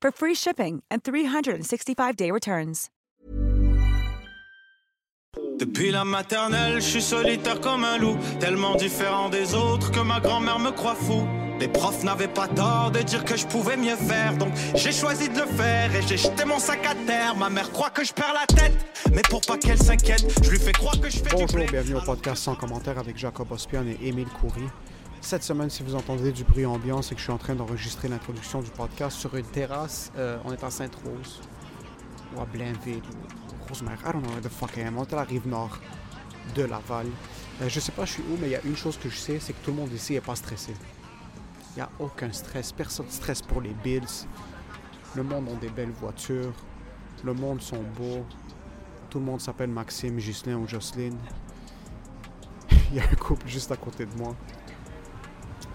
[0.00, 2.88] for free shipping and 365-day returns.
[5.58, 10.18] Depuis la maternelle, je suis solitaire comme un loup, tellement différent des autres que ma
[10.18, 11.26] grand-mère me croit fou.
[11.60, 15.28] Les profs n'avaient pas tort de dire que je pouvais mieux faire, donc j'ai choisi
[15.28, 17.36] de le faire et j'ai jeté mon sac à terre.
[17.36, 18.72] Ma mère croit que je perds la tête,
[19.14, 21.66] mais pour pas qu'elle s'inquiète, je lui fais croire que je fais du Bonjour, blé.
[21.66, 24.64] bienvenue au podcast sans commentaire avec Jacob Ospian et Émile Coury.
[25.22, 28.08] Cette semaine, si vous entendez du bruit ambiant, c'est que je suis en train d'enregistrer
[28.08, 30.10] l'introduction du podcast sur une terrasse.
[30.16, 31.42] Euh, on est à Sainte-Rose,
[32.34, 33.98] ou à Blainville, ou Rosemère.
[34.00, 34.96] I don't know where the fuck I am.
[34.96, 35.78] On est à la rive nord
[36.56, 37.06] de Laval.
[37.60, 39.16] Euh, je sais pas je suis où, mais il y a une chose que je
[39.16, 40.72] sais, c'est que tout le monde ici est pas stressé.
[41.72, 42.72] Il n'y a aucun stress.
[42.72, 44.26] Personne ne stresse pour les bills.
[45.14, 46.54] Le monde a des belles voitures.
[47.22, 48.24] Le monde sont beaux.
[49.10, 51.18] Tout le monde s'appelle Maxime, Ghislain ou Jocelyne.
[52.90, 54.34] Il y a un couple juste à côté de moi.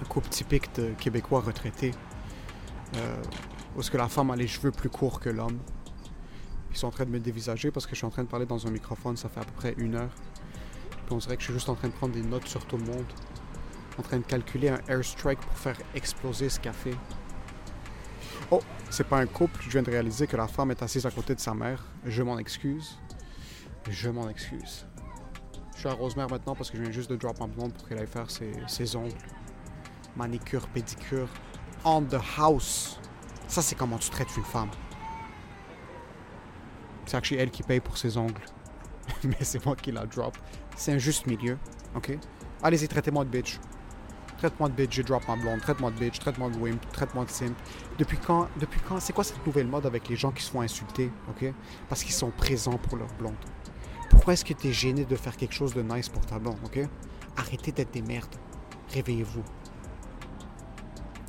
[0.02, 1.92] Un couple typique de Québécois retraités.
[2.96, 3.24] Euh,
[3.76, 5.60] où est-ce que la femme a les cheveux plus courts que l'homme.
[6.72, 8.46] Ils sont en train de me dévisager parce que je suis en train de parler
[8.46, 10.14] dans un microphone, ça fait à peu près une heure.
[11.10, 12.84] On dirait que je suis juste en train de prendre des notes sur tout le
[12.84, 13.06] monde.
[13.98, 16.94] En train de calculer un airstrike pour faire exploser ce café.
[18.52, 21.12] Oh, c'est pas un couple, je viens de réaliser que la femme est assise à
[21.12, 21.86] côté de sa mère.
[22.06, 22.98] Je m'en excuse.
[23.90, 24.86] Je m'en excuse.
[25.74, 27.88] Je suis à Rosemère maintenant parce que je viens juste de drop en blonde pour
[27.88, 29.14] qu'elle aille faire ses ongles.
[30.16, 31.28] Manicure, pédicure.
[31.84, 33.00] On the house.
[33.48, 34.70] Ça, c'est comment tu traites une femme.
[37.06, 38.42] C'est actually elle qui paye pour ses ongles.
[39.24, 40.38] Mais c'est moi qui la drop.
[40.76, 41.58] C'est un juste milieu,
[41.96, 42.18] ok?
[42.64, 43.60] Allez-y, traitez-moi de bitch.
[44.38, 45.62] Traite-moi de bitch, j'ai drop en blonde.
[45.62, 47.56] Traite-moi de bitch, traite-moi de wimp, traite-moi de simp.
[47.98, 50.62] Depuis quand, depuis quand, c'est quoi cette nouvelle mode avec les gens qui se font
[50.62, 51.54] insulter, ok?
[51.88, 53.36] Parce qu'ils sont présents pour leur blonde.
[54.10, 56.58] Pourquoi est-ce que tu es gêné de faire quelque chose de nice pour ta blonde,
[56.66, 56.80] ok?
[57.38, 58.36] Arrêtez d'être des merdes.
[58.94, 59.44] Réveillez-vous.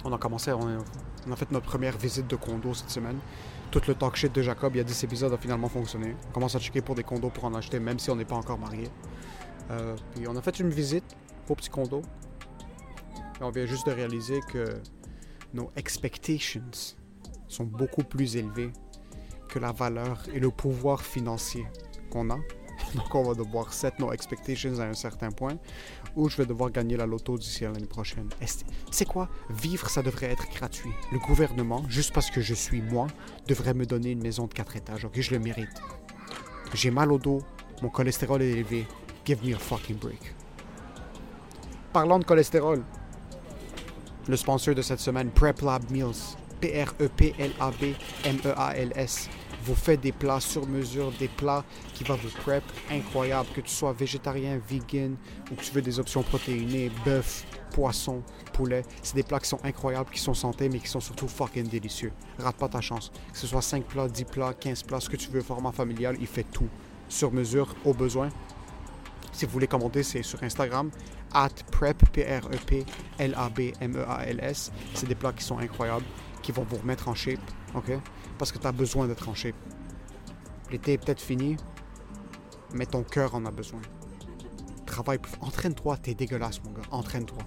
[0.08, 3.18] On a commencé, on a, fait notre première visite de condo cette semaine.
[3.72, 6.14] Tout le talk shit de Jacob, il y a 10 épisodes, a finalement fonctionné.
[6.28, 8.36] On commence à checker pour des condos pour en acheter, même si on n'est pas
[8.36, 8.88] encore marié.
[9.72, 11.16] Euh, puis on a fait une visite
[11.48, 12.02] au petit condo.
[13.40, 14.80] Et on vient juste de réaliser que
[15.52, 16.70] nos expectations
[17.48, 18.72] sont beaucoup plus élevées
[19.48, 21.66] que la valeur et le pouvoir financier
[22.10, 22.38] qu'on a.
[22.96, 25.56] Donc on va devoir set nos expectations à un certain point
[26.16, 28.30] ou je vais devoir gagner la loto d'ici à l'année prochaine.
[28.90, 29.28] C'est quoi?
[29.50, 30.92] Vivre, ça devrait être gratuit.
[31.12, 33.08] Le gouvernement, juste parce que je suis moi,
[33.46, 35.04] devrait me donner une maison de 4 étages.
[35.04, 35.78] Ok, je le mérite.
[36.72, 37.42] J'ai mal au dos,
[37.82, 38.86] mon cholestérol est élevé.
[39.24, 40.34] Give me a fucking break.
[41.92, 42.82] Parlons de cholestérol.
[44.26, 46.34] Le sponsor de cette semaine, Prep Lab Meals.
[46.60, 49.28] P-R-E-P-L-A-B-M-E-A-L-S.
[49.66, 53.48] Vous fait des plats sur mesure, des plats qui vont vous prep incroyable.
[53.52, 55.16] Que tu sois végétarien, vegan
[55.50, 58.22] ou que tu veux des options protéinées, bœuf, poisson,
[58.52, 58.84] poulet.
[59.02, 62.12] C'est des plats qui sont incroyables, qui sont santé, mais qui sont surtout fucking délicieux.
[62.38, 63.10] Rate pas ta chance.
[63.32, 66.16] Que ce soit 5 plats, 10 plats, 15 plats, ce que tu veux, format familial,
[66.20, 66.68] il fait tout.
[67.08, 68.28] Sur mesure, au besoin.
[69.32, 70.92] Si vous voulez commenter, c'est sur Instagram,
[71.34, 74.70] at prep, P-R-E-P-L-A-B-M-E-A-L-S.
[74.94, 76.06] C'est des plats qui sont incroyables,
[76.40, 77.40] qui vont vous remettre en shape,
[77.74, 77.98] ok?
[78.38, 79.54] Parce que tu as besoin d'être en shape.
[80.70, 81.56] L'été est peut-être fini,
[82.74, 83.80] mais ton cœur en a besoin.
[84.84, 85.32] Travaille plus.
[85.40, 86.82] Entraîne-toi, t'es dégueulasse, mon gars.
[86.90, 87.38] Entraîne-toi.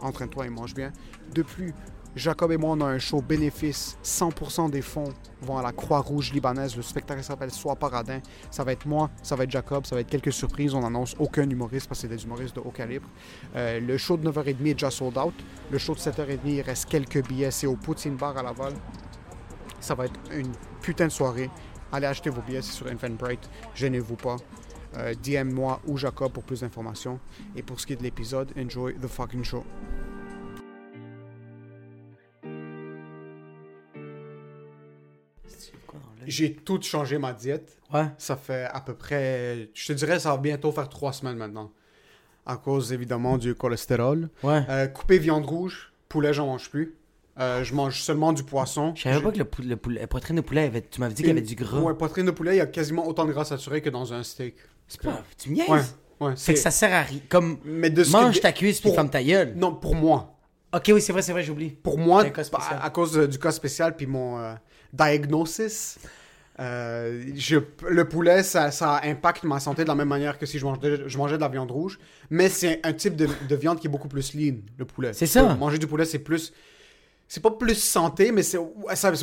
[0.00, 0.92] Entraîne-toi et mange bien.
[1.34, 1.72] Depuis,
[2.16, 3.98] Jacob et moi, on a un show bénéfice.
[4.02, 6.74] 100% des fonds vont à la Croix-Rouge libanaise.
[6.74, 8.20] Le spectacle s'appelle Sois Paradin.
[8.50, 10.74] Ça va être moi, ça va être Jacob, ça va être quelques surprises.
[10.74, 13.06] On n'annonce aucun humoriste parce que c'est des humoristes de haut calibre.
[13.54, 15.34] Euh, le show de 9h30 est déjà sold out.
[15.70, 17.50] Le show de 7h30, il reste quelques billets.
[17.50, 18.72] C'est au Poutine Bar à Laval.
[19.86, 20.50] Ça va être une
[20.82, 21.48] putain de soirée.
[21.92, 23.48] Allez acheter vos billets, sur Eventbrite.
[23.76, 24.34] Gênez-vous pas.
[24.96, 27.20] Euh, DM moi ou Jacob pour plus d'informations.
[27.54, 29.64] Et pour ce qui est de l'épisode, enjoy the fucking show.
[36.26, 37.78] J'ai tout changé ma diète.
[37.94, 38.06] Ouais.
[38.18, 41.70] Ça fait à peu près, je te dirais, ça va bientôt faire trois semaines maintenant.
[42.44, 44.30] À cause évidemment du cholestérol.
[44.42, 44.64] Ouais.
[44.68, 46.96] Euh, couper viande rouge, poulet, j'en mange plus.
[47.38, 48.94] Euh, je mange seulement du poisson.
[48.96, 51.12] Je savais pas que le, pou- le poulet, la poitrine de poulet, avait, tu m'avais
[51.12, 51.80] dit qu'il y avait du gras.
[51.80, 54.22] Ouais, poitrine de poulet, il y a quasiment autant de gras saturé que dans un
[54.22, 54.54] steak.
[54.88, 55.56] C'est pas, tu me?
[55.70, 55.80] Ouais,
[56.20, 56.34] ouais.
[56.36, 57.20] Fait que ça sert à rien.
[57.28, 59.52] Comme, Mais de mange que- ta cuisse puis pour- ferme ta gueule.
[59.54, 60.32] Non, pour moi.
[60.74, 61.70] Ok, oui, c'est vrai, c'est vrai, j'oublie.
[61.70, 62.78] Pour moi, spécial.
[62.80, 64.54] à, à cause euh, du cas spécial puis mon euh,
[64.92, 65.98] diagnosis,
[66.58, 70.58] euh, je- le poulet, ça, ça impacte ma santé de la même manière que si
[70.58, 71.98] je mangeais, je mangeais de la viande rouge.
[72.30, 75.12] Mais c'est un type de, de viande qui est beaucoup plus lean, le poulet.
[75.12, 75.54] C'est ça.
[75.54, 76.52] Manger du poulet, c'est plus...
[77.28, 78.56] C'est pas plus santé, mais c'est...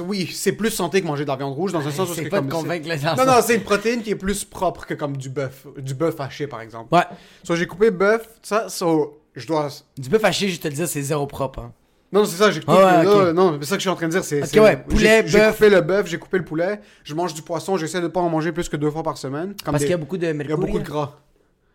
[0.05, 2.23] oui, c'est plus santé que manger de la viande rouge, dans un sens où C'est
[2.29, 3.15] pas de comme- convaincre les gens.
[3.15, 5.65] Non, non, c'est une protéine qui est plus propre que comme du bœuf.
[5.77, 6.93] Du bœuf haché, par exemple.
[6.93, 7.05] Ouais.
[7.43, 9.69] So, j'ai coupé bœuf, ça, so, je dois...
[9.97, 11.59] Du bœuf haché, je te le dis, c'est zéro propre.
[11.59, 11.71] Hein.
[12.11, 12.73] Non, c'est ça, j'ai coupé.
[12.77, 13.33] Ah ouais, là.
[13.33, 14.23] Non, c'est ça que je suis en train de dire.
[14.23, 15.55] C'est, Ok, c'est- ouais, poulet, j'ai, J'ai bœuf.
[15.55, 16.79] coupé le bœuf, j'ai coupé le poulet.
[17.05, 19.55] Je mange du poisson, j'essaie de pas en manger plus que deux fois par semaine.
[19.63, 20.57] Comme Parce des- qu'il y a beaucoup de il y a mercure.
[20.59, 21.19] beaucoup de gras.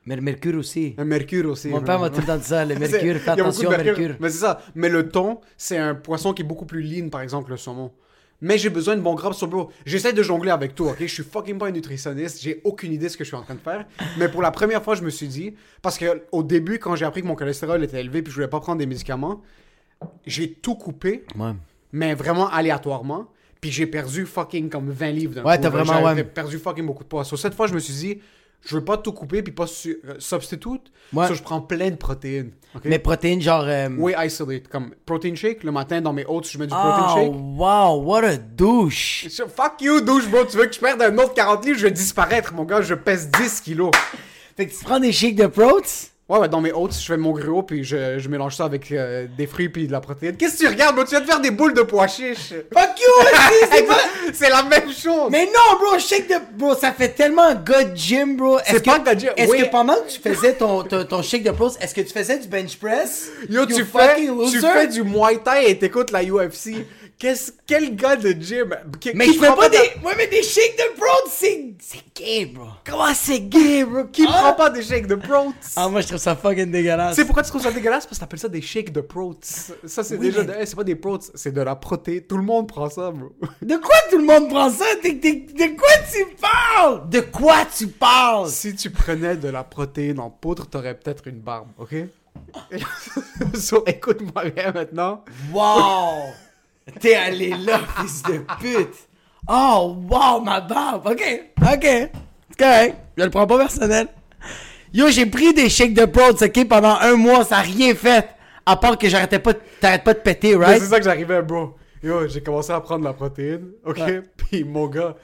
[0.09, 0.95] Mais le mercure aussi.
[0.97, 1.69] Le mercure aussi.
[1.69, 4.17] Mon père m'a tout le temps dit ça, le mercure, fais attention au mercure.
[4.21, 4.59] Mais c'est ça.
[4.75, 7.93] Mais le thon, c'est un poisson qui est beaucoup plus lean, par exemple, le saumon.
[8.41, 10.97] Mais j'ai besoin de bon gras sur le J'essaie de jongler avec tout, ok?
[11.01, 13.43] Je suis fucking pas un nutritionniste, j'ai aucune idée de ce que je suis en
[13.43, 13.85] train de faire.
[14.17, 17.05] Mais pour la première fois, je me suis dit, parce que au début, quand j'ai
[17.05, 19.43] appris que mon cholestérol était élevé puis je voulais pas prendre des médicaments,
[20.27, 21.53] j'ai tout coupé, Ouais.
[21.93, 23.27] mais vraiment aléatoirement.
[23.61, 26.23] Puis j'ai perdu fucking comme 20 livres d'un Ouais, coup, t'as vraiment, ouais.
[26.25, 27.25] perdu fucking beaucoup de poids.
[27.25, 28.21] So, cette fois, je me suis dit,
[28.65, 30.91] je veux pas tout couper puis pas su- euh, substitute.
[31.13, 31.27] Ouais.
[31.29, 32.53] So, je prends plein de protéines.
[32.75, 32.83] ok?
[32.85, 33.65] Mais protéines, genre.
[33.67, 34.69] euh, Way isolate.
[34.69, 37.33] Comme protein shake, le matin dans mes oats, je mets du protein Oh, shake.
[37.33, 39.27] wow, what a douche.
[39.31, 40.45] Je- Fuck you, douche, bro.
[40.45, 41.79] Tu veux que je perde un autre 40 livres?
[41.79, 42.83] Je vais disparaître, mon gars.
[42.83, 43.91] Je pèse 10 kilos.
[44.57, 46.11] Fait que tu prends des shakes de protes?
[46.29, 48.93] Ouais, ouais, dans mes oats, je fais mon gruau, puis je, je mélange ça avec
[48.93, 50.37] euh, des fruits puis de la protéine.
[50.37, 51.05] Qu'est-ce que tu regardes, bro?
[51.05, 52.51] Tu viens de faire des boules de pois chiches.
[52.75, 53.27] Fuck you,
[53.73, 53.99] c'est pas.
[54.35, 55.31] C'est la même chose.
[55.31, 56.35] Mais non, bro, shake de.
[56.55, 58.59] Bro, ça fait tellement de gym, bro.
[58.59, 59.63] Est-ce C'est que- pas de gym, Est-ce oui.
[59.63, 62.39] que pendant que tu faisais ton, ton, ton shake de pros, est-ce que tu faisais
[62.39, 63.31] du bench press?
[63.49, 64.17] Yo, You tu fais,
[64.51, 66.85] tu fais du Muay Thai et t'écoutes la UFC.
[67.19, 68.77] Qu'est-ce, quel gars de gym?
[69.01, 70.07] Qui- Mais qui je fais pas de- des.
[70.07, 71.75] Ouais, mais des shakes de pros, c'est.
[71.81, 72.67] C'est gay, bro.
[72.87, 74.05] Comment c'est gay, bro?
[74.05, 74.33] Qui Ah.
[74.41, 75.55] prend pas des shakes de protes?
[75.75, 77.17] Ah, moi, je trouve ça fucking dégueulasse.
[77.17, 78.07] Sais pourquoi tu trouves ça dégueulasse?
[78.07, 79.45] Parce que t'appelles ça des shakes de protes.
[79.45, 80.43] Ça, c'est Oui, déjà.
[80.45, 82.21] mais- de- hey, c'est pas des protes, c'est de la protéine.
[82.23, 83.31] Tout le monde prend ça, bro.
[83.63, 84.85] De quoi tout le monde prend ça?
[85.03, 87.09] T'es- de quoi tu parles?
[87.11, 88.49] De quoi tu parles?
[88.49, 91.95] si tu prenais de la protéine en poudre, t'aurais peut-être une barbe, ok?
[93.55, 95.25] so, écoute-moi bien maintenant.
[95.53, 96.33] Wow!
[97.01, 98.95] T'es allé là, fils de pute!
[99.49, 101.07] Oh, wow, ma barbe!
[101.07, 101.23] Ok,
[101.63, 101.83] ok.
[101.83, 102.97] C'est correct.
[103.17, 104.09] Je le prends pas personnel.
[104.93, 108.29] Yo, j'ai pris des shakes de prods, ok, pendant un mois, ça a rien fait.
[108.65, 110.81] À part que j'arrêtais pas, de- t'arrêtes pas de péter, right?
[110.81, 111.77] C'est ça que j'arrivais, bro.
[112.03, 114.01] Yo, j'ai commencé à prendre la protéine, ok?
[114.37, 115.15] Puis mon gars,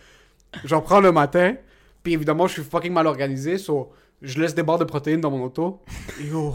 [0.64, 1.54] j'en prends le matin.
[2.02, 3.90] Puis évidemment, je suis fucking mal organisé, so
[4.22, 5.82] je laisse des barres de protéines dans mon auto.
[6.20, 6.54] Yo,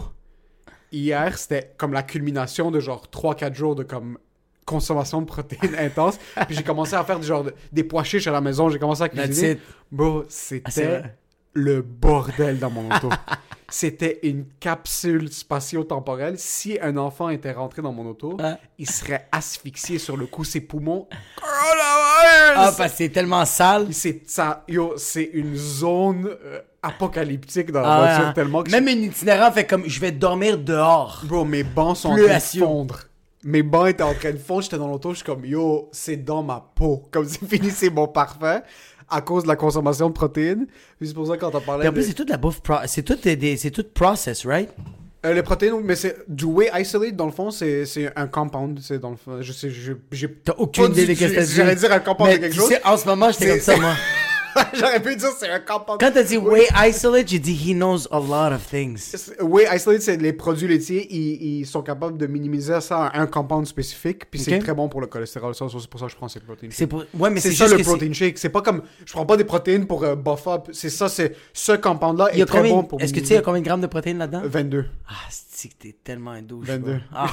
[0.92, 4.18] hier, c'était comme la culmination de genre 3-4 jours de comme
[4.64, 6.18] consommation de protéines intense.
[6.46, 8.78] Puis j'ai commencé à faire du genre de- des pois chiches à la maison, j'ai
[8.78, 9.58] commencé à cuisiner.
[9.90, 11.02] Bro, c'était
[11.52, 13.08] le bordel dans mon auto.
[13.72, 16.34] C'était une capsule spatio-temporelle.
[16.38, 18.36] Si un enfant était rentré dans mon auto,
[18.78, 21.06] il serait asphyxié sur le coup, ses poumons.
[21.42, 23.88] Ah, parce que c'est tellement sale.
[23.92, 28.32] c'est ça, yo, c'est une zone euh, apocalyptique dans la Ah voiture hein.
[28.32, 31.22] tellement que Même un itinérant fait comme, je vais dormir dehors.
[31.24, 33.00] Bro, mes bancs sont en train de fondre.
[33.42, 36.16] Mes bancs étaient en train de fondre, j'étais dans l'auto, je suis comme yo, c'est
[36.16, 37.02] dans ma peau.
[37.10, 38.60] Comme c'est fini, c'est mon parfum
[39.08, 40.66] à cause de la consommation de protéines.
[41.00, 42.60] C'est pour ça que quand on parlait Puis en plus, de- c'est toute la bouffe,
[42.60, 44.68] pro- c'est tout des, des- c'est tout process, right?
[45.26, 48.78] Euh, les protéines, mais c'est du whey isolate dans le fond, c'est c'est un compound,
[48.82, 51.44] c'est dans le fond, je sais, j'ai T'as aucune idée du- de qu'est-ce que t'as
[51.46, 51.52] dit.
[51.54, 52.68] J'allais dire un compound Mais de quelque tu chose.
[52.68, 53.94] sais, en ce moment, j'étais comme ça, moi.
[54.74, 56.00] J'aurais pu dire c'est un compound.
[56.00, 59.16] Quand t'as dit way isolate, j'ai dit he knows a lot of things.
[59.40, 63.26] Whey isolate, c'est les produits laitiers, ils, ils sont capables de minimiser ça à un
[63.26, 65.54] compound spécifique, puis c'est très bon pour le cholestérol.
[65.54, 66.72] Ça, c'est pour ça que je prends ces protéines.
[66.72, 67.04] C'est pour...
[67.14, 68.38] Ouais, mais C'est ça le protein shake.
[68.38, 68.82] C'est pas comme.
[69.04, 70.68] Je prends pas des protéines pour euh, buff up.
[70.72, 71.36] C'est ça, c'est.
[71.52, 72.72] Ce compound-là Il est très combien...
[72.72, 73.00] bon pour.
[73.00, 74.42] Est-ce que tu sais il y a combien de grammes de protéines là-dedans?
[74.44, 74.86] 22.
[75.08, 76.66] Ah, c'est que t'es tellement un douche.
[76.66, 76.92] 22.
[76.92, 77.00] bro.
[77.14, 77.30] Ah,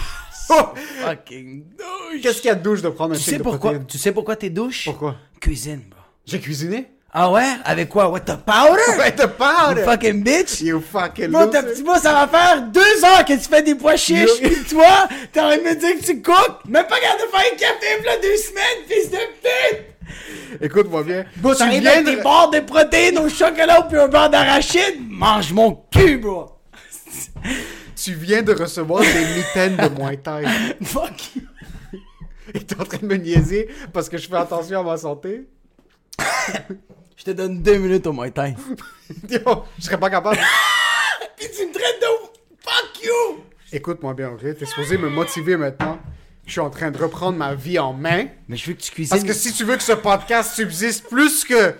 [0.99, 2.21] fucking douche.
[2.21, 3.79] Qu'est-ce qu'il y a de douche de prendre un Tu shake sais de pourquoi?
[3.79, 4.85] Tu sais pourquoi t'es douche?
[4.85, 5.15] Pourquoi?
[5.39, 5.99] Cuisine, bro.
[6.25, 6.89] J'ai cuisiné?
[7.13, 7.47] Ah ouais?
[7.63, 8.09] Avec quoi?
[8.09, 8.97] What, the powder?
[8.99, 10.61] Ouais, te parle You fucking bitch?
[10.61, 11.63] You fucking Bro, loser.
[11.63, 15.07] petit bro, ça va faire deux heures que tu fais des pois chiches, pis toi,
[15.31, 16.65] t'as envie de me dire que tu cookes?
[16.67, 20.61] Même pas capable de faire un café, v'là deux semaines, fils de pute!
[20.61, 21.25] Écoute-moi bien.
[21.37, 24.97] Bro, tu viens avec de- barres de protéines au chocolat puis un beurre d'arachide?
[25.09, 26.51] Mange mon cul, bro!
[27.95, 30.43] Tu viens de recevoir des mitaines de Muay Thai.
[30.83, 31.41] Fuck you!
[32.53, 35.47] Et t'es en train de me niaiser parce que je fais attention à ma santé?
[37.17, 38.55] Je te donne deux minutes au Muay Thai.
[39.29, 40.37] Yo, je serais pas capable.
[41.37, 42.07] Puis tu me traites de...
[42.59, 43.43] Fuck you!
[43.71, 44.41] Écoute-moi bien, ok?
[44.41, 45.99] T'es supposé me motiver maintenant.
[46.45, 48.27] Je suis en train de reprendre ma vie en main.
[48.47, 49.17] Mais je veux que tu cuisines...
[49.17, 51.75] Parce que si tu veux que ce podcast subsiste plus que.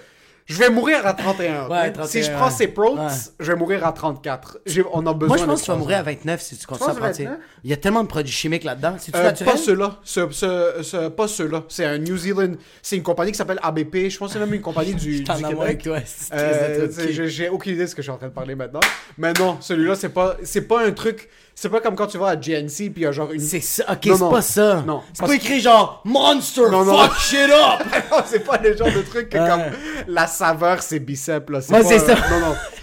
[0.48, 1.66] Je vais mourir à 31.
[1.66, 1.70] ok?
[1.72, 3.08] Ouais, 31, Si je prends ces pros, ouais.
[3.40, 4.60] je vais mourir à 34.
[4.66, 6.56] J'ai- On a besoin Moi, je pense de que tu vas mourir à 29 si
[6.58, 7.38] tu continues à 29?
[7.66, 8.96] Il y a tellement de produits chimiques là-dedans.
[9.14, 9.52] Euh, naturel?
[9.54, 9.98] pas ceux-là.
[10.06, 11.64] Ce, ce- ce- pas ceux-là.
[11.68, 12.54] C'est un New Zealand.
[12.82, 14.10] C'est une compagnie qui s'appelle ABP.
[14.10, 15.78] Je pense que c'est même une compagnie du, du T'en as moins Québec.
[15.80, 18.28] que toi, c'est Euh, j'ai- J'ai aucune idée de ce que je suis en train
[18.28, 18.80] de parler maintenant.
[19.18, 21.28] Mais non, celui-là, c'est pas, c'est pas un truc.
[21.60, 23.40] C'est pas comme quand tu vas à GNC puis il y a genre une.
[23.40, 24.84] C'est ça, ok, Non, c'est pas ça.
[24.86, 25.02] Non.
[25.12, 26.96] C'est pas écrit genre Monster, Non, non.
[27.00, 27.82] fuck shit up!
[28.12, 29.50] Non, c'est pas le genre de truc que Ouais.
[29.50, 29.64] comme
[30.08, 31.60] la saveur c'est biceps là.
[31.62, 32.14] C'est ça.
[32.30, 32.40] Non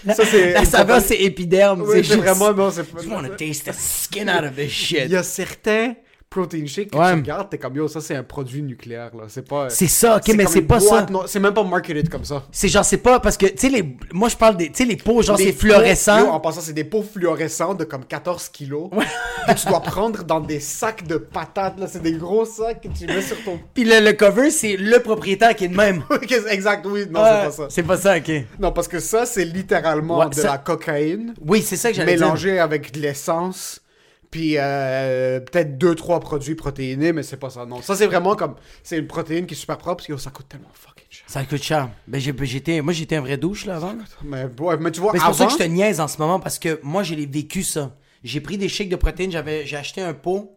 [0.07, 0.13] non.
[0.13, 0.53] Ça c'est.
[0.55, 1.83] La saveur, c'est épiderme.
[1.87, 3.01] Oui, c'est vraiment non c'est pas.
[3.01, 5.03] I wanna taste the skin out of this shit.
[5.05, 5.95] Il y a certains
[6.35, 7.11] protein shakes que Ouais.
[7.13, 9.25] tu regardes, t'es comme yo, ça c'est un produit nucléaire là.
[9.29, 9.71] C'est pas.
[9.71, 11.07] C'est ça, ok, mais c'est pas ça.
[11.11, 12.43] non, C'est même pas marketed comme ça.
[12.51, 13.97] C'est genre, c'est pas parce que, tu sais, les...
[14.13, 14.69] moi je parle des.
[14.69, 16.19] Tu sais, les pots, genre, c'est fluorescent.
[16.19, 18.91] yo, en passant, c'est des pots fluorescents de comme 14 kilos.
[19.47, 21.87] que tu dois prendre dans des sacs de patates, là.
[21.87, 23.59] C'est des gros sacs que tu mets sur ton.
[23.75, 26.03] Puis le, le cover, c'est le propriétaire qui est de même.
[26.51, 27.05] exact, oui.
[27.11, 27.67] Non, Ouais, c'est pas ça.
[27.71, 28.33] C'est pas ça, ok.
[28.59, 31.97] Non, parce que ça, c'est littéralement Ouais, de ça- la cocaïne Oui, c'est ça que
[31.97, 32.27] j'allais dire.
[32.27, 33.81] mélangée avec de l'essence.
[34.35, 37.65] Puis euh, peut-être deux trois produits protéinés, mais c'est pas ça.
[37.67, 40.31] Non, ça c'est vraiment comme c'est une protéine qui est super propre parce que ça
[40.31, 41.25] coûte tellement fucking cher.
[41.29, 41.89] Ça coûte cher.
[42.09, 43.95] Ben, j'ai- j'étais, moi, j'étais un vrai douche, là, avant.
[44.25, 46.41] Mais, ouais, mais tu vois, c'est pour ça que je te niaise en ce moment
[46.41, 47.95] parce que moi, j'ai vécu ça.
[48.25, 50.57] J'ai pris des shakes de protéines, j'avais, j'ai acheté un pot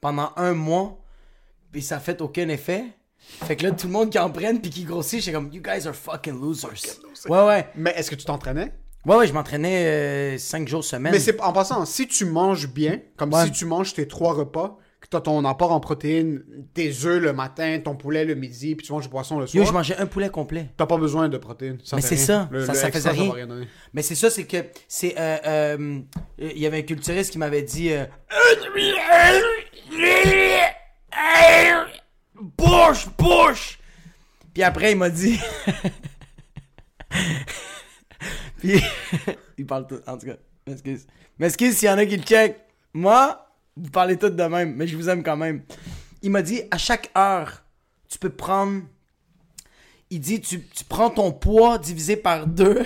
[0.00, 0.98] pendant un mois,
[1.70, 2.84] puis ça a fait aucun effet.
[3.18, 5.60] Fait que là, tout le monde qui en prenne puis qui grossit, j'étais comme, you
[5.62, 6.96] guys are fucking losers.
[7.28, 7.66] Ouais, ouais.
[7.74, 8.72] mais est-ce que tu t'entraînais?
[9.06, 11.12] Ouais, ouais, je m'entraînais 5 jours semaine.
[11.12, 13.44] Mais c'est en passant, si tu manges bien, comme Ouais.
[13.46, 16.42] si tu manges tes trois repas, que tu as ton apport en protéines,
[16.74, 19.48] tes œufs le matin, ton poulet le midi, puis tu manges du poisson le Yo,
[19.62, 20.70] soir, je mangeais un poulet complet.
[20.76, 21.78] t'as pas besoin de protéines.
[21.84, 23.46] Ça Mais c'est ça, Le- ça- le ça extra, faisait rien.
[23.94, 24.56] Mais c'est ça, c'est que
[24.88, 26.00] c'est euh, euh,
[26.38, 28.04] il y avait un culturiste qui m'avait dit euh,
[32.56, 33.78] Push, push.
[34.54, 35.38] Puis après il m'a dit
[38.58, 38.80] Puis
[39.56, 40.36] il parle tout en tout cas.
[40.66, 41.06] M'excuse.
[41.38, 42.56] M'excuse s'il y en a qui le check.
[42.92, 43.46] Moi,
[43.76, 45.62] vous parlez tous de même, mais je vous aime quand même.
[46.22, 47.62] Il m'a dit à chaque heure,
[48.08, 48.82] tu peux prendre
[50.10, 52.82] il dit tu, tu prends ton poids divisé par deux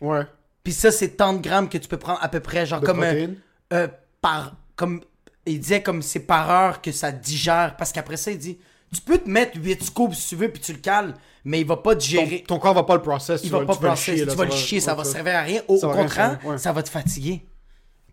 [0.00, 0.22] Ouais.
[0.64, 2.86] puis ça, c'est tant de grammes que tu peux prendre à peu près, genre De
[2.86, 3.02] comme.
[3.02, 3.28] euh,
[3.72, 3.88] euh,
[4.20, 4.56] par.
[4.76, 5.02] Comme.
[5.46, 7.76] Il disait comme c'est par heure que ça digère.
[7.76, 8.58] Parce qu'après ça, il dit
[8.94, 11.66] Tu peux te mettre 8 scoops si tu veux, puis tu le cales, mais il
[11.66, 12.44] va pas Ton, digérer.
[12.46, 13.40] ton corps va pas le process.
[13.44, 15.36] il va pas tu vas le chier, là, tu vas le chier, ça va servir
[15.36, 15.62] à rien.
[15.68, 16.58] Au, contraire, ouais.
[16.58, 17.46] ça va te fatiguer.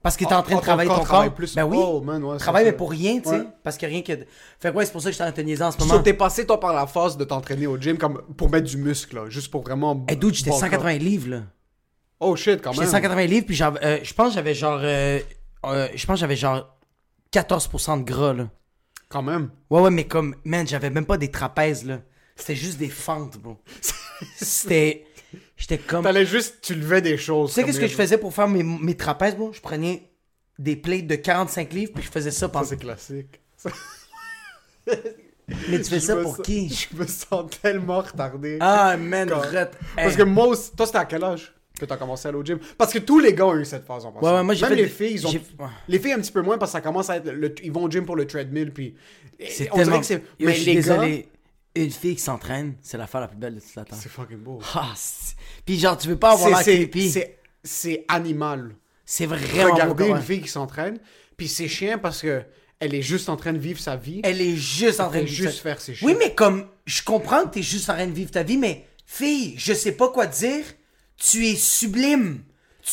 [0.04, 1.56] Parce que t'es en train Ah, de travailler ton ton corps plus.
[1.56, 1.78] Ben oui.
[1.80, 2.02] Oh,
[2.38, 3.44] travaille, mais pour rien, tu sais.
[3.64, 4.14] Parce a rien que.
[4.60, 5.72] Fait que ouais, c'est pour ça que je suis en train de te niaiser en
[5.72, 6.00] ce moment.
[6.02, 9.16] t'es passé, toi, par la phase de t'entraîner au gym comme pour mettre du muscle,
[9.16, 10.06] là, juste pour vraiment.
[10.08, 10.70] Hey, dude, j'étais bulk up.
[10.72, 11.42] 180 livres, là.
[12.20, 12.92] Oh shit, quand J'étais même.
[12.94, 14.80] 180 livres, puis euh, je pense que j'avais genre.
[14.82, 15.20] euh,
[15.66, 16.68] euh, je pense que j'avais genre
[17.34, 18.48] 14% de gras, là.
[19.10, 19.50] Quand même.
[19.70, 22.02] Ouais, ouais, mais comme, man, j'avais même pas des trapèzes, là.
[22.36, 23.58] C'était juste des fentes, bro.
[24.36, 25.06] C'était.
[25.56, 26.02] J'étais comme.
[26.02, 27.52] Tu T'allais juste, tu levais des choses.
[27.52, 29.52] sais, comme qu'est-ce que je faisais pour faire mes, mes trapèzes, bro?
[29.54, 30.10] Je prenais
[30.60, 32.66] des plates de 45 livres, puis je faisais ça pendant.
[32.66, 33.40] c'est classique.
[35.70, 36.70] Mais tu fais Je ça pour sens- qui?
[36.92, 38.58] Je me sens tellement retardé.
[38.60, 39.72] Ah, man, Quand- ret.
[39.96, 41.54] Parce que moi aussi, toi, c'était à quel âge?
[41.80, 43.86] Que t'as commencé à aller au gym Parce que tous les gars ont eu cette
[43.86, 44.26] phase en passant.
[44.26, 45.34] Ouais, ouais, moi, j'ai Même fait les des- filles, ils ont.
[45.88, 47.30] Les filles un petit peu moins parce que ça commence à être.
[47.32, 48.96] le- Ils vont au gym pour le treadmill, puis.
[49.50, 50.00] C'est tellement.
[50.02, 50.14] que.
[50.14, 50.82] Yo, Mais je suis les gars.
[50.82, 51.30] désolé.
[51.76, 53.86] Une fille qui s'entraîne, c'est l'affaire la plus belle de toute la.
[53.92, 54.60] C'est fucking beau.
[54.74, 54.94] Ah,
[55.66, 57.14] Puis genre, tu veux pas avoir la c'est- creepy.
[57.64, 58.76] C'est animal.
[59.06, 60.98] C'est vraiment Regarder beau, une fille qui s'entraîne,
[61.38, 62.42] puis c'est chiant parce que
[62.80, 64.22] elle est juste en train de vivre sa vie.
[64.24, 66.18] Elle est juste en train de vivre juste faire ses Oui, shit.
[66.20, 69.56] mais comme, je comprends que t'es juste en train de vivre ta vie, mais fille,
[69.58, 70.64] je sais pas quoi dire.
[71.18, 72.42] Tu es sublime.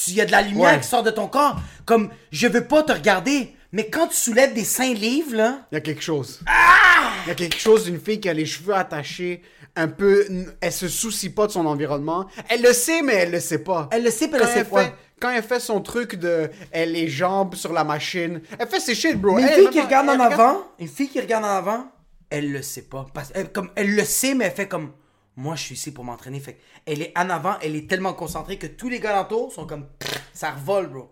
[0.09, 0.81] Il y a de la lumière Ouais.
[0.81, 1.57] qui sort de ton corps.
[1.85, 5.67] Comme, je veux pas te regarder, mais quand tu soulèves des seins livres, là.
[5.71, 6.41] Il y a quelque chose.
[6.47, 7.11] Ah!
[7.25, 9.43] Il y a quelque chose d'une fille qui a les cheveux attachés,
[9.77, 10.27] un peu.
[10.61, 12.27] Elle se soucie pas de son environnement.
[12.49, 13.89] Elle le sait, mais elle le sait pas.
[13.93, 14.85] Elle le sait, puis elle le sait pas.
[14.85, 16.51] fait, Quand elle fait son truc de.
[16.73, 18.41] Elle les jambes sur la machine.
[18.59, 19.37] Elle fait ses shit, bro.
[19.37, 21.87] Mais une Elle, fille qui regarde en avant, une fille qui regarde en avant,
[22.31, 23.07] elle le sait pas.
[23.15, 24.91] Parce, elle, comme, elle le sait, mais elle fait comme,
[25.37, 26.41] moi, je suis ici pour m'entraîner.
[26.41, 29.87] Fait elle est en avant, elle est tellement concentrée que tous les gars sont comme,
[30.33, 31.11] ça revole, bro.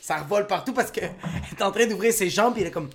[0.00, 2.72] Ça revole partout parce que elle est en train d'ouvrir ses jambes et elle est
[2.72, 2.90] comme,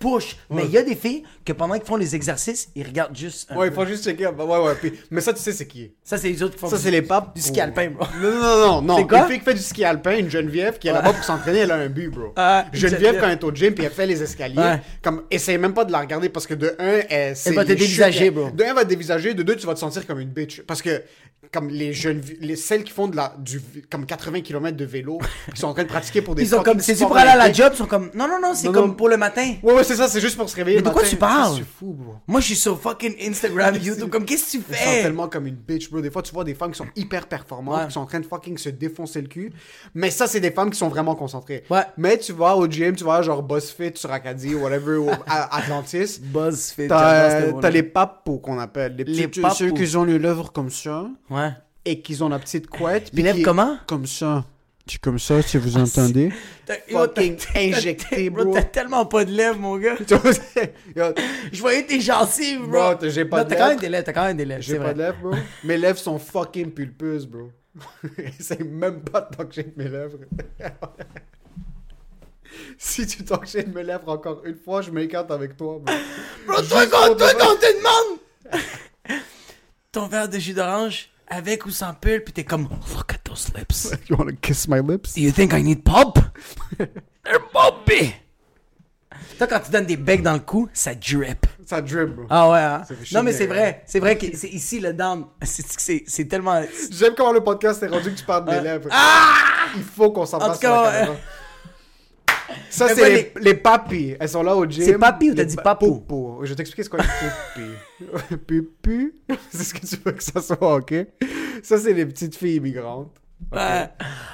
[0.00, 0.36] push.
[0.50, 3.48] Mais il y a des filles que pendant qu'ils font les exercices, ils regardent juste.
[3.50, 3.76] un Ouais, il peu.
[3.76, 4.26] faut juste checker.
[4.26, 4.74] Ouais, ouais.
[4.80, 5.92] puis- mais ça, tu sais, c'est qui?
[6.02, 7.34] Ça, c'est les autres qui font Ça, du- c'est les papes.
[7.36, 8.04] Du ski alpin, bro.
[8.20, 8.96] Non, non, non, non.
[8.96, 9.18] C'est quoi?
[9.20, 11.70] Une fille qui fait du ski alpin, une Geneviève qui est là-bas pour s'entraîner, elle
[11.70, 12.32] a un but, bro.
[12.36, 14.80] Une Geneviève, quand elle est au gym puis elle fait les escaliers, Ouais.
[15.02, 17.68] comme, essaye même pas de la regarder parce que de un, elle, c'est va te
[17.72, 18.50] dévisager, bro.
[18.50, 20.62] De un, elle va te dévisager, de deux, tu vas te sentir comme une bitch.
[20.62, 21.02] Parce que,
[21.52, 25.18] comme les jeunes, les, celles qui font de la, du, comme 80 km de vélo,
[25.54, 27.30] qui sont en train de pratiquer pour des Ils sont fucking comme, sports pour aller
[27.30, 27.70] à la job?
[27.74, 28.94] Ils sont comme, non, non, non, c'est comme non.
[28.94, 29.54] pour le matin.
[29.62, 30.76] Ouais, ouais, c'est ça, c'est juste pour se réveiller.
[30.78, 31.10] Mais le de quoi matin.
[31.10, 31.54] tu parles?
[31.58, 32.14] C'est fou, bro.
[32.26, 34.08] Moi, je suis sur fucking Instagram, YouTube.
[34.10, 35.02] Comme, qu'est-ce que tu Ils sont fais?
[35.02, 36.00] tellement comme une bitch, bro.
[36.00, 37.86] Des fois, tu vois des femmes qui sont hyper performantes, Ouais.
[37.86, 39.52] qui sont en train de fucking se défoncer le cul.
[39.94, 41.64] Mais ça, c'est des femmes qui sont vraiment concentrées.
[41.70, 41.82] Ouais.
[41.96, 45.56] Mais tu vas au gym, tu vas genre BuzzFit sur Acadie ou whatever, ou à
[45.58, 46.20] Atlantis.
[46.22, 46.88] BuzzFeed.
[46.88, 48.96] T'as t'as les papos qu'on appelle.
[48.96, 49.54] Les, Les petits, papos.
[49.56, 51.50] Ceux qui ont les lèvres comme ça Ouais.
[51.84, 53.04] et qui ont la petite couette.
[53.06, 53.76] Les puis lèvres qui- comment?
[53.86, 54.44] Comme ça.
[54.86, 56.30] Tu comme ça, si vous entendez.
[56.66, 58.44] T'as- yo, Fucking injecté, bro.
[58.44, 58.54] bro.
[58.54, 59.94] T'as tellement pas de lèvres, mon gars.
[61.52, 62.70] Je voyais tes gencives, bro.
[62.70, 64.44] Bro, t'as- j'ai pas Non, de T'as quand même des lèvres, t'as quand même des
[64.44, 64.62] lèvres.
[64.62, 64.94] J'ai pas vrai.
[64.94, 65.34] de lèvres, bro.
[65.64, 67.50] Mes lèvres sont fucking pulpeuses, bro.
[68.40, 70.18] C'est même pas j'ai mes lèvres.
[72.76, 73.22] si tu
[73.52, 75.94] j'ai mes lèvres encore une fois, je m'écarte avec toi, bro.
[76.46, 79.20] Bro, toi, quand, toi, de quand on te demande
[79.92, 83.50] ton verre de jus d'orange avec ou sans pull, pis t'es comme, look at those
[83.56, 83.92] lips.
[84.10, 85.14] You wanna kiss my lips?
[85.14, 86.18] Do you think I need pulp?
[86.78, 88.12] They're pulpy.
[89.38, 91.46] Toi, quand tu donnes des becs dans le cou, ça drip.
[91.64, 92.26] Ça drip, bro.
[92.28, 92.82] Ah ouais, hein?
[93.12, 93.82] Non, mais c'est vrai.
[93.86, 95.24] C'est vrai que c'est ici le down.
[95.42, 96.62] C'est- tellement.
[96.90, 98.88] J'aime comment le podcast est rendu que tu parles de mes lèvres.
[98.90, 99.34] Ah!
[99.76, 101.16] Il faut qu'on s'en En passe tout sur la cas, caméra.
[102.70, 104.14] Ça, c'est les, les papis.
[104.18, 104.84] Elles sont là au gym.
[104.84, 106.00] C'est papi ou t'as dit pa- papou?
[106.00, 106.40] Popo.
[106.44, 106.96] Je vais t'expliquer ce qu'est
[107.56, 108.36] pupi.
[108.46, 109.14] Pupu.
[109.50, 110.94] C'est ce que tu veux que ça soit, ok?
[111.62, 113.14] Ça, c'est les petites filles immigrantes.
[113.52, 113.88] Ouais.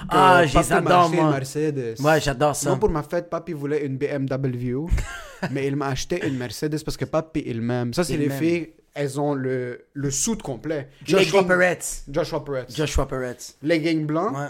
[0.08, 0.82] Ah, une
[1.16, 1.30] moi.
[1.30, 1.94] Mercedes.
[2.00, 2.70] Ouais, j'adore ça.
[2.70, 4.86] Moi, pour ma fête, papi voulait une BMW,
[5.52, 7.94] mais il m'a acheté une Mercedes parce que papi, il m'aime.
[7.94, 10.88] Ça, c'est les filles, elles ont le, le suit complet.
[11.04, 12.04] Joshua Legging- Peretz.
[12.08, 12.74] Joshua Peretz.
[12.76, 13.56] Joshua Peretz.
[13.62, 14.48] Legging blanc, Ouais.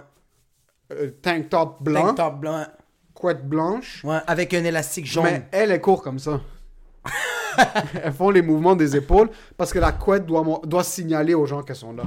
[0.93, 2.65] euh, tank top blanc, Tank top blanc.
[3.17, 4.05] Couette blanche.
[4.05, 5.25] Ouais, avec un élastique jaune.
[5.25, 6.41] Mais elle, elle court comme ça.
[8.03, 11.63] Elles font les mouvements des épaules parce que la couette doit, doit signaler aux gens
[11.63, 12.05] qu'elles sont là.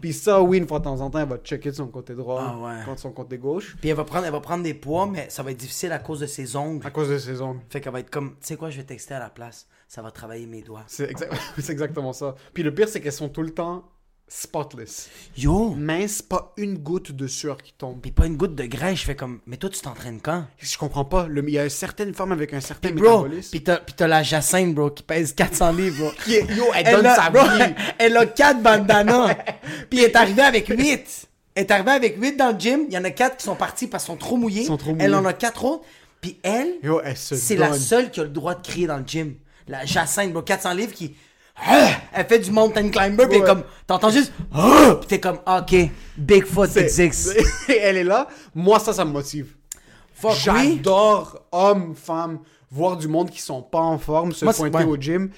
[0.00, 2.14] Puis ça, oui, une fois de temps en temps, elle va checker de son côté
[2.14, 2.84] droit, Ah ouais.
[2.86, 5.42] contre son côté gauche, Puis elle va, prendre, elle va prendre des poids, mais ça
[5.42, 6.86] va être difficile à cause de ses ongles.
[6.86, 7.60] à cause de ses ongles.
[7.68, 9.66] Fait qu'elle va être comme, tu sais quoi, je vais texter à la place.
[9.88, 10.84] Ça va travailler mes doigts.
[10.86, 12.34] C'est exact- c'est exactement ça.
[12.54, 13.84] Puis le pire, c'est qu'elles sont tout le temps
[14.32, 15.08] spotless.
[15.36, 15.74] Yo!
[15.76, 18.00] Mince, pas une goutte de sueur qui tombe.
[18.00, 19.00] Pis pas une goutte de graisse.
[19.00, 20.44] Je fais comme, mais toi, tu t'entraînes quand?
[20.58, 21.26] Je comprends pas.
[21.26, 23.50] Le- Il y a certaines femmes avec un certain Bro, métabolisme.
[23.50, 26.12] pis t'as, la Jacinthe, bro, qui pèse 400 livres, bro.
[26.24, 27.74] Qui est- yo, elle, Elle donne a, sa bro, vie.
[27.98, 29.34] elle a 4 bandanas.
[29.90, 31.28] Puis elle est arrivée avec 8.
[31.56, 32.82] Elle est arrivée avec 8 dans le gym.
[32.88, 34.64] Il y en a 4 qui sont partis parce qu'ils sont trop mouillés.
[34.64, 35.34] Sont trop Elle en mouillés.
[35.34, 35.84] a 4 autres.
[36.20, 39.34] Puis elle, elle c'est la seule qui a le droit de crier dans le gym.
[39.66, 41.16] La Jacinthe, bro, 400 livres qui...
[41.66, 41.90] Ah!
[42.12, 43.46] Elle fait du mountain climber, puis Ouais.
[43.46, 43.62] comme...
[43.86, 44.32] T'entends juste...
[44.52, 44.96] Ah!
[45.00, 45.74] Puis t'es comme, OK,
[46.16, 47.36] Bigfoot existe.
[47.68, 48.26] elle est là.
[48.54, 49.54] Moi, ça, ça me motive.
[50.14, 50.38] Fuck oui.
[50.76, 54.84] J'adore, hommes, femmes, voir du monde qui sont pas en forme, se Moi, pointer ouais.
[54.84, 55.30] au gym.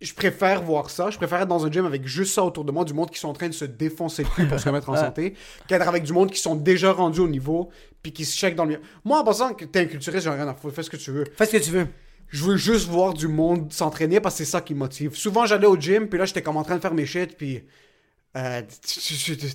[0.00, 1.10] Je préfère voir ça.
[1.10, 3.18] Je préfère être dans un gym avec juste ça autour de moi, du monde qui
[3.18, 5.34] sont en train de se défoncer le cul pour se remettre en santé,
[5.66, 7.68] qu'être avec du monde qui sont déjà rendus au niveau,
[8.02, 8.80] puis qui se checkent dans le...
[9.04, 10.74] Moi, en pensant que t'es un culturiste, j'en ai rien à foutre.
[10.74, 11.24] Fais ce que tu veux.
[11.36, 11.86] Fais ce que tu veux.
[12.30, 15.14] Je veux juste voir du monde s'entraîner parce que c'est ça qui motive.
[15.16, 17.64] Souvent, j'allais au gym, puis là, j'étais comme en train de faire mes shit, puis
[18.36, 18.62] euh,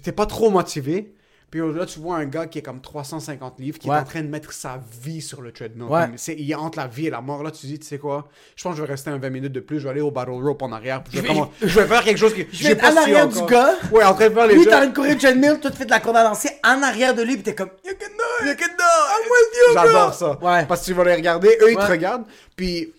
[0.04, 1.16] t'es pas trop motivé.
[1.58, 3.96] Puis là, tu vois un gars qui est comme 350 livres, qui Ouais.
[3.96, 5.86] est en train de mettre sa vie sur le treadmill.
[5.88, 6.08] Ouais.
[6.18, 7.44] C'est- il est entre la vie et la mort.
[7.44, 9.54] Là, tu dis, tu sais quoi, je pense que je vais rester un 20 minutes
[9.54, 11.40] de plus, je vais aller au battle rope en arrière, puis je vais, Je vais-
[11.40, 13.74] comment- je vais faire quelque chose que Je vais être en arrière du gars.
[13.94, 15.86] Ouais, en train de faire les Lui, t'es en train de treadmill, toi, tu fais
[15.86, 18.46] de la corde à lancer en arrière de lui, pis t'es comme, you can do
[18.46, 19.84] it, you can do it, I'm with you, bro.
[19.86, 20.40] J'adore ça.
[20.42, 20.66] Ouais.
[20.66, 22.26] Parce que tu vas les regarder, eux, ils te regardent.
[22.58, 22.92] Puis,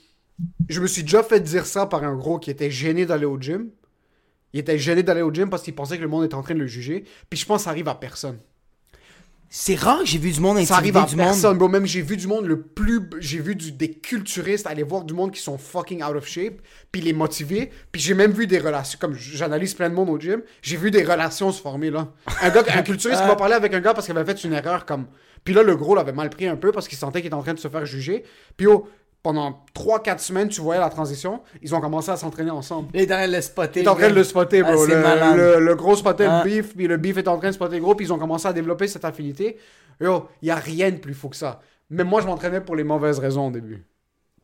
[0.71, 3.38] je me suis déjà fait dire ça par un gros qui était gêné d'aller au
[3.38, 3.69] gym.
[4.53, 6.55] Il était gêné d'aller au gym parce qu'il pensait que le monde était en train
[6.55, 7.05] de le juger.
[7.29, 8.39] Puis, je pense que ça arrive à personne.
[9.49, 11.59] C'est rare que j'ai vu du monde Ça arrive intimider à du personne, monde.
[11.59, 11.69] bro.
[11.69, 13.09] Même j'ai vu du monde le plus.
[13.21, 16.61] J'ai vu du, des culturistes aller voir du monde qui sont fucking out of shape,
[16.91, 17.71] puis les motiver.
[17.93, 18.99] Puis j'ai même vu des relations.
[19.01, 22.09] Comme j'analyse plein de monde au gym, j'ai vu des relations se former là.
[22.43, 24.53] Un gars, un culturiste qui va parler avec un gars parce qu'il avait fait une
[24.53, 25.07] erreur comme.
[25.45, 27.43] Puis là, le gros l'avait mal pris un peu parce qu'il sentait qu'il était en
[27.43, 28.25] train de se faire juger.
[28.57, 28.89] Puis oh,
[29.27, 31.41] pendant 3-4 semaines, tu voyais la transition.
[31.61, 32.91] Ils ont commencé à s'entraîner ensemble.
[32.95, 33.81] Il est en train de le spotter.
[33.81, 34.87] Il est en train de le spotter, Ah, bro.
[34.87, 35.37] c'est le, malade.
[35.37, 36.43] le- le gros spottait Ah.
[36.45, 38.19] le beef, puis le beef est en train de spotter le gros, puis ils ont
[38.21, 39.57] commencé à développer cette affinité.
[40.01, 41.61] Yo, il y a rien de plus fou que ça.
[41.91, 43.85] Mais moi, je m'entraînais pour les mauvaises raisons au début.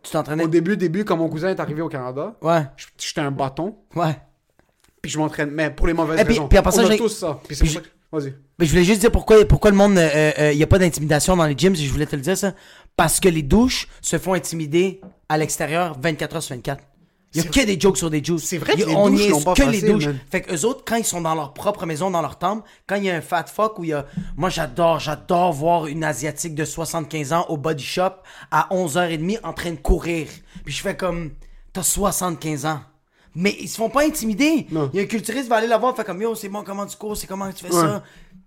[0.02, 0.42] Tu t'entraînais?
[0.42, 2.62] Au début, début, quand mon cousin est arrivé au Canada, Ouais,
[2.98, 4.16] j'étais un bâton, ouais.
[5.00, 6.48] puis je m'entraîne, mais pour les mauvaises Et puis- raisons.
[6.48, 7.38] puis après ça, On a tous ça.
[7.46, 8.34] Puis c'est puis pour ça que- Vas-y.
[8.58, 11.46] Mais je voulais juste dire pourquoi, pourquoi le monde, il n'y a pas d'intimidation dans
[11.46, 12.52] les gyms, si je voulais te le dire ça.
[12.96, 16.84] Parce que les douches se font intimider à l'extérieur 24 heures sur 24.
[17.34, 18.44] Il y a que des jokes sur des juices.
[18.44, 20.04] C'est vrai que a- les on douches pas que les douches.
[20.30, 22.96] Fait que eux autres, quand ils sont dans leur propre maison, dans leur temple, quand
[22.96, 24.04] il y a un fat fuck où il y a.
[24.36, 28.10] Moi, j'adore, j'adore voir une Asiatique de 75 ans au body shop
[28.50, 30.28] à 11h30 en train de courir.
[30.64, 31.30] Puis je fais comme.
[31.72, 32.80] T'as 75 ans.
[33.34, 34.66] Mais ils se font pas intimider.
[34.70, 34.90] Non.
[34.92, 36.62] Il y a un culturiste qui va aller la voir, fait comme yo, c'est bon,
[36.62, 38.02] comment tu cours, c'est comment tu fais ça?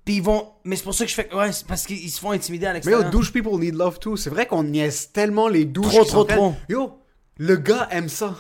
[0.06, 0.48] Puis ils vont.
[0.64, 1.34] Mais c'est pour ça que je fais.
[1.34, 4.16] Ouais, c'est parce qu'ils se font intimider à Mais yo, douche people need love too.
[4.18, 5.88] C'est vrai qu'on niaise tellement les douches.
[5.88, 6.38] Trop, qui trop, s'entraînent.
[6.38, 6.56] trop.
[6.70, 7.00] Yo,
[7.38, 8.36] le gars aime ça.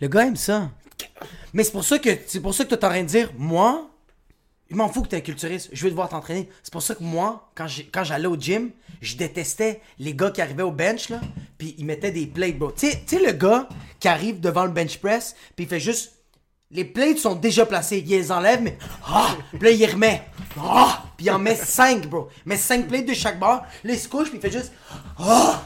[0.00, 0.70] Le gars aime ça.
[1.52, 3.90] Mais c'est pour ça que c'est pour ça que t'es en train de dire, moi,
[4.70, 6.48] je m'en fous que t'es un culturiste, je veux te voir t'entraîner.
[6.62, 8.70] C'est pour ça que moi, quand j'ai- quand j'allais au gym,
[9.02, 11.20] je détestais les gars qui arrivaient au bench là,
[11.58, 12.72] puis ils mettaient des plates, bro.
[12.72, 13.68] Tu sais, tu sais le gars
[14.00, 16.12] qui arrive devant le bench press, puis il fait juste
[16.70, 20.22] les plates sont déjà placés, il les enlève mais ah, puis là il les remet.
[20.60, 22.28] Ah, puis il en met 5, bro.
[22.44, 24.72] Il met 5 plates de chaque barre, là il se couche puis il fait juste
[25.18, 25.62] ah.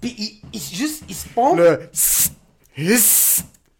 [0.00, 1.58] Puis il, il se- juste il se pompe.
[1.58, 1.90] Le.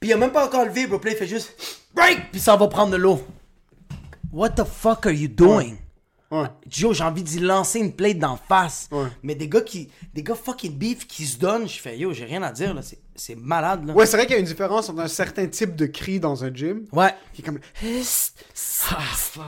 [0.00, 0.98] Puis il a même pas encore levé, bro.
[0.98, 1.54] Puis là, il fait juste
[1.94, 3.22] break, puis ça va prendre de l'eau.
[4.32, 5.76] What the fuck are you doing?
[6.30, 6.46] Ouais.
[6.68, 8.88] Joe, j'ai envie d'y lancer une plate d'en face.
[8.92, 9.08] Ouais.
[9.22, 12.24] Mais des gars qui, des gars fucking beef qui se donnent, je fais yo, j'ai
[12.24, 12.82] rien à dire là.
[12.82, 13.92] C'est, c'est malade là.
[13.92, 16.42] Ouais, c'est vrai qu'il y a une différence entre un certain type de cri dans
[16.42, 16.84] un gym.
[16.92, 17.10] Ouais.
[17.34, 17.58] Qui est comme.
[17.82, 18.32] Hiss.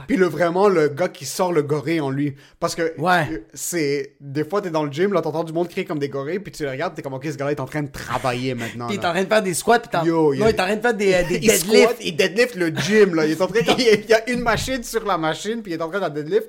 [0.06, 2.35] Puis le vraiment le gars qui sort le gorille en lui.
[2.61, 3.44] Parce que Ouais.
[3.54, 4.14] c'est.
[4.20, 6.52] Des fois, t'es dans le gym, là, t'entends du monde crier comme des gorilles, puis
[6.52, 8.88] tu le regardes, t'es comme, ok, ce gars-là est en train de travailler maintenant.
[8.88, 10.04] Puis il est en train de faire des squats, puis t'en...
[10.04, 11.96] Yo, il non, il est en train de faire des, euh, des il squat, deadlifts.
[12.04, 13.24] il deadlift le gym, là.
[13.26, 15.82] Il est en train, il y a une machine sur la machine, puis il est
[15.82, 16.48] en train de deadlift.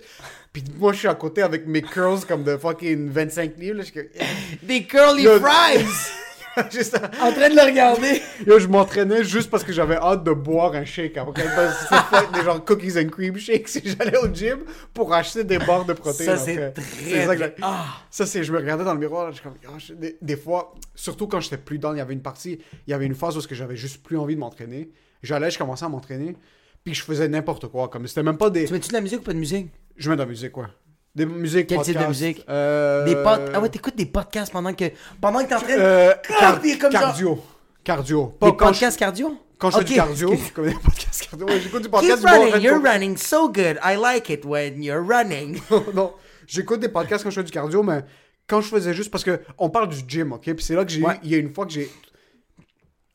[0.52, 3.84] Puis moi, je suis à côté avec mes curls comme de fucking 25 livres, là.
[3.84, 5.86] Je Des curly fries!
[6.72, 8.22] Juste- en train de le regarder.
[8.48, 11.44] Yo, je m'entraînais juste parce que j'avais hâte de boire un shake après.
[12.34, 13.68] Des genre cookies and cream shakes.
[13.70, 14.60] Si j'allais au gym
[14.94, 16.38] pour acheter des barres de protéines.
[16.38, 17.86] Ça, c'est très, ça que Ah.
[18.12, 18.44] Ça, c'est.
[18.44, 19.30] Je me regardais dans le miroir.
[19.30, 19.54] là, comme,
[19.98, 22.94] des, des fois, surtout quand j'étais plus dans, il y avait une partie, il y
[22.94, 24.90] avait une phase où j'avais juste plus envie de m'entraîner.
[25.24, 26.36] J'allais, je commençais à m'entraîner.
[26.84, 27.88] Puis je faisais n'importe quoi.
[27.88, 28.66] Comme c'était même pas des.
[28.66, 29.68] Tu mets-tu de la musique ou pas de musique?
[29.96, 30.70] Je mets de la musique, quoi.
[31.16, 32.46] Des musiques, Quel type de podcasts, musique?
[32.50, 33.52] euh, Des pod...
[33.54, 34.86] Ah ouais, t'écoutes des podcasts pendant que...
[35.22, 35.80] Pendant que t'es en train de...
[35.82, 37.44] euh, car- comme genre- cardio.
[37.84, 38.26] Cardio.
[38.26, 39.38] Des Pas quand je- podcasts cardio?
[39.60, 42.20] Quand je fais Ok, du cardio, comme des podcasts cardio, ouais, j'écoute du Keep podcast
[42.20, 42.92] du bon en running, de you're courir.
[42.94, 43.78] running so good.
[43.84, 45.62] I like it when you're running.
[45.94, 46.14] non,
[46.48, 48.04] j'écoute des podcasts quand je fais du cardio, mais
[48.48, 50.42] quand je faisais juste parce que on parle du gym, ok?
[50.54, 51.20] Puis c'est là que j'ai Ouais.
[51.24, 51.90] il y a une fois que j'ai.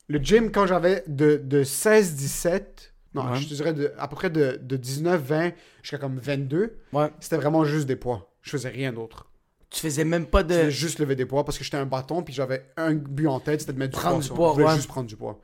[0.07, 3.39] Le gym, quand j'avais de, de 16, 17, non, Ouais.
[3.39, 7.09] je te dirais de, à peu près de, de 19, 20 jusqu'à comme 22, Ouais.
[7.19, 8.31] c'était vraiment juste des poids.
[8.41, 9.25] Je faisais rien d'autre.
[9.71, 10.69] Tu faisais même pas Je de...
[10.71, 13.61] juste lever des poids parce que j'étais un bâton, puis j'avais un but en tête,
[13.61, 14.23] c'était de mettre du Prendre poids.
[14.27, 14.75] du poids, je voulais ouais.
[14.75, 15.39] juste prendre du poids.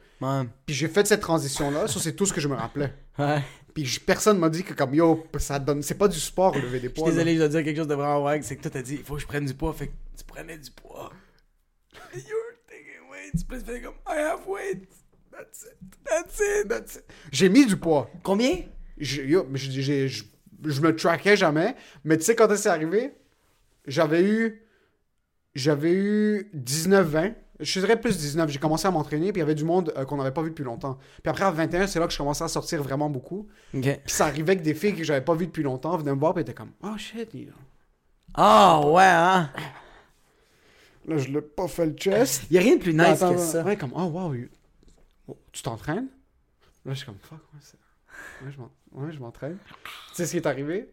[0.65, 2.91] Puis j'ai fait cette transition-là, ça c'est tout ce que je me rappelais.
[3.19, 3.43] Ouais.
[3.75, 5.83] Puis personne m'a dit que comme yo, ça donne.
[5.83, 7.07] C'est pas du sport lever des Je poids.
[7.09, 7.23] suis là.
[7.23, 8.43] désolé, je dois dire quelque chose de vraiment wack.
[8.43, 9.73] C'est que toi, t'as dit, il faut que je prenne du poids.
[9.73, 11.11] Fait que tu prenais du poids.
[12.15, 13.45] You're taking weights.
[13.47, 14.87] Puis tu faisais comme, I have weight.
[15.37, 15.77] That's it.
[16.05, 16.67] That's it.
[16.69, 17.03] That's it.
[17.31, 18.09] J'ai mis du poids.
[18.23, 18.57] Combien?
[18.97, 20.23] Yo, je
[20.67, 21.75] je me traquais jamais.
[22.03, 23.13] Mais tu sais, quand c'est arrivé,
[23.85, 24.61] j'avais eu.
[25.53, 27.33] J'avais eu 19-20.
[27.61, 28.49] Je dirais plus 19.
[28.49, 30.49] J'ai commencé à m'entraîner, puis il y avait du monde euh, qu'on n'avait pas vu
[30.49, 30.97] depuis longtemps.
[31.23, 33.47] Puis après, à 21, c'est là que je commençais à sortir vraiment beaucoup.
[33.71, 36.33] Puis ça arrivait que des filles que j'avais pas vues depuis longtemps venaient me voir,
[36.33, 37.53] puis étaient comme Oh shit, il-
[38.33, 39.49] Ah, ouais, hein.
[41.07, 42.43] là, je l'ai pas fait le chest.
[42.51, 43.63] Y a rien de plus nice Attends, que ça.
[43.63, 44.64] Ouais, comme, oh wow, you- oh,
[45.55, 46.07] tu t'entraînes?
[46.85, 48.51] Là, je suis comme, fuck, ouais,
[48.91, 49.57] ouais, je m'entraîne.
[50.09, 50.89] tu sais ce qui est arrivé?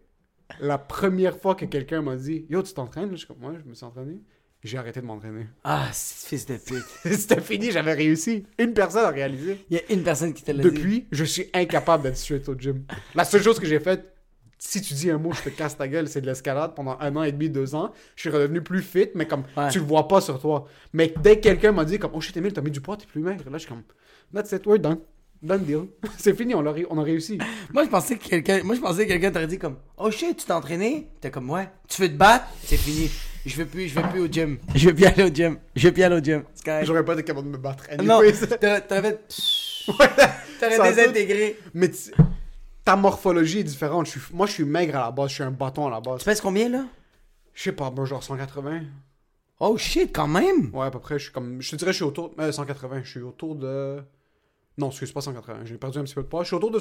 [0.60, 3.10] La première fois que quelqu'un m'a dit, yo, tu t'entraînes?
[3.10, 4.20] Je suis comme, ouais, je me suis entraîné.
[4.62, 5.48] J'ai arrêté de m'entraîner.
[5.64, 6.84] Ah, fils de pute.
[7.04, 8.46] C'était fini, j'avais réussi.
[8.58, 9.64] Une personne a réalisé.
[9.70, 10.70] Il y a une personne qui te l'a dit.
[10.70, 12.84] Depuis, je suis incapable d'être straight au gym.
[13.16, 14.14] La seule chose que j'ai faite,
[14.58, 17.16] si tu dis un mot, je te casse ta gueule, c'est de l'escalade pendant un
[17.16, 17.92] an et demi, deux ans.
[18.14, 19.68] Je suis redevenu plus fit, mais comme Ouais.
[19.70, 20.68] tu le vois pas sur toi.
[20.92, 23.06] Mais dès que quelqu'un m'a dit comme oh shit Emile, t'as mis du poids, t'es
[23.06, 23.42] plus maigre.
[23.50, 23.82] Là, je suis comme
[24.32, 24.98] that's it, we're done.
[25.42, 25.88] Done deal.
[26.18, 27.38] c'est fini, on a, on a réussi.
[27.72, 30.36] Moi, je pensais que quelqu'un, moi, je pensais que quelqu'un t'aurait dit comme, oh shit,
[30.36, 31.08] tu t'es entraîné?
[31.20, 31.68] T'es comme, ouais.
[31.88, 32.46] Tu veux te battre?
[32.62, 33.10] C'est fini.
[33.44, 34.58] Je veux plus, je veux plus au gym.
[34.76, 35.58] Je veux plus aller au gym.
[35.74, 36.44] Je veux plus aller au gym.
[36.84, 37.86] J'aurais pas été capable de me battre.
[38.00, 38.46] Non, Anyways.
[38.60, 39.18] t'aurais
[40.60, 41.58] t'aurais désintégré.
[41.74, 42.12] Mais tu-
[42.84, 44.06] ta morphologie est différente.
[44.06, 44.20] Je suis...
[44.32, 46.20] Moi, je suis maigre à la base, je suis un bâton à la base.
[46.20, 46.84] Tu pèses combien, là?
[47.52, 48.82] Je sais pas, bon, genre 180.
[49.58, 50.70] Oh shit, quand même!
[50.72, 51.60] Ouais, à peu près, je suis comme.
[51.60, 52.32] Je te dirais, je suis autour.
[52.38, 54.02] Euh, 180, je suis autour de.
[54.82, 56.42] Non, excuse pas 180, j'ai perdu un petit peu de poids.
[56.42, 56.78] Je suis autour de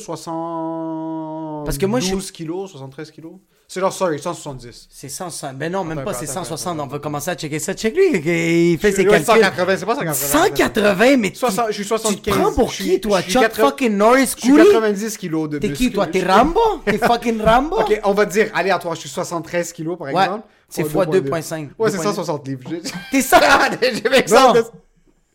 [1.65, 3.33] Parce que moi, je suis- kilos, 73 kilos.
[3.67, 4.87] C'est genre, sorry, 170.
[4.89, 5.55] C'est 160.
[5.57, 6.75] Ben non, même Attends, pas, c'est attends, 160.
[6.77, 7.73] attends, On va commencer à checker ça.
[7.73, 9.25] Check lui, il fait ses Ouais, calculs.
[9.27, 10.13] 180, c'est pas 180.
[10.13, 12.15] 180, mais tu, Soixante- je suis 75.
[12.15, 13.21] tu te prends pour Je qui, toi?
[13.21, 14.65] je Chuck 80 fucking Norris Je suis Cooley?
[14.65, 16.07] 90 kilos de T'es qui, toi?
[16.07, 16.59] T'es Je- Rambo?
[16.85, 17.79] T'es fucking Rambo?
[17.81, 20.43] Ok, on va dire aléatoire, je suis 73 kilos par Ouais, exemple.
[20.67, 21.69] c'est Fois fois 2.5.
[21.79, 22.03] Ouais, c'est 2.2.
[22.03, 22.69] 160 livres.
[23.11, 23.39] T'es ça?
[23.81, 24.01] J'ai.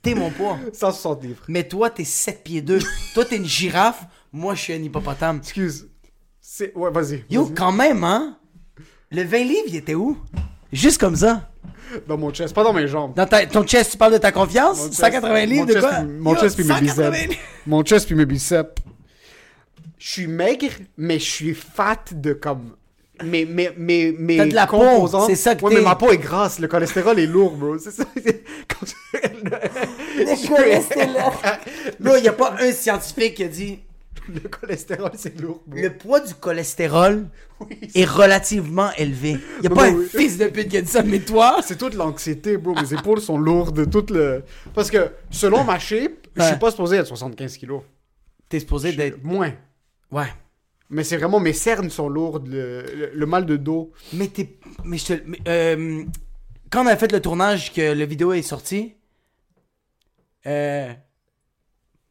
[0.07, 0.57] T'es mon poids.
[0.73, 1.43] 160 livres.
[1.49, 2.79] Mais toi, t'es 7 pieds 2.
[3.15, 4.05] toi, t'es une girafe.
[4.33, 5.39] Moi, je suis un hippopotame.
[5.39, 5.89] Excuse.
[6.41, 6.73] C'est...
[6.77, 7.25] Ouais, vas-y.
[7.29, 7.55] Yo, vas-y.
[7.55, 8.39] quand même, hein?
[9.11, 10.17] Le 20 livres, il était où?
[10.73, 11.51] Juste comme ça.
[12.07, 13.15] Dans mon chest, pas dans mes jambes.
[13.15, 14.79] Dans ta- ton chest, tu parles de ta confiance?
[14.79, 16.03] Mon chest- 180 livres mon de chest quoi?
[16.03, 17.37] Mon Yo, chest puis mes 180 biceps.
[17.67, 18.83] Mon chest puis mes biceps.
[19.99, 22.77] Je suis maigre, mais je suis fat de comme...
[23.25, 26.11] Mes, mes, mes, mes T'as de la peau, c'est ça que Ouais, mais ma peau
[26.13, 26.59] est grasse.
[26.59, 27.79] Le cholestérol est lourd, bro.
[27.79, 28.05] C'est ça.
[28.69, 31.15] Quand Le cholestérol.
[32.01, 33.79] Là, il n'y a pas un scientifique qui a dit
[34.29, 35.81] Le cholestérol, c'est lourd, bro.
[35.81, 37.27] le poids du cholestérol
[37.61, 39.37] Oui, est relativement élevé.
[39.59, 40.07] Il n'y a pas un oui.
[40.15, 41.61] fils de pute qui a dit ça, mais toi?
[41.65, 42.75] C'est toute l'anxiété, bro.
[42.75, 43.89] Mes épaules sont lourdes.
[43.91, 44.43] Toute le...
[44.75, 46.49] Parce que, selon ma shape, je Ouais.
[46.49, 47.81] suis pas supposé être 75 kilos.
[48.49, 49.25] T'es supposé Je- d'être.
[49.25, 49.53] Moins.
[50.11, 50.27] Ouais.
[50.91, 52.47] Mais c'est vraiment, mes cernes sont lourdes.
[52.49, 53.93] Le, le- le mal de dos.
[54.13, 54.59] Mais t'es.
[54.85, 55.23] Mais je te.
[55.27, 56.05] mais, euh,
[56.71, 58.95] quand on a fait le tournage, que la vidéo est sortie.
[60.47, 60.93] Euh.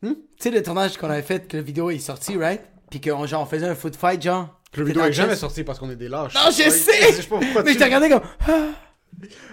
[0.02, 0.10] Hmm?
[0.14, 2.62] Tu sais, le tournage qu'on avait fait, que la vidéo est sortie, right?
[2.90, 4.60] Puis qu'on genre, on faisait un foot fight, genre.
[4.74, 5.42] Le T'étais vidéo est jamais chest.
[5.42, 6.34] sorti parce qu'on est des lâches.
[6.36, 7.12] Non, je Ouais, sais!
[7.14, 8.22] je sais pas pourquoi Mais tu- je t'ai regardé comme.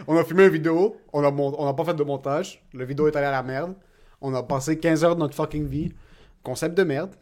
[0.08, 2.84] On a filmé une vidéo, on a, mon- on a pas fait de montage, le
[2.84, 3.74] vidéo est allé à la merde.
[4.20, 5.92] On a passé 15 heures de notre fucking vie.
[6.42, 7.14] Concept de merde.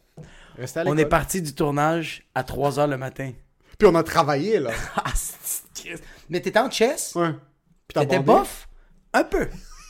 [0.61, 3.33] Restez à On est parti du tournage à 3h le matin.
[3.79, 4.71] Puis on a travaillé, là.
[4.97, 7.13] Ah, c'est- Mais t'étais en chess?
[7.15, 7.31] Ouais.
[7.33, 8.41] Puis t'as T'étais bandé?
[8.41, 8.69] bof?
[9.15, 9.49] Un peu.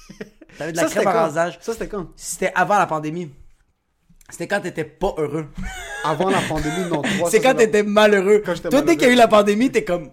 [0.59, 1.21] T'avais de la Ça, c'était crème à quand?
[1.27, 1.59] rasage.
[1.61, 2.07] Ça, c'était quand?
[2.17, 3.31] C'était avant la pandémie.
[4.31, 5.49] C'était quand t'étais pas heureux.
[6.05, 7.03] Avant la pandémie, non.
[7.03, 8.43] trois, C'est ça, quand t'étais malheureux.
[8.47, 10.13] Quand j'étais Toi, dès qu'il y a eu la pandémie, t'es comme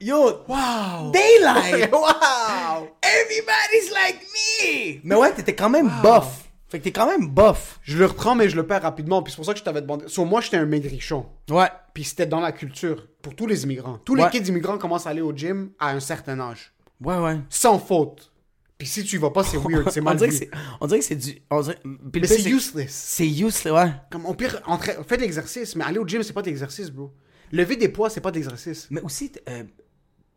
[0.00, 1.12] Yo, Wow!
[1.12, 1.92] daylight!
[1.92, 2.88] wow!
[3.02, 5.00] Everybody's like me!
[5.04, 6.47] Mais ouais, t'étais quand même bof.
[6.68, 7.80] Fait que t'es quand même bof.
[7.82, 9.22] Je le reprends, mais je le perds rapidement.
[9.22, 10.06] Puis c'est pour ça que je t'avais demandé.
[10.08, 11.26] Sur moi, j'étais un maigrichon.
[11.50, 11.68] Ouais.
[11.94, 13.08] Puis c'était dans la culture.
[13.22, 13.98] Pour tous les immigrants.
[14.04, 14.24] Tous Ouais.
[14.24, 16.72] les kids immigrants commencent à aller au gym à un certain âge.
[17.00, 17.38] Ouais, ouais.
[17.48, 18.32] Sans faute.
[18.76, 19.90] Puis si tu y vas pas, c'est weird.
[19.90, 20.38] C'est On mal dirait, que vu.
[20.40, 20.50] c'est,
[20.80, 21.38] on dirait que c'est du.
[21.50, 22.92] On dirait, Mais c'est useless.
[22.92, 23.90] C'est useless, ouais.
[24.10, 26.90] Comme on pire, entra- fais de l'exercice, mais aller au gym, c'est pas de l'exercice,
[26.90, 27.12] bro.
[27.50, 28.86] Lever des poids, c'est pas d'exercice.
[28.90, 29.64] Mais aussi, euh,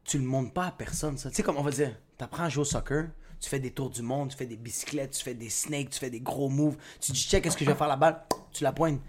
[0.05, 1.29] tu le montres pas à personne, ça.
[1.29, 1.91] Tu sais, comme on va dire,
[2.21, 3.05] t'apprends à jouer au soccer,
[3.39, 5.97] tu fais des tours du monde, tu fais des bicyclettes, tu fais des snakes, tu
[5.97, 8.21] fais des gros moves, tu dis, check, qu'est-ce que je vais faire la balle,
[8.53, 8.99] tu la poignes.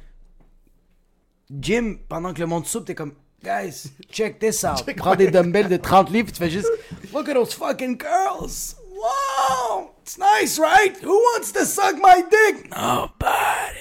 [1.51, 3.13] Gym, pendant que le monde soupe, t'es comme,
[3.45, 4.83] guys, check this out.
[4.97, 6.71] Prends des dumbbells de 30 livres, tu fais juste,
[7.13, 8.77] look at those fucking girls.
[8.95, 10.97] Wow, it's nice, right?
[11.05, 12.71] Who wants to suck my dick?
[12.71, 13.79] Nobody.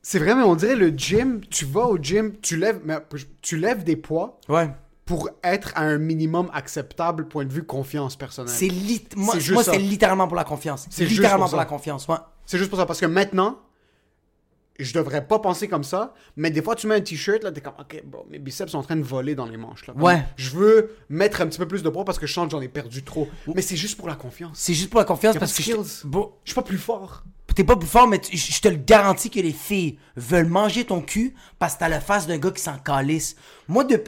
[0.00, 2.98] C'est vrai, mais on dirait le gym, tu vas au gym, tu lèves, mais
[3.42, 4.70] tu lèves des poids Ouais.
[5.08, 8.52] Pour être à un minimum acceptable point de vue confiance personnelle.
[8.54, 10.86] C'est lit- moi, C'est moi littéralement pour la confiance.
[10.90, 12.16] C'est juste littéralement pour la confiance, ouais.
[12.44, 13.58] C'est juste pour ça, parce que maintenant,
[14.78, 17.60] je devrais pas penser comme ça, mais des fois, tu mets un t-shirt, là, t'es
[17.60, 19.94] comme, ok, bro, mes biceps sont en train de voler dans les manches, là.
[19.94, 20.22] Comme, Ouais.
[20.36, 22.60] Je veux mettre un petit peu plus de poids parce que je sens que j'en
[22.60, 23.28] ai perdu trop.
[23.54, 24.58] Mais c'est juste pour la confiance.
[24.58, 25.74] C'est juste pour la confiance parce que je,
[26.06, 27.24] bon, Je suis pas plus fort.
[27.56, 31.00] t'es pas plus fort, mais je te le garantis que les filles veulent manger ton
[31.00, 33.34] cul parce que t'as la face d'un gars qui s'en calisse.
[33.66, 34.04] Moi, de...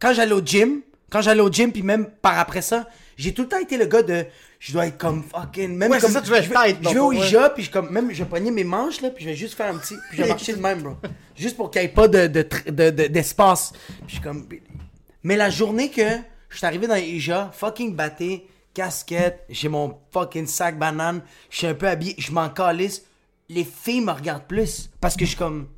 [0.00, 3.42] quand j'allais au gym, quand j'allais au gym, puis même par après ça, j'ai tout
[3.42, 4.26] le temps été le gars de.
[4.58, 5.74] Je dois être comme fucking.
[5.74, 7.12] Même Ouais, comme, ça, tu veux être je vais, je vais au.
[7.12, 9.78] IJA, puis je, comme, même, je mes manches, là, puis je vais juste faire un
[9.78, 9.94] petit.
[10.10, 10.96] Puis je vais marcher de même, bro.
[11.36, 13.72] Juste pour qu'il n'y ait pas de, de, tr- de- de- d'espace.
[14.06, 14.46] Puis je comme.
[15.22, 16.02] Mais la journée que
[16.50, 21.56] je suis arrivé dans les IJA, fucking batté, casquette, j'ai mon fucking sac banane, je
[21.58, 23.04] suis un peu habillé, je m'en calisse,
[23.48, 24.90] les filles me regardent plus.
[25.00, 25.68] Parce que je suis comme.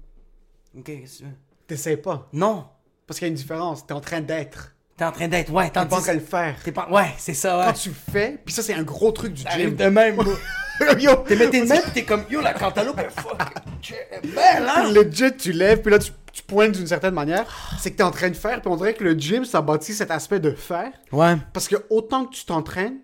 [0.76, 1.36] Ok, qu'est-ce que tu veux?
[1.68, 2.28] T'essayes pas?
[2.32, 2.66] Non.
[3.06, 3.86] Parce qu'il y a une différence.
[3.86, 4.74] T'es en train d'être.
[4.96, 5.50] T'es en train d'être.
[5.52, 6.56] Ouais, T'es pas en train de le faire.
[6.64, 6.88] T'es pas.
[6.90, 7.64] Ouais, c'est ça, ouais.
[7.66, 9.74] Quand tu fais, puis ça, c'est un gros truc du gym.
[9.74, 10.16] de même.
[10.98, 14.90] Yo, T'es mis tes mains, pis t'es comme, yo, la cantaloupe fucking belle, hein?
[14.90, 17.46] Legit, tu lèves, puis là, tu, tu pointes d'une certaine manière.
[17.78, 19.92] C'est que t'es en train de faire, puis on dirait que le gym, ça bâtit
[19.94, 20.90] cet aspect de faire.
[21.12, 21.36] Ouais.
[21.52, 22.96] Parce que autant que tu t'entraînes,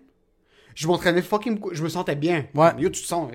[0.75, 1.59] je m'entraînais fucking.
[1.71, 2.45] Je me sentais bien.
[2.53, 2.71] Ouais.
[2.79, 3.29] Yo, tu te sens.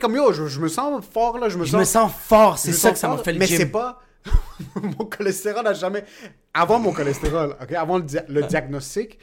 [0.00, 1.48] Comme yo, je, je me sens fort, là.
[1.48, 1.80] Je me Je sens.
[1.80, 4.00] me sens fort, c'est ça que ça m'a fait le Mais c'est pas.
[4.82, 6.04] mon cholestérol a jamais.
[6.54, 9.18] Avant mon cholestérol, ok, avant le, dia- le diagnostic,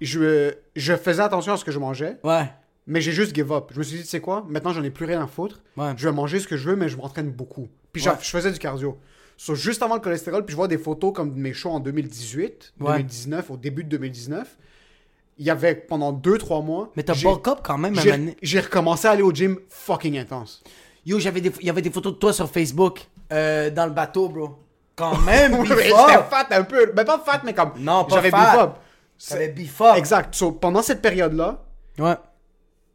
[0.00, 2.18] je, je faisais attention à ce que je mangeais.
[2.24, 2.50] Ouais.
[2.86, 3.70] Mais j'ai juste give up.
[3.72, 5.60] Je me suis dit, tu sais quoi, maintenant j'en ai plus rien à foutre.
[5.76, 5.92] Ouais.
[5.96, 7.68] Je vais manger ce que je veux, mais je m'entraîne beaucoup.
[7.92, 8.14] Puis Ouais.
[8.20, 8.98] je- faisais du cardio.
[9.36, 11.80] So, juste avant le cholestérol, puis je vois des photos comme de mes shows en
[11.80, 12.92] 2018, Ouais.
[12.98, 14.56] 2019, au début de 2019.
[15.38, 16.92] Il y avait pendant 2-3 mois.
[16.96, 17.94] Mais t'as bulk up quand même,
[18.42, 20.62] j'ai- recommencé à aller au gym fucking intense.
[21.06, 23.92] Yo, j'avais des, il y avait des photos de toi sur Facebook, euh, dans le
[23.92, 24.58] bateau, bro.
[24.96, 26.24] quand même, beef J'étais up.
[26.30, 26.92] fat un peu.
[26.96, 27.72] Mais pas fat, mais comme.
[27.78, 28.38] Non, pas J'avais fat.
[28.52, 28.70] beef up.
[29.28, 29.96] T'avais beef up.
[29.96, 30.34] Exact.
[30.34, 31.58] So, pendant cette période-là,
[31.98, 32.14] Ouais.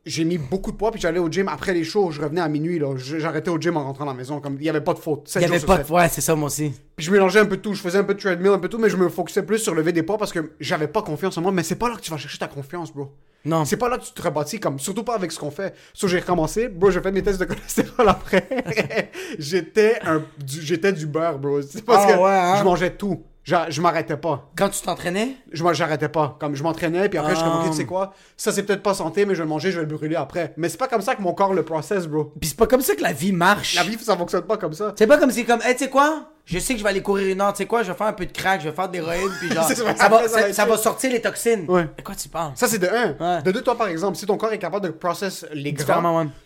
[0.06, 2.12] J'ai mis beaucoup de poids, puis j'allais au gym après les shows.
[2.12, 2.96] Je revenais à minuit, là.
[2.96, 4.40] J'arrêtais au gym en rentrant à la maison.
[4.40, 5.24] Comme il n'y avait pas de faute.
[5.28, 5.92] Il Sept y jours avait pas de.
[5.92, 6.74] Ouais, c'est ça, moi aussi.
[6.96, 7.74] Puis je mélangeais un peu tout.
[7.74, 9.74] Je faisais un peu de treadmill, un peu tout, mais je me focusais plus sur
[9.74, 11.52] lever des poids parce que j'avais pas confiance en moi.
[11.52, 13.12] Mais c'est pas là que tu vas chercher ta confiance, bro.
[13.46, 13.66] Non.
[13.66, 15.74] C'est pas là que tu te rebâtis, comme, surtout pas avec ce qu'on fait.
[15.94, 19.12] So, j'ai recommencé, bro, j'ai fait mes tests de cholestérol après.
[19.40, 21.62] j'étais un, du, j'étais du beurre, bro.
[21.62, 22.56] C'est parce Ah que ouais, hein?
[22.60, 23.24] je mangeais tout.
[23.46, 24.50] J'a- Je m'arrêtais pas.
[24.58, 26.36] Quand tu t'entraînais, Je j'arrêtais pas.
[26.40, 28.82] Comme je m'entraînais, puis après, je suis comme, ok, tu sais quoi, ça c'est peut-être
[28.84, 30.54] pas santé, mais je vais le manger, je vais le brûler après.
[30.58, 32.34] Mais c'est pas comme ça que mon corps le process, bro.
[32.42, 33.76] pis c'est pas comme ça que la vie marche.
[33.76, 34.94] La vie, ça fonctionne pas comme ça.
[34.98, 36.32] C'est pas comme si, comme, hey, tu sais quoi?
[36.46, 37.82] Je sais que je vais aller courir une heure, tu sais quoi?
[37.84, 39.64] Je vais faire un peu de crack, je vais faire des l'héroïne, puis genre,
[39.98, 41.66] ça, va, ça ça, sortir les toxines.
[41.68, 41.88] Ouais.
[41.98, 42.52] De quoi tu parles?
[42.56, 43.16] Ça, c'est de un.
[43.38, 43.42] Ouais.
[43.44, 46.02] De deux, toi, par exemple, si ton corps est capable de process les gras,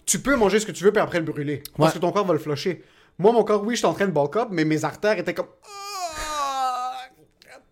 [0.05, 1.63] tu peux manger ce que tu veux, puis après le brûler.
[1.77, 1.95] Parce Ouais.
[1.99, 2.83] que ton corps va le flusher.
[3.17, 5.47] Moi, mon corps, oui, j'étais en train de bulk up, mais mes artères étaient comme.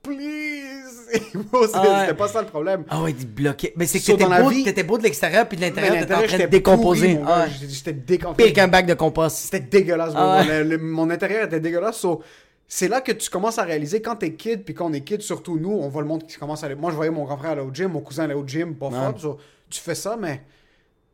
[0.07, 0.83] Please!
[1.11, 1.99] C'était Ah ouais.
[2.01, 2.83] c'était pas ça le problème.
[2.89, 3.73] Ah ouais, il bloquait.
[3.77, 6.17] Mais c'est que t'étais beau, vie- t'étais beau de l'extérieur, puis de l'intérieur, t'étais en
[6.17, 7.19] train de j'étais décomposer.
[7.25, 7.67] Ah ouais.
[7.69, 8.43] J'étais- décomposé.
[8.47, 9.37] Pire qu'un bac de compost.
[9.37, 10.13] C'était dégueulasse.
[10.15, 10.63] Ah ouais.
[10.63, 11.97] Le- le- mon intérieur était dégueulasse.
[11.97, 12.21] so,
[12.67, 15.21] c'est là que tu commences à réaliser quand t'es kid, puis quand on est kid,
[15.21, 16.75] surtout nous, on voit le monde qui commence à aller.
[16.75, 18.89] Moi, je voyais mon grand frère aller au gym, mon cousin aller au gym, pas
[18.89, 19.13] fort.
[19.17, 19.37] so,
[19.69, 20.41] tu fais ça, mais.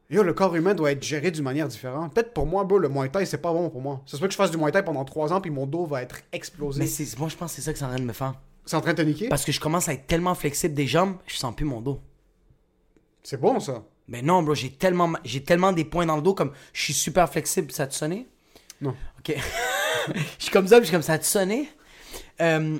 [0.10, 2.14] Yo, le corps humain doit être géré d'une manière différente.
[2.14, 4.02] Peut-être pour moi, bro, le Muay Thai, c'est pas bon pour moi.
[4.06, 5.86] Ça se peut que je fasse du Muay Thai pendant 3 ans, puis mon dos
[5.86, 6.84] va être explosé.
[6.84, 8.34] Mais moi, je pense que c'est ça que c'est en train de me faire.
[8.66, 9.30] C'est en train de te niquer?
[9.30, 12.00] Parce que je commence à être tellement flexible des jambes, je sens plus mon dos.
[13.24, 13.84] C'est bon, ça.
[14.08, 16.94] Mais non, bro, j'ai tellement, j'ai tellement des points dans le dos, comme je suis
[16.94, 17.72] super flexible.
[17.72, 18.28] Ça a-tu sonné?
[18.82, 18.96] Non.
[19.20, 19.36] Ok.
[20.16, 21.70] je suis comme ça, puis je suis comme ça a-tu sonné?
[22.42, 22.78] Euh,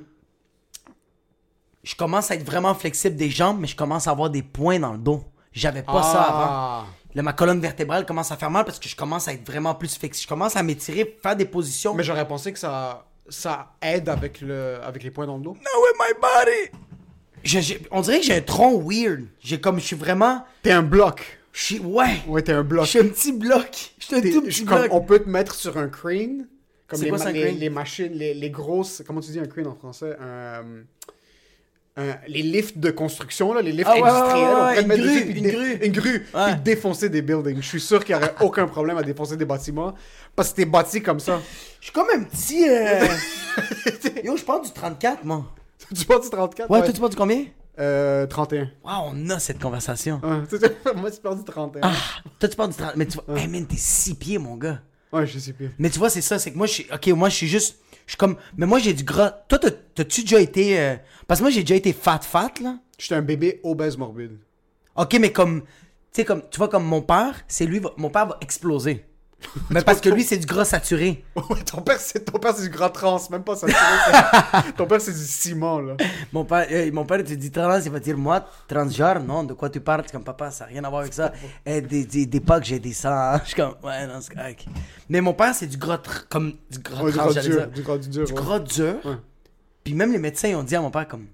[1.84, 4.80] je commence à être vraiment flexible des jambes, mais je commence à avoir des points
[4.80, 5.24] dans le dos.
[5.52, 6.48] J'avais pas ça avant.
[6.50, 6.86] Ah.
[7.14, 9.76] Là, ma colonne vertébrale commence à faire mal parce que je commence à être vraiment
[9.76, 10.24] plus flexible.
[10.24, 11.94] Je commence à m'étirer, faire des positions.
[11.94, 15.54] Mais j'aurais pensé que ça, ça aide avec, le, avec les points dans le dos?
[15.54, 16.80] No with my body!
[17.44, 19.26] Je- j'ai- on dirait que j'ai un tronc weird.
[19.42, 21.40] J'ai comme, je suis vraiment, T'es un bloc.
[21.52, 22.22] je suis, ouais.
[22.28, 22.86] Ouais, t'es un Je bloc.
[22.88, 23.92] suis un petit bloc.
[24.00, 24.94] Je suis un T'es- tout je- petit comme bloc.
[24.94, 26.48] on peut te mettre sur un crane.
[26.88, 27.56] Comme C'est les, quoi ma- ça, un les, crane?
[27.58, 29.02] les machines, les, les grosses.
[29.06, 30.16] Comment tu dis un crane en français?
[30.22, 30.64] Un,
[31.98, 34.44] un- Les lifts de construction, là, les lifts Ah ouais, ouais, industriels.
[34.48, 35.74] ouais, on ouais, pourrait te une mettre grue, dessus, puis une dé- grue.
[35.86, 36.26] Une grue.
[36.34, 36.46] Ouais.
[36.54, 37.62] Puis défoncer des buildings.
[37.62, 39.94] Je suis sûr qu'il n'y aurait aucun problème à défoncer des bâtiments.
[40.36, 41.42] Parce que t'es bâti comme ça.
[41.84, 42.66] Je suis comme un petit.
[42.70, 43.06] euh,
[44.24, 45.46] Yo, je parle du 34, moi.
[45.94, 47.46] tu bâtis 34 Ouais, toi, tu parles du combien?
[47.78, 48.72] Euh, 31.
[48.86, 50.22] Waouh, on a cette conversation.
[50.24, 50.60] Ouais,
[50.96, 51.82] moi, tu parles du 31.
[51.84, 51.92] Ah,
[52.40, 52.96] toi, tu parles du 30.
[52.96, 54.80] Mais tu vois, hey man, t'es 6 pieds, mon gars.
[55.12, 55.72] Ouais, je sais plus.
[55.78, 56.86] Mais tu vois, c'est ça, c'est que moi, je suis.
[56.94, 57.80] Ok, moi, je suis juste.
[58.06, 58.38] Je suis comme.
[58.56, 59.32] Mais moi, j'ai du gras.
[59.50, 60.80] Toi, t'as- t'as-tu déjà été.
[60.80, 60.96] euh,
[61.28, 62.78] Parce que moi, j'ai déjà été fat-fat, là.
[62.98, 64.40] J'étais un bébé obèse morbide.
[64.96, 65.64] Ok, mais comme.
[65.64, 65.68] Tu
[66.14, 66.44] sais, comme.
[66.50, 67.82] Tu vois, comme mon père, c'est lui.
[67.98, 69.06] Mon père va exploser.
[69.70, 71.24] Mais parce que lui, c'est du gras saturé.
[71.36, 73.80] Ouais, ton père, c'est ton père, c'est du gras trans, même pas saturé.
[74.78, 75.98] ton père, c'est du ciment, là.
[76.32, 79.54] Mon père, euh, mon père te dit trans, il va dire moi, transgenre, non, de
[79.54, 80.04] quoi tu parles?
[80.12, 81.32] Comme papa, ça n'a rien à voir avec ça.
[81.66, 83.10] Eh, des, des, des pas que j'ai des sangs.
[83.12, 83.40] hein.
[83.44, 84.66] Je suis comme, ouais, non, c'est correct.
[85.10, 87.68] Mais mon père, c'est du gras, comme du gras Ouais, du trans, gras dur.
[87.68, 88.26] Du gras du dur.
[88.26, 88.42] Du ouais.
[88.42, 88.96] gras dur.
[89.06, 89.16] Ouais.
[89.84, 91.28] Puis même les médecins, ils ont dit à mon père, comme,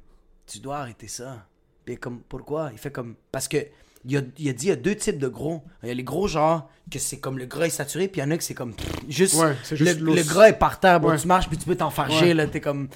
[0.48, 1.45] tu dois arrêter ça.
[1.86, 2.69] Puis comme, pourquoi?
[2.72, 3.58] Il fait comme, parce que,
[4.06, 5.62] il a, il a dit, il y a deux types de gros.
[5.84, 8.24] Il y a les gros, genre, que c'est comme le gras est saturé, puis il
[8.24, 10.54] y en a que c'est comme, pff, juste, Ouais, c'est juste le, le gras est
[10.54, 11.18] par terre, bon, Ouais.
[11.18, 12.34] tu marches, puis tu peux t'enfarger, Ouais.
[12.34, 12.88] là, t'es comme...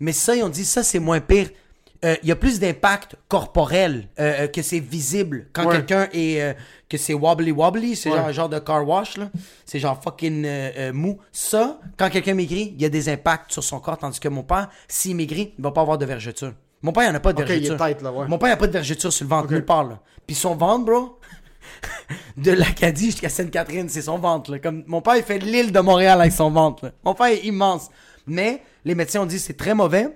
[0.00, 1.48] Mais ça, ils ont dit, ça, c'est moins pire.
[2.04, 6.42] Euh, Il y a plus d'impact corporel, euh, euh, que c'est visible quand quelqu'un est...
[6.42, 6.52] euh,
[6.88, 9.30] que c'est wobbly wobbly, c'est genre un genre de car wash, là.
[9.64, 10.46] C'est genre fucking
[10.92, 11.18] mou.
[11.32, 14.42] Ça, quand quelqu'un maigrit, il y a des impacts sur son corps, tandis que mon
[14.42, 16.52] père, s'il maigrit, il va pas avoir de vergeture.
[16.84, 17.86] Mon père, il en a pas de Ok, il est vergeture.
[17.86, 18.28] tight, là, ouais.
[18.28, 20.00] Mon père, il a pas de vergeture sur le ventre, nulle part, là.
[20.26, 21.18] Puis son ventre, bro,
[22.36, 24.50] de l'Acadie jusqu'à Sainte-Catherine, c'est son ventre.
[24.52, 24.58] Là.
[24.58, 26.84] Comme mon père, il fait l'île de Montréal avec son ventre.
[26.84, 26.92] là.
[27.02, 27.88] Mon père est immense.
[28.26, 30.14] Mais les médecins ont dit que c'est très mauvais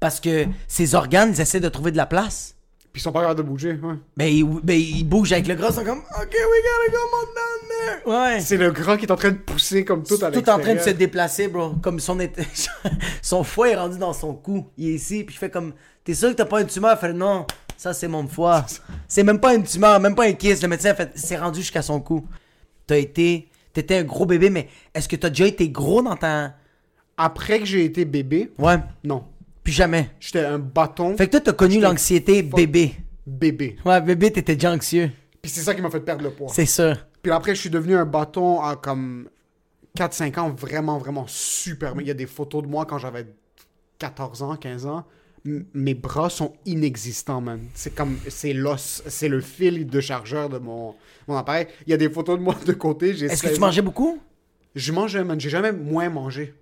[0.00, 2.53] parce que ses organes, ils essaient de trouver de la place.
[2.94, 3.96] Puis ils sont pas capables de bouger, ouais.
[4.16, 7.26] Mais ils, ils bougent avec le gras, ils sont comme OK, we gotta go more
[7.34, 8.34] down there.
[8.36, 8.40] Ouais.
[8.40, 10.58] C'est le gras qui est en train de pousser comme tout à tout en train
[10.58, 10.98] de se l'extérieur.
[10.98, 11.70] déplacer, bro.
[11.82, 12.16] Comme son,
[13.22, 14.68] son foie est rendu dans son cou.
[14.78, 15.72] Il est ici, puis je fais comme
[16.04, 16.96] T'es sûr que t'as pas une tumeur?
[16.96, 18.64] Il fait Non, ça c'est mon foie.
[19.08, 20.62] C'est même pas une tumeur, même pas un kiss.
[20.62, 22.24] Le médecin a fait C'est rendu jusqu'à son cou.
[22.86, 23.48] T'as été.
[23.72, 26.54] T'étais un gros bébé, mais est-ce que t'as déjà été gros dans ta.
[27.16, 29.24] Après que j'ai été bébé, Ouais, non.
[29.64, 30.10] Plus jamais.
[30.20, 32.94] J'étais un bâton Fait que toi, t'as connu l'anxiété bébé.
[33.26, 33.76] bébé.
[33.84, 35.10] Ouais, bébé, t'étais déjà anxieux.
[35.42, 36.48] Puis c'est ça qui m'a fait perdre le poids.
[36.52, 36.94] C'est ça.
[37.22, 39.28] Puis après, je suis devenu un bâton à comme
[39.98, 41.96] 4-5 ans, vraiment, vraiment super.
[41.96, 43.26] Mais il y a des photos de moi quand j'avais
[43.98, 45.04] 14 ans, 15 ans.
[45.46, 47.60] M- mes bras sont inexistants, man.
[47.74, 50.94] C'est comme, c'est l'os, c'est le fil de chargeur de mon,
[51.28, 51.66] mon appareil.
[51.86, 53.10] Il y a des photos de moi de côté.
[53.10, 54.18] Est-ce que 16 tu mangeais beaucoup?
[54.74, 55.38] Je mangeais, man.
[55.40, 56.54] J'ai jamais moins mangé.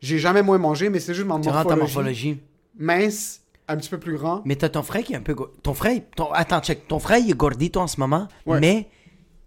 [0.00, 2.34] J'ai jamais moins mangé, mais c'est juste ma Tu rentres ta morphologie.
[2.34, 2.40] morphologie.
[2.78, 4.42] Mince, un petit peu plus grand.
[4.44, 5.34] Mais t'as ton frère qui est un peu.
[5.62, 6.00] Ton frère.
[6.16, 6.30] Ton...
[6.32, 6.86] Attends, check.
[6.88, 8.28] Ton frère, il est gordito en ce moment.
[8.46, 8.60] Ouais.
[8.60, 8.88] Mais.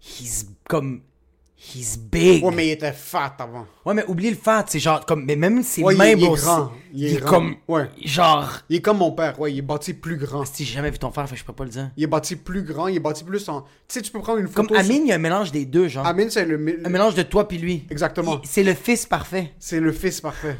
[0.00, 1.02] He's comme.
[1.74, 2.42] He's big.
[2.44, 3.66] Ouais, mais il était fat avant.
[3.86, 4.64] Ouais, mais oublie le fat.
[4.66, 5.06] C'est genre.
[5.06, 6.72] comme Mais même ses Ouais, il- mains, il est grand.
[6.92, 7.30] Il est Il est grand.
[7.30, 7.54] comme.
[7.68, 7.88] Ouais.
[8.04, 8.58] Genre.
[8.68, 10.44] Il est comme mon père, ouais, il est bâti plus grand.
[10.44, 11.90] Si j'ai jamais vu ton frère, fait je peux pas le dire.
[11.96, 13.60] Il est bâti plus grand, il est bâti plus en.
[13.62, 14.74] Tu sais, tu peux prendre une Comme photo.
[14.80, 16.04] sur- Amine, il y a un mélange des deux, genre.
[16.04, 16.56] Amine, c'est le.
[16.84, 17.86] Un mélange de toi puis lui.
[17.90, 18.40] Exactement.
[18.44, 19.52] C'est le fils parfait.
[19.60, 20.56] C'est le fils parfait.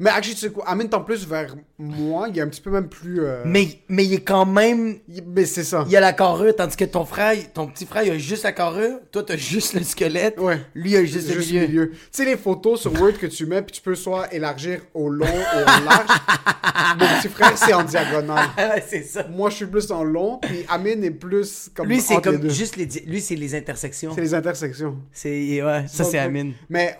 [0.00, 2.70] Mais actually, tu sais quoi, Amine, en plus vers moi, il est un petit peu
[2.70, 3.20] même plus.
[3.20, 4.96] euh, Mais, mais il est quand même.
[5.08, 5.84] il- Mais c'est ça.
[5.88, 8.50] Il a la carrure, tandis que ton frère, ton petit frère, il a juste la
[8.52, 8.98] carrure.
[9.12, 10.38] Toi, t'as juste le squelette.
[10.40, 10.60] Ouais.
[10.74, 11.60] Lui, il a juste, le milieu.
[11.68, 11.90] milieu.
[11.92, 15.08] Tu sais, les photos sur Word que tu mets, puis tu peux soit élargir au
[15.08, 16.08] long ou au large.
[16.98, 18.48] Mon petit frère, c'est en diagonale.
[18.56, 19.26] Ah ouais, c'est ça.
[19.28, 21.86] Moi, je suis plus en long, puis Amine est plus comme.
[21.88, 22.52] Lui, c'est entre les comme deux.
[22.54, 22.86] juste les.
[22.86, 24.12] di- Lui, c'est les intersections.
[24.14, 24.98] C'est les intersections.
[25.12, 25.62] C'est.
[25.62, 26.54] Ouais, ça, c'est Amine.
[26.68, 26.98] Mais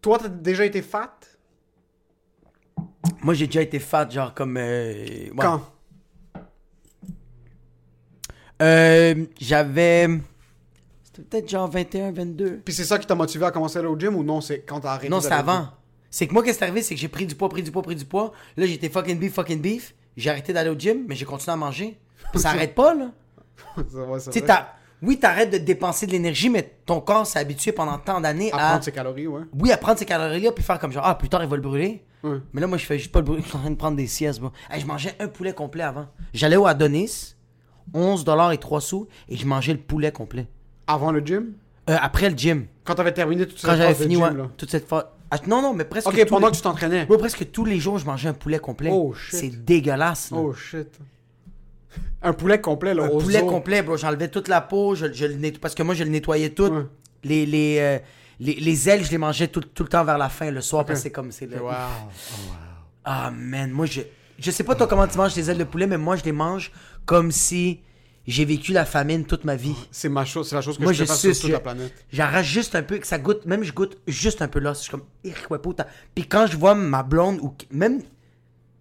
[0.00, 1.12] toi, t'as déjà été fat?
[3.22, 4.56] Moi, j'ai déjà été fat, genre comme.
[4.56, 5.32] euh, ouais.
[5.38, 5.62] Quand?
[8.62, 10.08] Euh, J'avais.
[11.04, 12.62] C'était peut-être genre 21, 22.
[12.64, 14.40] Puis c'est ça qui t'a motivé à commencer à aller au gym ou non?
[14.40, 15.68] C'est quand t'as arrêté Non, au avant.
[16.10, 17.72] C'est que moi, qu'est-ce qui est arrivé, c'est que j'ai pris du poids, pris du
[17.72, 18.32] poids, pris du poids.
[18.56, 19.94] Là, j'étais fucking beef, fucking beef.
[20.16, 21.98] J'ai arrêté d'aller au gym, mais j'ai continué à manger.
[22.36, 23.10] Ça arrête pas, là.
[23.76, 23.84] gym?
[23.92, 24.64] Ça va, c'est vrai.
[25.02, 28.56] Oui, t'arrêtes de dépenser de l'énergie, mais ton corps s'est habitué pendant tant d'années À
[28.56, 28.68] à.
[28.70, 29.42] prendre ses calories, ouais.
[29.58, 31.62] Oui, à prendre ces calories-là, puis faire comme genre, ah, plus tard, il va le
[31.62, 32.04] brûler.
[32.24, 32.38] Ouais.
[32.52, 33.42] Mais là, moi, je fais juste pas le brûler.
[33.44, 34.50] Je suis en train de prendre des siestes, bro.
[34.70, 36.06] Hey, je mangeais un poulet complet avant.
[36.32, 37.36] J'allais au Adonis,
[37.92, 40.46] 11 et 3 sous, et je mangeais le poulet complet.
[40.86, 41.52] Avant le gym?
[41.90, 42.66] Euh, après le gym.
[42.84, 44.50] Quand t'avais terminé toute cette Quand j'avais de fini, gym, ouais, là.
[44.56, 45.16] toute cette fois.
[45.30, 46.08] Ah, non, non, mais presque.
[46.08, 47.04] Ok, pendant les- que tu t'entraînais.
[47.06, 48.90] Bro, presque tous les jours, je mangeais un poulet complet.
[48.92, 49.38] Oh, shit.
[49.38, 50.30] C'est dégueulasse.
[50.30, 50.38] là.
[50.38, 50.98] Oh shit.
[52.22, 53.96] Un poulet complet, là, un poulet complet, bro.
[53.98, 56.64] J'enlevais toute la peau, je, je le netto- parce que moi, je le nettoyais tout.
[56.68, 56.84] Ouais.
[57.22, 57.98] Les, les, euh,
[58.40, 60.84] les, les ailes, je les mangeais tout, tout le temps vers la fin, le soir,
[60.84, 61.30] parce que c'est comme.
[61.32, 61.72] c'est le- Wow.
[63.04, 64.00] Ah, man, moi, je.
[64.38, 66.32] Je sais pas toi comment tu manges tes ailes de poulet, mais moi, je les
[66.32, 66.72] mange
[67.04, 67.80] comme si
[68.26, 69.76] j'ai vécu la famine toute ma vie.
[69.92, 71.92] C'est ma chose, c'est la chose que Moi, je sur toute je- la planète.
[72.12, 74.72] J'arrache juste un peu, que ça goûte, même je goûte juste un peu là.
[74.72, 75.04] Je suis comme.
[76.14, 78.02] Puis quand je vois ma blonde ou même,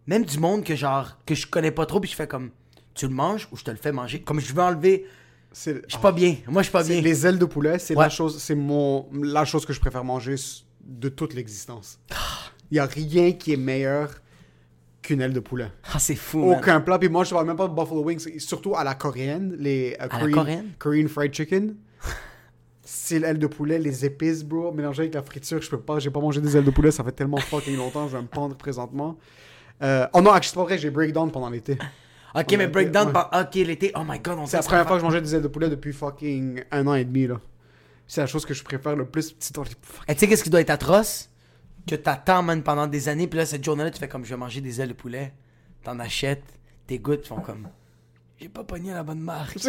[0.08, 2.50] même du monde que genre, que je connais pas trop, puis je fais comme,
[2.96, 4.22] tu le manges ou je te le fais manger?
[4.22, 5.06] Comme je veux enlever,
[5.54, 6.36] je suis pas bien.
[6.48, 7.00] Moi, je suis pas bien.
[7.02, 8.04] les ailes de poulet, c'est Ouais.
[8.06, 10.36] la chose, c'est mon la chose que je préfère manger
[10.84, 12.00] de toute l'existence.
[12.12, 12.16] Ah.
[12.72, 14.10] Il y a rien qui est meilleur
[15.02, 15.68] qu'une aile de poulet.
[15.94, 16.58] Ah, c'est fou, man.
[16.58, 16.98] Aucun plat.
[16.98, 20.04] Puis moi, je parle même pas de buffalo wings, surtout à la coréenne, les euh,
[20.04, 20.72] À la Korean, coréenne?
[20.80, 21.76] Korean fried chicken.
[22.86, 26.10] C'est l'aile de poulet, les épices, bro, mélangées avec la friture, je peux pas, j'ai
[26.10, 28.56] pas mangé des ailes de poulet, ça fait tellement fucking longtemps, je vais me pendre
[28.58, 29.18] présentement.
[29.82, 31.78] Euh, oh non, c'est pas vrai, j'ai breakdown pendant l'été.
[32.36, 33.14] Ok, mais breakdown, ouais.
[33.14, 35.36] par- ok, l'été, oh my god, on C'est la première fois que je mangeais des
[35.36, 37.40] ailes de poulet depuis fucking un an et demi, là.
[38.08, 39.32] C'est la chose que je préfère le plus.
[39.32, 39.54] Petit.
[40.08, 41.30] Et tu sais, qu'est-ce qui doit être atroce?
[41.88, 44.38] Que t'attends, man, pendant des années, puis là, cette journée-là, tu fais comme, je vais
[44.38, 45.34] manger des ailes de poulet.
[45.84, 46.44] T'en achètes,
[46.88, 47.68] tes gouttes font comme,
[48.40, 49.58] j'ai pas pogné la bonne marque.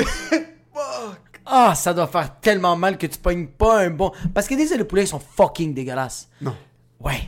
[1.46, 4.10] Ah, ça doit faire tellement mal que tu pognes pas un bon.
[4.32, 6.28] Parce que des ailes de poulet, ils sont fucking dégueulasses.
[6.40, 6.56] Non.
[7.00, 7.20] Ouais.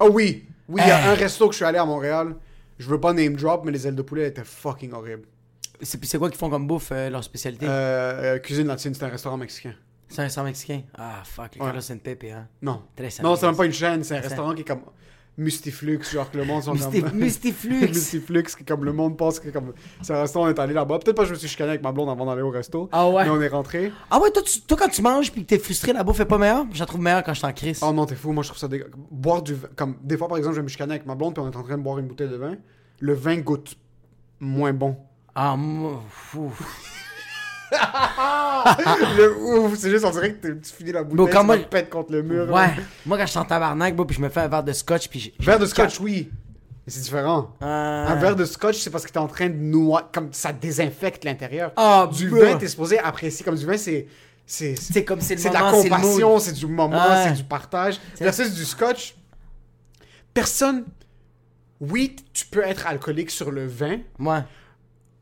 [0.00, 0.44] Oh oui!
[0.68, 1.12] Oui, il y a Euh.
[1.12, 2.34] un resto que je suis allé à Montréal.
[2.80, 5.26] Je veux pas name drop, mais les ailes de poulet étaient fucking horribles.
[5.82, 7.66] C'est c'est quoi qu'ils font comme bouffe, euh, leur spécialité?
[7.68, 9.74] Euh, euh, cuisine latine, c'était un restaurant mexicain.
[10.08, 10.80] C'est un restaurant mexicain?
[10.96, 11.66] Ah, fuck, les Ouais.
[11.66, 12.48] Carlos and Pepe, hein.
[12.62, 12.82] Non.
[12.96, 14.80] Très Non, c'est même pas une chaîne, c'est un restaurant qui est comme
[15.40, 17.18] Mustiflux, genre que le monde sont Musti- comme...
[17.18, 17.80] Mustiflux.
[17.88, 19.72] Mustiflux, comme le monde pense que comme...
[20.02, 20.98] C'est un restaurant, on est allé là-bas.
[20.98, 22.88] Peut-être pas que je me suis chicané avec ma blonde avant d'aller au resto.
[22.92, 23.24] Ah ouais?
[23.24, 23.90] Mais on est rentré.
[24.10, 26.24] Ah ouais, toi, tu- toi, quand tu manges puis que t'es frustré, la bouffe est
[26.26, 26.66] pas meilleure?
[26.72, 27.80] Je la trouve meilleure quand je t'en crise.
[27.82, 28.90] Oh non, t'es fou, moi je trouve ça dégueu.
[29.10, 31.42] Boire du comme des fois par exemple, je vais me chicaner avec ma blonde puis
[31.42, 32.56] on est en train de boire une bouteille de vin.
[33.00, 33.76] Le vin goûte
[34.40, 34.96] moins bon.
[35.34, 36.52] Ah, moi, fou.
[39.16, 42.12] Le ouf, c'est juste on dirait que tu finis la bouteille, ça moi- pète contre
[42.12, 42.50] le mur.
[42.50, 42.70] Ouais.
[43.06, 45.08] Moi, quand je suis en tabarnak, bro, puis je me fais un verre de scotch,
[45.08, 46.30] puis Verre de scotch, oui.
[46.86, 47.54] Mais c'est différent.
[47.62, 50.52] Euh, Un verre de scotch, c'est parce que t'es en train de noyer, comme ça
[50.52, 51.72] désinfecte l'intérieur.
[51.76, 52.38] Ah, du bah.
[52.40, 53.44] vin, t'es supposé apprécier.
[53.44, 54.06] Comme du vin, c'est.
[54.46, 56.96] C'est C'est comme c'est le c'est de la moment, c'est le compassion, c'est du moment,
[56.96, 57.24] Ouais.
[57.28, 58.00] c'est du partage.
[58.18, 59.14] Versus du scotch,
[60.34, 60.84] personne.
[61.80, 64.40] Oui, tu peux être alcoolique sur le vin, Ouais.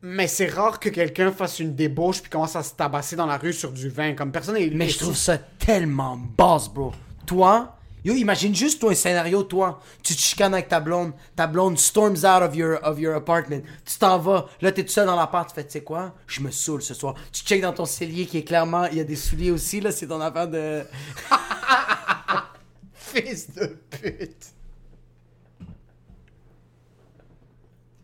[0.01, 3.37] Mais c'est rare que quelqu'un fasse une débauche puis commence à se tabasser dans la
[3.37, 4.13] rue sur du vin.
[4.13, 4.69] Comme personne est.
[4.69, 6.93] Mais je trouve ça tellement boss, bro.
[7.25, 7.75] Toi,
[8.05, 9.81] yo, imagine juste toi un scénario, toi.
[10.01, 11.11] Tu te chicanes avec ta blonde.
[11.35, 13.61] Ta blonde storms out of your, of your apartment.
[13.85, 14.45] Tu t'en vas.
[14.61, 15.49] Là, t'es tout seul dans l'appart.
[15.49, 16.13] Tu fais, tu sais quoi?
[16.27, 17.15] Je me saoule ce soir.
[17.33, 18.85] Tu checkes dans ton cellier qui est clairement.
[18.85, 19.91] Il y a des souliers aussi, là.
[19.91, 20.83] C'est ton affaire de.
[22.93, 24.53] Fils de pute.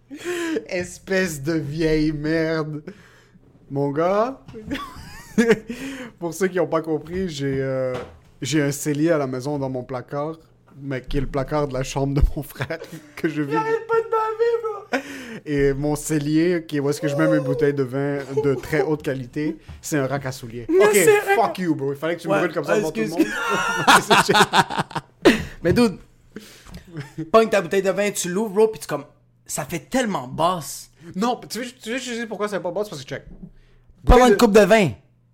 [0.68, 2.84] Espèce de vieille merde.
[3.70, 4.40] Mon gars,
[6.20, 7.96] pour ceux qui n'ont pas compris, j'ai euh,
[8.42, 10.38] j'ai un cellier à la maison dans mon placard.
[10.80, 12.78] mais qui est le placard de la chambre de mon frère
[13.16, 13.56] que je vis.
[13.56, 15.00] Arrête pas de baver, bro.
[15.46, 18.54] Et mon cellier, qui est où est-ce que je mets mes bouteilles de vin de
[18.56, 20.68] très haute qualité, c'est un rack à souliers.
[20.70, 20.98] Ok,
[21.36, 21.94] fuck you, bro.
[21.94, 23.26] Il fallait que tu me brûles comme ça devant tout le monde.
[25.64, 25.98] Mais dude,
[27.32, 29.06] pogne ta bouteille de vin, tu l'ouvres, bro, pis tu comme.
[29.46, 30.90] Ça fait tellement basse.
[31.16, 32.72] non, tu veux, tu veux je pourquoi c'est pas?
[32.84, 33.24] C'est parce que check.
[34.06, 34.90] Pas une coupe de vin.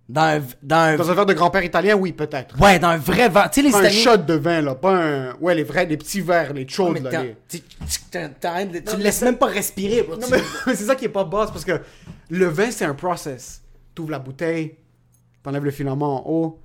[0.08, 0.42] Dans un.
[0.62, 2.60] Dans un Dans un verre de grand-père italien, oui, peut-être.
[2.60, 3.50] ouais, dans un vrai verre.
[3.50, 4.02] Tu sais, les Pas un Italiens.
[4.02, 4.74] shot de vin, là.
[4.74, 5.34] Pas un.
[5.36, 7.22] Ouais, les vrais, les petits verres, les chaudes, là.
[7.22, 10.16] les- tu, tu le laisses même pas respirer, bro.
[10.16, 10.40] Non, Tu- mais,
[10.74, 11.80] c'est ça qui est pas basse parce que
[12.28, 13.62] le vin, c'est un process.
[13.94, 14.76] Tu ouvres la bouteille,
[15.42, 16.60] t'enlèves le filament en haut,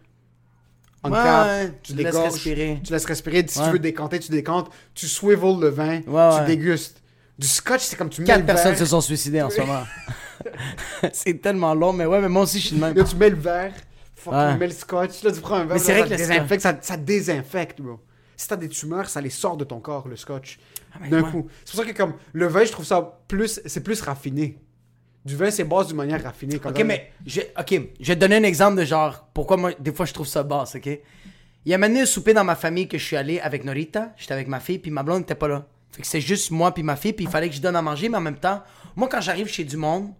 [1.03, 2.81] en Ouais, cap, ouais, tu tu laisses respirer.
[2.83, 3.45] Tu laisses respirer.
[3.47, 3.65] Si Ouais.
[3.65, 4.69] tu veux décanter, tu décantes.
[4.93, 7.01] Tu swivel le vin, tu dégustes.
[7.37, 9.83] Du scotch, c'est comme tu mets Quatre le personnes se sont suicidées en ce moment.
[11.13, 12.95] c'est tellement long, mais ouais, mais moi aussi, je suis de même.
[12.95, 13.73] Là, tu mets le verre,
[14.15, 14.53] fuck, Ouais.
[14.53, 15.23] tu mets le scotch.
[15.23, 17.81] Là, tu prends un verre, Mais c'est vrai ça, que le désinfecte, ça, ça désinfecte,
[17.81, 17.99] bro.
[18.35, 20.59] Si t'as des tumeurs, ça les sort de ton corps, le scotch.
[21.01, 21.31] mais D'un ouais.
[21.31, 21.47] coup.
[21.65, 24.57] C'est pour ça que comme le vin, je trouve ça plus, c'est plus raffiné.
[25.25, 26.55] Du vin, c'est basse d'une manière raffinée.
[26.63, 26.83] Ok, ça.
[26.83, 30.05] mais je, ok, je vais te donner un exemple de genre pourquoi moi des fois
[30.05, 30.85] je trouve ça basse, ok?
[30.85, 34.13] Il y a mené un souper dans ma famille que je suis allé avec Norita,
[34.17, 35.65] j'étais avec ma fille puis ma blonde n'était pas là.
[35.97, 37.81] Fait que c'est juste moi puis ma fille puis il fallait que je donne à
[37.81, 38.61] manger mais en même temps,
[38.95, 40.13] moi quand j'arrive chez du monde,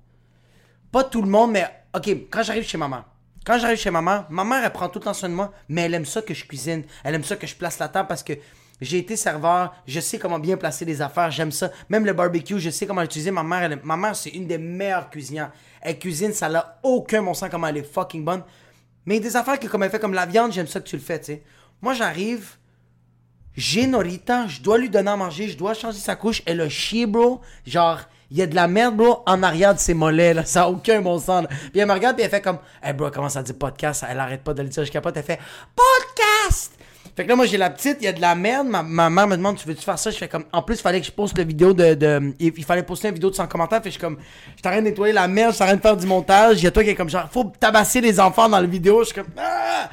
[0.91, 3.03] pas tout le monde mais ok, quand j'arrive chez maman.
[3.45, 5.83] Quand j'arrive chez maman, ma mère elle prend tout le temps soin de moi, mais
[5.83, 8.23] elle aime ça que je cuisine, elle aime ça que je place la table parce
[8.23, 8.33] que
[8.81, 11.71] j'ai été serveur, je sais comment bien placer les affaires, j'aime ça.
[11.89, 13.31] Même le barbecue, je sais comment l'utiliser.
[13.31, 15.51] Ma mère, ma mère, c'est une des meilleures cuisinières.
[15.81, 18.43] Elle cuisine, ça n'a aucun bon sens comment elle est fucking bonne.
[19.05, 21.01] Mais des affaires que comme elle fait comme la viande, j'aime ça que tu le
[21.01, 21.43] fais, tu sais.
[21.81, 22.57] Moi, j'arrive,
[23.57, 26.43] j'ai Norita, je dois lui donner à manger, je dois changer sa couche.
[26.45, 27.41] Elle a chié, bro.
[27.65, 27.99] Genre,
[28.29, 30.45] il y a de la merde, bro, en arrière de ses mollets, là.
[30.45, 31.49] Ça a aucun bon sens, là.
[31.49, 34.05] Puis elle me regarde, puis elle fait comme, hey, bro, commence à dire podcast.
[34.07, 35.17] Elle arrête pas de le dire, je capote.
[35.17, 35.39] Elle fait,
[35.75, 36.73] podcast!
[37.15, 38.67] Fait que là, moi, j'ai la petite, il y a de la merde.
[38.67, 40.11] Ma, ma mère me demande, tu veux-tu faire ça?
[40.11, 42.63] Je fais comme, en plus, il fallait que je poste la vidéo de, de- il,
[42.63, 43.79] fallait poster une vidéo de 100 commentaires.
[43.79, 44.19] Fait que je suis comme,
[44.55, 46.61] je t'arrête de nettoyer la merde, je t'arrête de faire du montage.
[46.61, 48.99] Il y a toi qui est comme, genre, faut tabasser les enfants dans la vidéo.
[48.99, 49.89] Je suis comme, ah!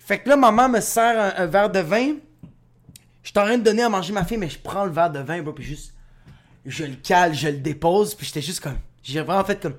[0.00, 2.16] Fait que là, maman me sert un verre de vin.
[3.22, 5.10] Je suis en train de donner à manger ma fille, mais je prends le verre
[5.10, 5.94] de vin, bro, puis juste,
[6.64, 9.76] je le cale, je le dépose, puis j'étais juste comme, j'ai vraiment fait comme,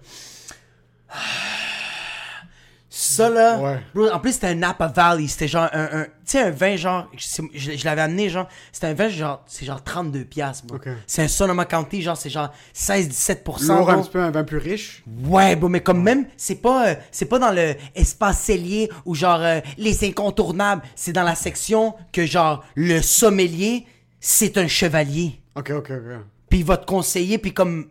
[3.01, 3.79] ça là, Ouais.
[3.93, 6.75] bro, en plus c'était un Napa Valley, c'était genre un, un tu sais un vin
[6.75, 10.67] genre, je, je- je l'avais amené genre, c'était un vin genre, c'est genre 32 piastres,
[10.67, 10.77] bro.
[10.77, 10.87] Ok.
[11.07, 13.67] C'est un Sonoma County, genre c'est genre 16-17%.
[13.67, 14.01] Lourd un bro.
[14.03, 15.03] petit peu, un vin plus riche.
[15.23, 19.15] Ouais, bon, mais comme même, c'est pas, euh, c'est pas dans le espace cellier ou
[19.15, 20.81] genre euh, les incontournables.
[20.95, 23.85] C'est dans la section que genre le sommelier,
[24.19, 25.39] c'est un chevalier.
[25.55, 26.19] Ok, ok, ok.
[26.49, 27.87] Puis il va te conseiller, puis comme,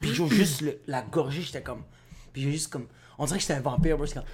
[0.00, 1.82] puis j'ai juste le- la gorgée, j'étais comme,
[2.32, 2.86] puis j'ai juste comme,
[3.20, 4.06] on dirait que j'étais un vampire, bro.
[4.06, 4.28] J'étais comme,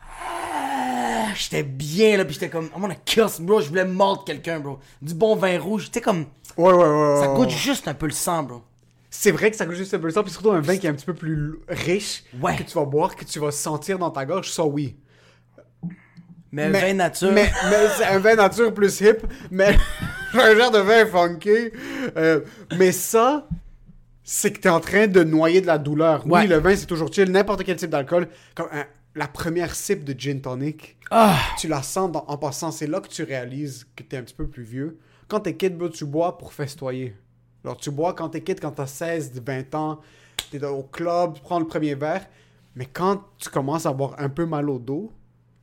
[0.00, 3.60] Ah, j'étais bien là, puis j'étais comme, I'm gonna kiss, bro.
[3.60, 4.78] Je voulais mordre quelqu'un, bro.
[5.02, 6.26] Du bon vin rouge, tu sais comme,
[6.56, 7.20] Ouais, ouais, ouais.
[7.20, 8.62] ça goûte juste un peu le sang, bro.
[9.10, 10.90] C'est vrai que ça goûte juste un peu ça, puis surtout un vin qui est
[10.90, 12.56] un petit peu plus riche, Ouais.
[12.56, 14.96] que tu vas boire, que tu vas sentir dans ta gorge, ça oui.
[16.52, 17.32] Mais, un vin nature.
[17.32, 19.18] Mais, mais c'est un vin nature plus hip,
[19.50, 19.76] mais
[20.34, 21.70] un genre de vin funky.
[22.16, 22.40] Euh,
[22.78, 23.46] mais ça,
[24.30, 26.26] c'est que t'es en train de noyer de la douleur.
[26.26, 26.40] Ouais.
[26.42, 28.28] Oui, le vin, c'est toujours chill, n'importe quel type d'alcool.
[28.54, 32.70] Comme un- la première sip de gin tonic, Ah, tu la sens dans- en passant.
[32.70, 34.98] C'est là que tu réalises que t'es un petit peu plus vieux.
[35.28, 37.16] Quand t'es kid, tu bois pour festoyer.
[37.64, 40.00] Alors, tu bois quand t'es kid, quand t'as 16, 20 ans,
[40.50, 42.26] t'es au club, tu prends le premier verre.
[42.74, 45.10] Mais quand tu commences à avoir un peu mal au dos,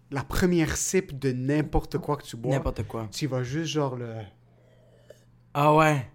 [0.09, 3.07] la première sip de n'importe quoi que tu bois, n'importe quoi.
[3.11, 4.09] tu vas juste genre le...
[5.53, 6.07] Ah ouais.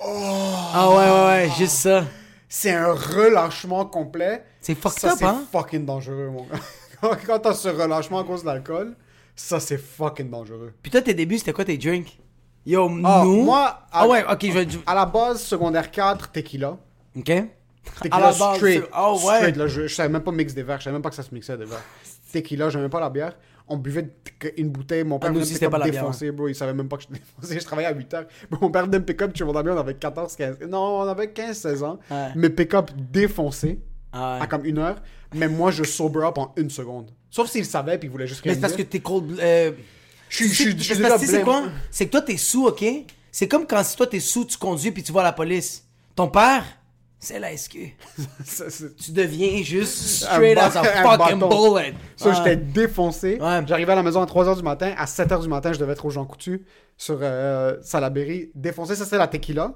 [0.00, 2.04] Ah ouais, ouais, ouais, juste ça.
[2.48, 4.44] C'est un relâchement complet.
[4.60, 5.42] C'est fucked ça, up, c'est hein?
[5.50, 6.58] fucking dangereux, mon gars.
[7.00, 8.96] Quand, quand t'as ce relâchement à cause de l'alcool,
[9.36, 10.72] ça, c'est fucking dangereux.
[10.82, 12.18] Puis toi, tes débuts, c'était quoi tes drinks?
[12.64, 13.42] Yo, Ah, nous...
[13.42, 14.70] moi, à, Ah ouais, ok, je vais...
[14.70, 16.78] je- à la base, secondaire 4, tequila.
[17.16, 17.24] Ok.
[17.24, 18.82] Tequila À la base, straight.
[18.84, 19.36] c'est- oh, ouais.
[19.36, 20.78] Straight, là, je, je savais même pas mixer des verres.
[20.78, 21.82] Je savais même pas que ça se mixait des verres.
[22.32, 23.36] Tequila, j'aimais pas la bière.
[23.66, 24.10] On buvait
[24.58, 25.04] une bouteille.
[25.04, 26.48] Mon père Ah, nous venait de défoncé, bro.
[26.48, 27.58] Il savait même pas que je défoncé.
[27.58, 28.26] Je travaillais à 8 heures.
[28.60, 30.58] Mon père venait me pick-up mon ami, on avait 14, 15.
[30.68, 31.98] Non, on avait 15, 16 ans.
[32.10, 32.28] Ouais.
[32.36, 33.80] Mais pick-up défoncé
[34.12, 34.96] Ah à comme une heure.
[35.34, 37.10] Mais moi, je sober up en une seconde.
[37.30, 39.38] Sauf s'il savait puis il voulait juste Mais c'est parce que t'es cold...
[39.40, 39.72] Euh...
[40.28, 41.64] Je suis- C'est tu quoi?
[41.90, 42.84] C'est que toi, t'es sous, ok?
[43.30, 45.84] C'est comme quand si toi, t'es sous, tu conduis, puis tu vois la police.
[46.14, 46.64] Ton père,
[47.24, 47.76] c'est la SQ.
[48.44, 48.64] Ça,
[49.02, 50.82] Tu deviens juste straight as a
[51.18, 51.94] fucking bullet.
[52.16, 52.34] Ça, Ouais.
[52.36, 53.38] j'étais défoncé.
[53.40, 53.60] Ouais.
[53.66, 54.94] J'arrivais à la maison à 3h du matin.
[54.96, 56.64] À 7h du matin, je devais être au Jean Coutu
[56.96, 58.50] sur euh, Salaberry.
[58.54, 59.74] Défoncé, ça, c'est la tequila.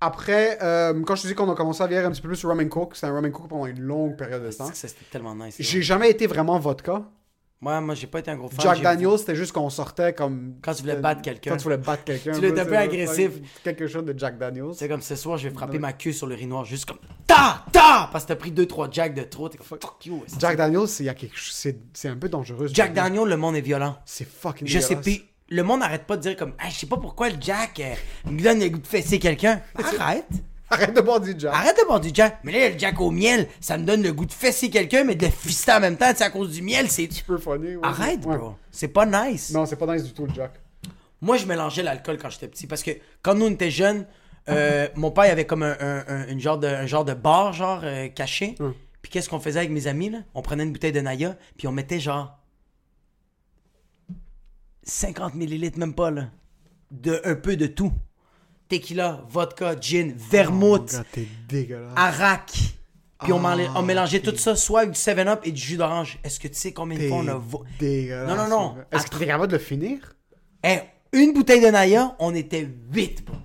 [0.00, 2.36] Après, euh, quand je te dis qu'on a commencé à vieillir un petit peu plus
[2.36, 4.66] sur rum and coke, c'était un rum and coke pendant une longue période de temps.
[4.66, 5.56] Ça, c'était tellement nice.
[5.58, 7.02] J'ai jamais été vraiment vodka.
[7.64, 8.60] Moi, moi, j'ai pas été un gros fan.
[8.60, 10.56] Jack Daniels, c'était juste qu'on sortait comme.
[10.60, 11.52] Quand tu voulais battre quelqu'un.
[11.52, 12.32] Quand tu voulais battre quelqu'un.
[12.32, 13.30] Tu bro, un peu agressif.
[13.64, 14.74] Quelque chose de Jack Daniels.
[14.74, 16.98] C'est comme ce soir, je vais frapper ma queue sur le riz noir, juste comme
[17.26, 19.48] ta ta parce que t'as pris 2-3 Jack de trop.
[19.48, 20.22] T'es comme fuck you.
[20.38, 22.66] Jack Daniels, c'est un peu dangereux.
[22.66, 23.04] Jack truc-là.
[23.04, 23.96] Daniel, le monde est violent.
[24.04, 26.98] C'est fucking Je sais puis le monde arrête pas de dire comme je sais pas
[26.98, 29.62] pourquoi le Jack euh, me donne le goût de fesser quelqu'un.
[29.98, 30.28] Arrête.
[30.74, 31.52] Arrête de boire du Jack.
[31.54, 32.38] Arrête de boire du Jack.
[32.44, 35.14] Mais là, le Jack au miel, ça me donne le goût de fesser quelqu'un, mais
[35.14, 37.04] de le fister en même temps, c'est à cause du miel, c'est.
[37.04, 37.76] Un peu funny.
[37.76, 37.80] ouais.
[37.82, 38.36] Arrête, Ouais.
[38.36, 38.54] bro.
[38.70, 39.50] C'est pas nice.
[39.52, 40.52] Non, c'est pas nice du tout, le Jack.
[41.20, 42.90] Moi, je mélangeais l'alcool quand j'étais petit parce que
[43.22, 44.06] quand nous on était jeunes,
[44.50, 47.14] euh, mon père il avait comme un, un- un- une genre de, un genre de
[47.14, 48.56] bar genre euh, caché.
[49.00, 50.18] Puis qu'est-ce qu'on faisait avec mes amis là?
[50.34, 52.38] On prenait une bouteille de Naya, puis on mettait genre
[54.82, 56.28] 50 millilitres même pas là,
[56.90, 57.92] de un peu de tout.
[58.68, 62.50] Tequila, vodka, gin, vermouth, Oh, arac.
[63.22, 66.18] Puis on, Ah, on mélangeait tout ça soit avec du 7-Up et du jus d'orange.
[66.24, 67.40] Est-ce que tu sais combien de fois on a
[67.78, 68.28] dégueulasse.
[68.28, 68.76] Non, non, non.
[68.92, 70.14] Est-ce que t'es capable de le finir?
[70.62, 73.36] Hey, une bouteille de Naya, on était 8, bro.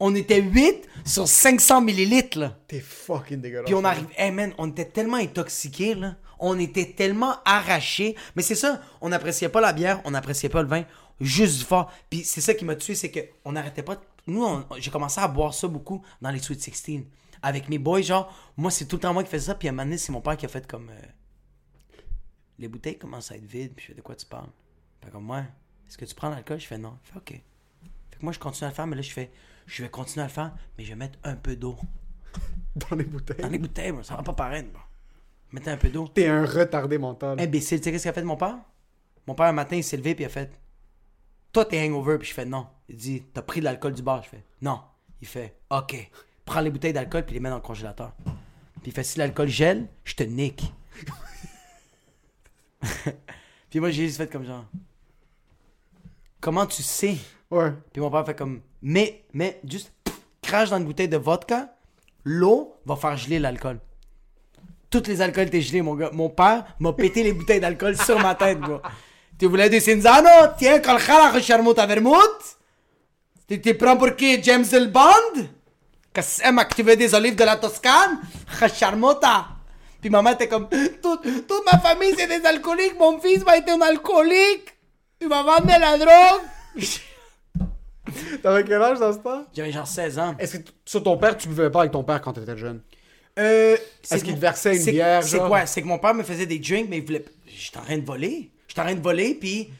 [0.00, 2.56] On était 8 sur 500 millilitres, là.
[2.68, 3.66] T'es fucking dégueulasse.
[3.66, 6.16] Puis on arrive, hey man, on était tellement intoxiqués, là.
[6.38, 8.14] On était tellement arrachés.
[8.36, 10.84] Mais c'est ça, on n'appréciait pas la bière, on n'appréciait pas le vin,
[11.20, 11.92] juste du fort.
[12.10, 13.96] Puis c'est ça qui m'a tué, c'est que on n'arrêtait pas.
[13.96, 17.04] de- Nous, on- j'ai commencé à boire ça beaucoup dans les Sweet 16.
[17.42, 19.54] Avec mes boys, genre, moi, c'est tout le temps moi qui faisais ça.
[19.54, 20.90] Puis à un moment donné, c'est mon père qui a fait comme.
[20.90, 21.00] euh,
[22.58, 23.72] les bouteilles commencent à être vides.
[23.74, 24.48] Puis je fais, de quoi tu parles?
[25.02, 25.40] Fait comme, moi,
[25.88, 26.58] est-ce que tu prends l'alcool?
[26.60, 26.98] Je fais, non.
[27.04, 27.42] Il fait, ok.
[28.10, 29.30] Fait que moi, je continue à le faire, mais là, je fais,
[29.66, 31.76] je vais continuer à le faire, mais je vais mettre un peu d'eau.
[32.90, 33.36] Dans les bouteilles.
[33.42, 34.82] Dans les bouteilles, bro, ça va pas paraître, bro.
[35.52, 36.08] Mettez un peu d'eau.
[36.08, 37.40] T'es un retardé mental.
[37.40, 38.58] Imbécile, tu sais qu'est-ce qu'a fait mon père?
[39.26, 40.50] Mon père, un matin, il s'est levé puis il a fait
[41.52, 42.18] Toi, t'es hangover.
[42.18, 42.66] Puis je fais Non.
[42.88, 44.22] Il dit T'as pris de l'alcool du bar.
[44.22, 44.80] Je fais Non.
[45.20, 46.10] Il fait Ok.
[46.44, 48.12] Prends les bouteilles d'alcool puis les mets dans le congélateur.
[48.82, 50.72] Puis il fait Si l'alcool gèle, je te nique.
[53.70, 54.64] puis moi, j'ai juste fait comme genre
[56.40, 57.16] Comment tu sais?
[57.50, 57.72] Ouais.
[57.92, 59.92] Puis mon père fait comme Mais, mais, juste
[60.42, 61.74] crache dans une bouteille de vodka,
[62.24, 63.80] l'eau va faire geler l'alcool.
[64.90, 66.10] Toutes les alcools étaient gelés, mon gars.
[66.12, 68.80] Mon père m'a pété les bouteilles d'alcool sur ma tête, gars.
[69.38, 70.28] Tu voulais du Cinzano?
[70.58, 72.56] Tiens, Colchala, Recharmouta Vermouth?
[73.48, 74.42] Tu te prends pour qui?
[74.42, 75.46] James Bond?
[76.12, 78.20] Qu'est-ce que tu veux des olives de la Toscane?
[78.60, 79.46] Recharmouta.
[80.00, 83.68] Puis maman était comme, toute, toute ma famille c'est des alcooliques, mon fils va être
[83.70, 84.74] un alcoolique.
[85.20, 86.42] Il va vendre de la drogue.
[88.42, 89.44] T'avais quel âge dans ce temps?
[89.54, 90.34] J'avais genre 16 ans.
[90.38, 92.80] Est-ce que sur ton père, tu buvais pas avec ton père quand t'étais jeune?
[93.38, 93.76] Euh,
[94.10, 95.66] Est-ce qu'il te versait une bière, C'est quoi?
[95.66, 97.24] C'est que mon père me faisait des drinks, mais il voulait.
[97.46, 98.50] J'étais en train de voler.
[98.80, 99.70] En train de voler, puis.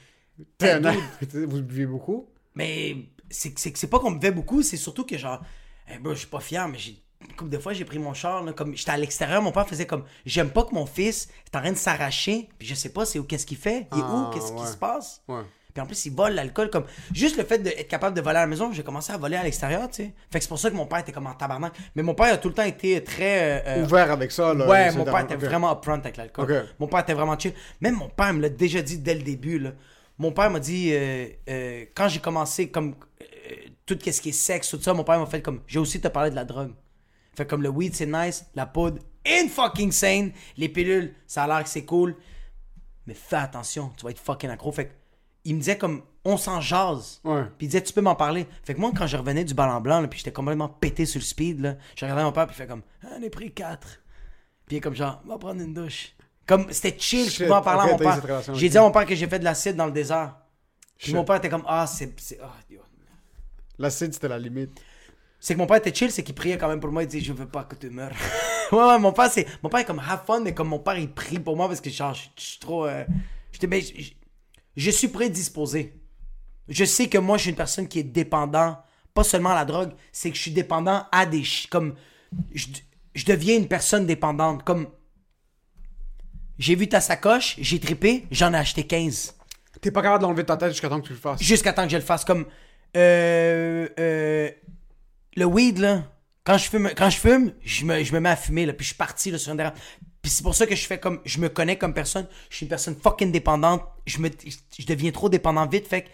[1.32, 2.28] Vous buvez beaucoup?
[2.54, 2.96] Mais
[3.30, 5.42] c'est que c'est pas qu'on buvait beaucoup, c'est surtout que genre.
[5.90, 7.02] Eh ben, je suis pas fier, mais j'ai.
[7.20, 9.66] Une couple de fois, j'ai pris mon char, là, comme j'étais à l'extérieur, mon père
[9.68, 10.04] faisait comme.
[10.24, 13.18] J'aime pas que mon fils est en train de s'arracher, puis je sais pas c'est
[13.18, 15.22] où, qu'est-ce qu'il fait, il est Ah, où, qu'est-ce qui se passe.
[15.26, 15.42] Ouais.
[15.78, 16.86] Puis en plus, il vole l'alcool, comme.
[17.12, 19.44] Juste le fait d'être capable de voler à la maison, j'ai commencé à voler à
[19.44, 20.12] l'extérieur, tu sais.
[20.28, 21.72] Fait que c'est pour ça que mon père était comme en tabarnak.
[21.94, 23.60] Mais mon père a tout le temps été très.
[23.64, 24.66] euh, euh, Ouvert avec ça, là.
[24.68, 25.40] Ouais, mon père était Ok.
[25.44, 26.66] vraiment upfront avec l'alcool.
[26.80, 27.52] Mon père était vraiment chill.
[27.80, 29.60] Même mon père me l'a déjà dit dès le début.
[29.60, 29.70] Là.
[30.18, 32.96] Mon père m'a dit, euh, euh, quand j'ai commencé, comme
[33.86, 36.08] tout ce qui est sexe, tout ça, mon père m'a fait comme, j'ai aussi te
[36.08, 36.72] parlé de la drogue.
[37.36, 41.46] Fait comme le weed, c'est nice, la poudre, in fucking sane, les pilules, ça a
[41.46, 42.16] l'air que c'est cool.
[43.06, 44.70] Mais fais attention, tu vas être fucking accro.
[44.72, 44.92] Fait que,
[45.50, 47.20] il me disait comme, on s'en jase.
[47.24, 47.42] Ouais.
[47.56, 48.46] Puis il disait, tu peux m'en parler.
[48.64, 51.20] Fait que moi, quand je revenais du ballon blanc, là, puis j'étais complètement pété sur
[51.20, 53.52] le speed, là, je regardais mon père, puis il fait comme, ah, on est pris
[53.52, 54.00] quatre.
[54.66, 56.14] Puis il est comme genre, va prendre une douche.
[56.46, 58.42] Comme, c'était chill, je pouvais en parler à mon père.
[58.54, 60.36] J'ai dit à mon père que j'ai fait de l'acide dans le désert.
[60.98, 62.14] Puis mon père était comme, ah, c'est.
[62.70, 62.80] yo.
[63.78, 64.80] L'acide, c'était la limite.
[65.40, 67.04] C'est que mon père était chill, c'est qu'il priait quand même pour moi.
[67.04, 68.10] Il disait, je veux pas que tu meurs.
[68.72, 69.46] ouais, ouais, mon père, c'est.
[69.62, 71.80] Mon père est comme have fun, mais comme mon père, il prie pour moi parce
[71.80, 72.86] que genre, je je suis trop.
[72.86, 73.04] euh,
[73.52, 73.80] j'étais- ben,
[74.78, 76.00] je, suis prédisposé.
[76.68, 78.78] Je sais que moi, je suis une personne qui est dépendant,
[79.14, 81.38] pas seulement à la drogue, c'est que je suis dépendant à des.
[81.38, 81.94] ch- Comme.
[82.54, 82.66] Je,
[83.14, 84.64] je deviens une personne dépendante.
[84.64, 84.88] Comme.
[86.58, 89.34] J'ai vu ta sacoche, j'ai trippé, j'en ai acheté 15
[89.80, 91.40] T'es pas capable de l'enlever de ta tête jusqu'à temps que tu le fasses.
[91.40, 92.46] jusqu'à temps que je le fasse comme
[92.96, 94.50] euh, euh,
[95.36, 96.02] le weed là
[96.42, 98.82] quand je fume quand je fume je me, je me mets à fumer là puis
[98.82, 99.74] je suis parti là sur un terrain
[100.28, 102.64] puis c'est pour ça que je fais comme je me connais comme personne je suis
[102.64, 104.28] une personne fucking dépendante je me
[104.78, 106.08] je deviens trop dépendant vite fait que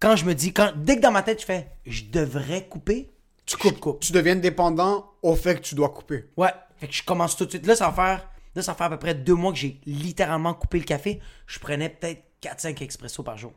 [0.00, 3.14] quand je me dis quand dès que dans ma tête je fais je devrais couper
[3.46, 6.30] tu coupes coupe Tu deviens dépendant au fait que tu dois couper.
[6.36, 6.52] Ouais.
[6.78, 7.66] Fait que je commence tout de suite.
[7.66, 10.54] Là, ça va faire, là, ça faire à peu près deux mois que j'ai littéralement
[10.54, 11.20] coupé le café.
[11.46, 13.52] Je prenais peut-être 4-5 expresso par jour.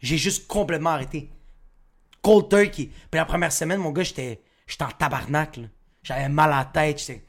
[0.00, 1.30] J'ai juste complètement arrêté.
[2.22, 2.90] Cold turkey.
[3.10, 5.60] Puis la première semaine, mon gars, j'étais, j'étais en tabarnak.
[6.02, 7.00] J'avais mal à la tête.
[7.00, 7.24] J'étais...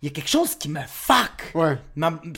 [0.00, 1.52] il y a quelque chose qui me fuck.
[1.54, 1.78] Ouais.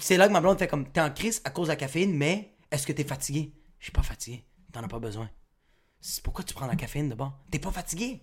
[0.01, 2.17] C'est là que ma blonde fait comme, t'es en crise à cause de la caféine,
[2.17, 3.53] mais est-ce que t'es fatigué?
[3.79, 4.45] Je suis pas fatigué.
[4.73, 5.29] T'en as pas besoin.
[6.01, 7.39] C'est pourquoi tu prends la caféine de bord?
[7.51, 8.23] T'es pas fatigué?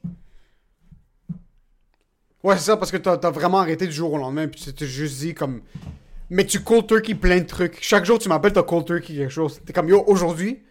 [2.43, 4.73] Ouais, c'est ça, parce que t'as as vraiment arrêté du jour au lendemain, puis tu
[4.73, 5.61] t'es juste dit comme.
[6.29, 7.77] Mais tu cold turkey plein de trucs.
[7.81, 9.61] Chaque jour, tu m'appelles, t'as cold turkey quelque chose.
[9.65, 10.63] T'es comme, yo, aujourd'hui,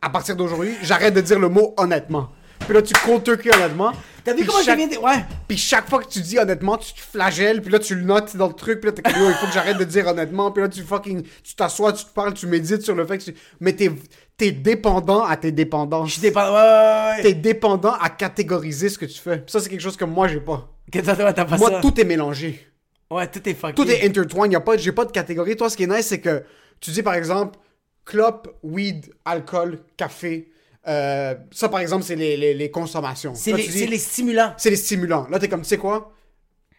[0.00, 2.30] à partir d'aujourd'hui, j'arrête de dire le mot honnêtement.
[2.60, 3.92] Puis là, tu cold turkey honnêtement.
[4.24, 4.96] T'as vu comment chaque- viens de...
[4.96, 5.24] Ouais.
[5.46, 8.36] Puis chaque fois que tu dis honnêtement, tu te flagelles, puis là, tu le notes
[8.36, 10.62] dans le truc, puis là, t'es comme, il faut que j'arrête de dire honnêtement, puis
[10.62, 11.22] là, tu fucking.
[11.42, 13.34] Tu t'assois, tu te parles, tu médites sur le fait que tu.
[13.60, 13.90] Mais t'es
[14.36, 16.08] t'es dépendant à tes dépendances.
[16.08, 16.54] Je suis dépendant.
[16.54, 17.22] Ouais, ouais, ouais.
[17.22, 19.38] T'es dépendant à catégoriser ce que tu fais.
[19.38, 20.68] Puis ça, c'est quelque chose que moi, j'ai pas.
[20.90, 21.80] Que toi, toi, t'as pas Moi, ça.
[21.80, 22.66] tout est mélangé.
[23.10, 23.74] Ouais, tout est fucké.
[23.74, 24.52] Tout est intertwined.
[24.52, 25.54] Y a pas, j'ai pas de catégorie.
[25.56, 26.42] Toi, ce qui est nice, c'est que
[26.80, 27.58] tu dis par exemple
[28.04, 30.50] clope, weed, alcool, café.
[30.86, 33.34] Euh, ça, par exemple, c'est les, les, les consommations.
[33.34, 34.52] C'est les, c'est les stimulants.
[34.56, 35.26] c'est les stimulants.
[35.30, 36.12] Là, t'es comme, tu sais quoi?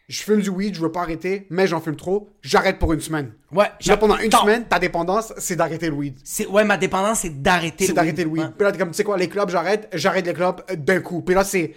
[0.07, 2.29] Je fume du weed, je veux pas arrêter, mais j'en fume trop.
[2.43, 3.33] J'arrête pour une semaine.
[3.51, 3.65] Ouais.
[3.87, 6.19] Là, pendant une semaine, ta dépendance, c'est d'arrêter le weed.
[6.23, 8.51] C'est, ouais, ma dépendance, c'est d'arrêter C'est le d'arrêter le weed.
[8.55, 11.23] Puis là, t'es comme, tu sais quoi, les clubs, j'arrête, j'arrête les clubs d'un coup.
[11.23, 11.73] Puis là, c'est.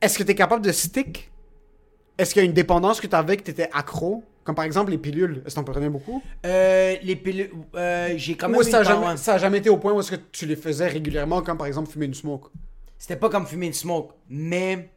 [0.00, 1.30] Est-ce que t'es capable de stick?
[2.18, 4.24] Est-ce qu'il y a une dépendance que t'avais que t'étais accro?
[4.44, 5.42] Comme par exemple les pilules.
[5.44, 6.22] Est-ce que t'en prenais beaucoup?
[6.44, 9.16] Euh, les pilules, euh, j'ai quand même Ou eu ça a, temps, jamais, ouais.
[9.16, 11.66] ça a jamais été au point où est-ce que tu les faisais régulièrement, comme par
[11.66, 12.50] exemple fumer une smoke?
[12.96, 14.88] C'était pas comme fumer une smoke, mais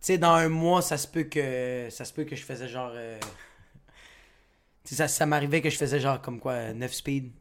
[0.00, 2.68] tu sais dans un mois ça se peut que ça se peut que je faisais
[2.68, 3.18] genre euh,
[4.84, 7.32] tu sais, ça ça m'arrivait que je faisais genre comme quoi 9 speed.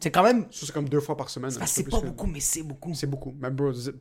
[0.00, 1.52] C'est quand même Ça, c'est comme deux fois par semaine.
[1.52, 2.94] un petit c'est peu pas plus que- beaucoup mais c'est beaucoup.
[2.94, 3.34] C'est beaucoup.
[3.38, 3.94] Mais bro, z-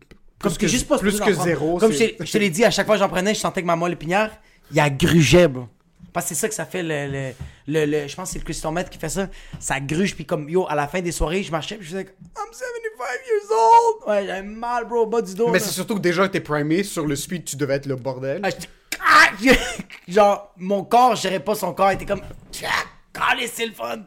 [0.50, 1.50] plus que, juste pas plus supposé que d'en prendre.
[1.50, 1.78] zéro.
[1.78, 3.62] Comme je te je te l'ai dit à chaque fois que j'en prenais, je sentais
[3.62, 4.32] que ma moelle épinière,
[4.72, 5.68] il y a grugeait, bro.
[6.14, 7.32] Parce que c'est ça que ça fait le, le,
[7.68, 9.30] le, le- je pense que c'est le meth qui fait ça.
[9.60, 12.06] Ça gruge puis comme yo à la fin des soirées, je marchais puis je faisais
[12.06, 14.10] comme, I'm 75 years old.
[14.10, 15.48] Ouais, j'avais mal bro au bas du dos.
[15.50, 18.42] Mais c'est surtout que déjà t'es primé sur le speed, tu devais être le bordel.
[18.44, 18.50] Ah,
[19.00, 19.30] Ah!
[20.08, 22.22] Genre, mon corps, je gérais pas son corps, il était comme.
[23.14, 24.04] Calé, c'est le fun!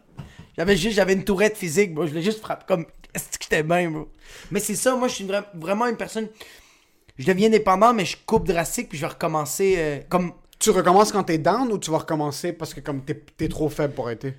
[0.57, 2.07] J'avais juste, j'avais une tourette physique, bro.
[2.07, 2.87] Je l'ai juste frappé comme.
[3.15, 4.09] Est-ce que j'étais bien, bro?
[4.51, 6.29] Mais c'est ça, moi, je suis vra- vraiment une personne.
[7.17, 10.33] Je deviens dépendant, mais je coupe drastique, puis je vais recommencer euh, comme.
[10.59, 13.69] Tu recommences quand t'es down ou tu vas recommencer parce que comme t'es t'es trop
[13.69, 14.35] faible pour arrêter?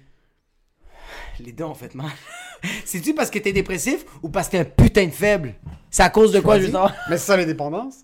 [1.40, 2.12] Les deux ont fait mal.
[2.86, 5.54] C'est-tu parce que t'es dépressif ou parce que t'es un putain de faible?
[5.92, 6.94] C'est à cause de quoi, je veux savoir?
[7.10, 8.00] Mais c'est ça les dépendances?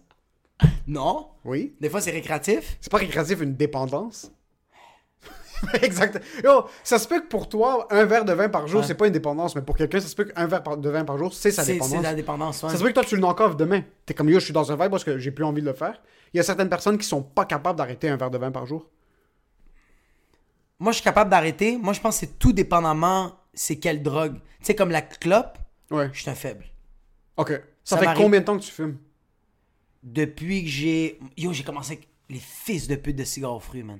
[0.88, 1.30] Non.
[1.44, 1.74] Oui.
[1.82, 2.78] Des fois, c'est récréatif.
[2.80, 4.32] C'est pas récréatif une dépendance?
[5.82, 6.22] exact.
[6.44, 8.88] Yo, ça se peut que pour toi, un verre de vin par jour, Ouais.
[8.88, 11.18] c'est pas une dépendance, mais pour quelqu'un, ça se peut qu'un verre de vin par
[11.18, 11.90] jour, c'est sa dépendance.
[11.96, 12.70] c'est la dépendance, ouais.
[12.70, 13.84] Ça se peut que toi, tu le knock off demain.
[14.06, 15.74] T'es comme yo, je suis dans un vibe parce que j'ai plus envie de le
[15.74, 16.02] faire.
[16.34, 18.66] Il y a certaines personnes qui sont pas capables d'arrêter un verre de vin par
[18.66, 18.90] jour.
[20.80, 21.78] Moi, je suis capable d'arrêter.
[21.78, 24.36] Moi, je pense que c'est tout dépendamment c'est quelle drogue.
[24.60, 25.58] Tu sais, comme la clope,
[25.92, 26.10] Ouais.
[26.14, 26.66] je suis un faible.
[27.38, 27.52] Ok.
[27.84, 28.98] Ça, Ça fait combien de temps que tu fumes?
[30.04, 31.20] Depuis que j'ai.
[31.38, 34.00] Yo, j'ai commencé avec les fils de pute de cigares aux fruits, man.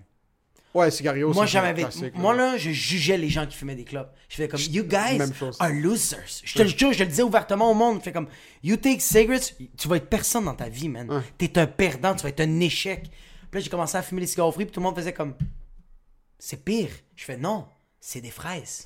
[0.74, 1.86] Ouais, cigario, Moi, j'avais.
[2.16, 4.14] Moi, là, je jugeais les gens qui fumaient des clopes.
[4.30, 5.20] Je fais comme, you guys
[5.60, 6.42] are losers.
[6.44, 8.00] Je te le jure, je le disais ouvertement au monde.
[8.00, 8.28] Je fais comme,
[8.64, 11.12] you take cigarettes, tu vas être personne dans ta vie, man.
[11.12, 11.22] Ouais.
[11.38, 13.04] T'es un perdant, tu vas être un échec.
[13.04, 15.14] Puis là, j'ai commencé à fumer les cigares aux fruits, puis tout le monde faisait
[15.14, 15.36] comme,
[16.40, 16.90] c'est pire.
[17.16, 17.68] Je fais, non,
[18.00, 18.86] c'est des fraises.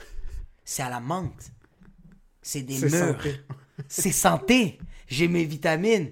[0.63, 1.51] C'est à la menthe.
[2.41, 3.17] C'est des mûres.
[3.87, 4.79] C'est santé.
[5.07, 6.11] J'ai mes vitamines.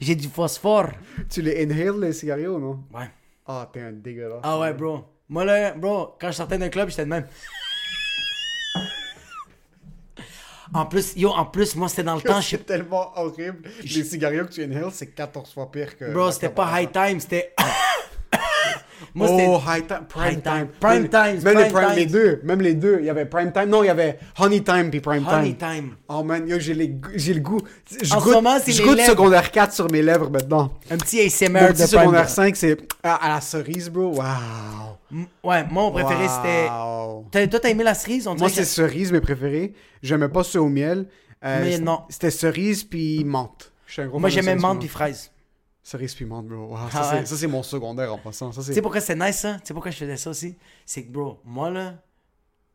[0.00, 0.90] J'ai du phosphore.
[1.30, 2.84] Tu les inhales, les cigarios, non?
[2.92, 3.10] Ouais.
[3.50, 4.40] Ah, t'es un dégueulasse.
[4.42, 5.04] Ah ouais, bro.
[5.28, 7.26] Moi, là, bro, quand je sortais d'un club, j'étais de même.
[10.74, 13.68] En plus, yo, en plus, moi, c'était dans le temps, je C'est tellement horrible.
[13.82, 16.12] Les cigarios que tu inhales, c'est 14 fois pire que.
[16.12, 17.54] Bro, c'était pas high time, c'était.
[19.14, 19.28] moi.
[19.30, 20.42] Oh, high time, prime time.
[20.42, 20.66] time.
[20.80, 22.96] Prime Même- times, Même les, prime prime- deux, même les deux.
[23.00, 23.66] Il y avait prime time.
[23.68, 25.72] Non, il y avait honey time puis prime Honey time.
[25.74, 25.90] time.
[26.08, 27.60] Oh man, yo, j'ai les j'ai le goût.
[27.90, 29.10] Je En ce goûte, moment, c'est je les goûte lèvres.
[29.10, 30.72] secondaire 4 sur mes lèvres maintenant.
[30.90, 32.34] Un petit ASMR Mon de petit Prime secondaire Time.
[32.34, 34.14] 5, c'est à, à la cerise, bro.
[34.16, 34.22] Wow.
[35.10, 36.30] M- Ouais, moi, mon préféré, Wow.
[36.36, 36.66] c'était.
[37.30, 38.26] T'as- Toi, t'as aimé la cerise?
[38.26, 39.72] On Moi, c'est que- cerise, mes préférés.
[40.02, 41.06] J'aimais pas ceux au miel.
[41.44, 42.00] Euh, Mais non.
[42.08, 43.72] C'était cerise puis menthe.
[43.86, 45.30] Je suis un gros Moi, de j'aimais menthe puis fraise.
[45.82, 46.66] Cerise puis menthe, bro.
[46.66, 47.20] Wow, Ah ça, ouais.
[47.20, 48.50] c'est- ça, c'est mon secondaire en passant.
[48.50, 49.54] Tu sais pourquoi c'est nice, ça?
[49.54, 50.56] Tu sais pourquoi je faisais ça aussi?
[50.84, 51.94] C'est que, bro, moi, là,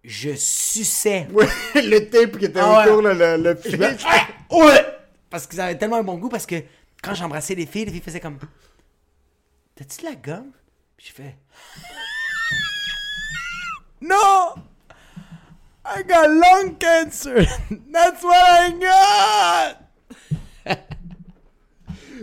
[0.04, 1.28] je suçais.
[1.34, 2.90] Ouais, le tape qui était Ah ouais.
[2.90, 3.80] autour, là, le, le fil.
[3.82, 4.86] Ouais!
[5.30, 6.56] Parce qu'ils avaient tellement un bon goût, parce que
[7.02, 8.38] quand j'embrassais les filles, les filles faisaient comme.
[9.76, 10.52] T'as-tu de la gomme?
[10.98, 11.38] Puis je fais.
[14.02, 14.56] No!
[15.86, 17.46] I got lung cancer!
[17.94, 18.72] That's what I
[20.68, 20.78] got!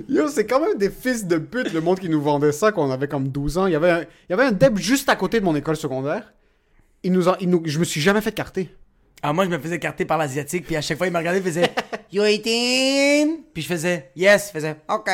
[0.08, 2.86] Yo, c'est quand même des fils de pute, le monde qui nous vendait ça quand
[2.86, 3.66] on avait comme 12 ans.
[3.66, 5.76] Il y avait un, il y avait un deb juste à côté de mon école
[5.76, 6.32] secondaire.
[7.02, 8.74] Il nous en- il nous, je me suis jamais fait carter.
[9.22, 11.40] Ah, moi, je me faisais carter par l'asiatique, puis à chaque fois, il me regardait,
[11.40, 11.70] il faisait
[12.12, 13.42] You eating?
[13.52, 15.10] Puis je faisais Yes, il faisait OK.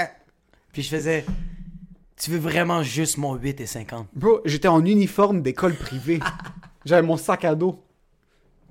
[0.73, 1.25] Puis je faisais
[2.17, 4.07] Tu veux vraiment juste mon 8 et 50.
[4.15, 6.21] Bro, j'étais en uniforme d'école privée.
[6.85, 7.83] J'avais mon sac à dos.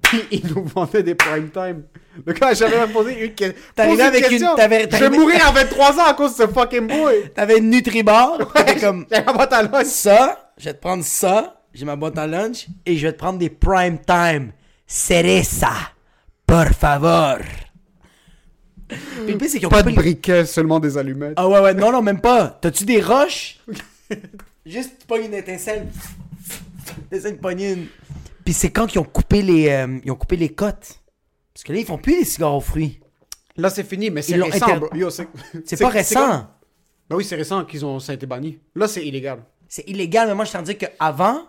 [0.02, 1.84] Puis ils nous vendaient des prime time.
[2.26, 5.48] Donc quand j'avais même posé une, que- posé avec une- question, t'avais- Je vais mourir
[5.48, 7.32] à 23 ans à cause de ce fucking boy.
[7.34, 8.38] T'avais une Nutribar.
[8.54, 9.86] T'étais comme J'avais ma boîte à lunch.
[9.88, 13.18] ça, je vais te prendre ça, j'ai ma boîte à lunch, et je vais te
[13.18, 14.52] prendre des prime time.
[14.88, 15.72] Cereza,
[16.46, 17.38] por favor.
[18.88, 21.34] Puis c'est qu'ils ont Pas de briquet, seulement des allumettes.
[21.38, 22.60] Ah ouais, ouais, non, non, même pas.
[22.62, 23.58] T'as-tu des roches?
[24.66, 25.88] Juste, tu pognes une étincelle.
[27.10, 27.88] T'essaies de pogner une.
[28.46, 31.02] Puis c'est quand qu'ils ont coupé les, euh, ils ont coupé les cotes.
[31.54, 33.00] Parce que là, ils font plus les cigares aux fruits.
[33.58, 34.90] Là, c'est fini, mais c'est Ils l'ont récent, inter- bro.
[34.96, 35.28] Yo, c'est
[35.66, 36.48] C'est pas récent.
[37.10, 38.60] Ben oui, c'est récent qu'ils ont ça a été banni.
[38.76, 39.44] Là, c'est illégal.
[39.68, 41.44] C'est illégal, mais moi, je t'en dis qu'avant,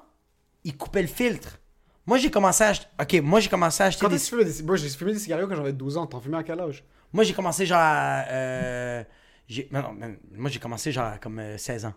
[0.64, 1.58] ils coupaient le filtre.
[2.06, 2.86] Moi, j'ai commencé à acheter.
[3.00, 4.16] Ok, moi, j'ai commencé à acheter Quand des.
[4.16, 6.06] est-ce que tu fumais des Bro, j'ai fumé des cigarettes quand j'avais 12 ans.
[6.06, 6.84] T'en fumais à quel âge?
[7.12, 7.78] Moi, j'ai commencé genre.
[7.80, 9.02] à, euh,
[9.48, 11.94] j'ai- non, non, mais moi, j'ai commencé genre à comme euh, 16 ans.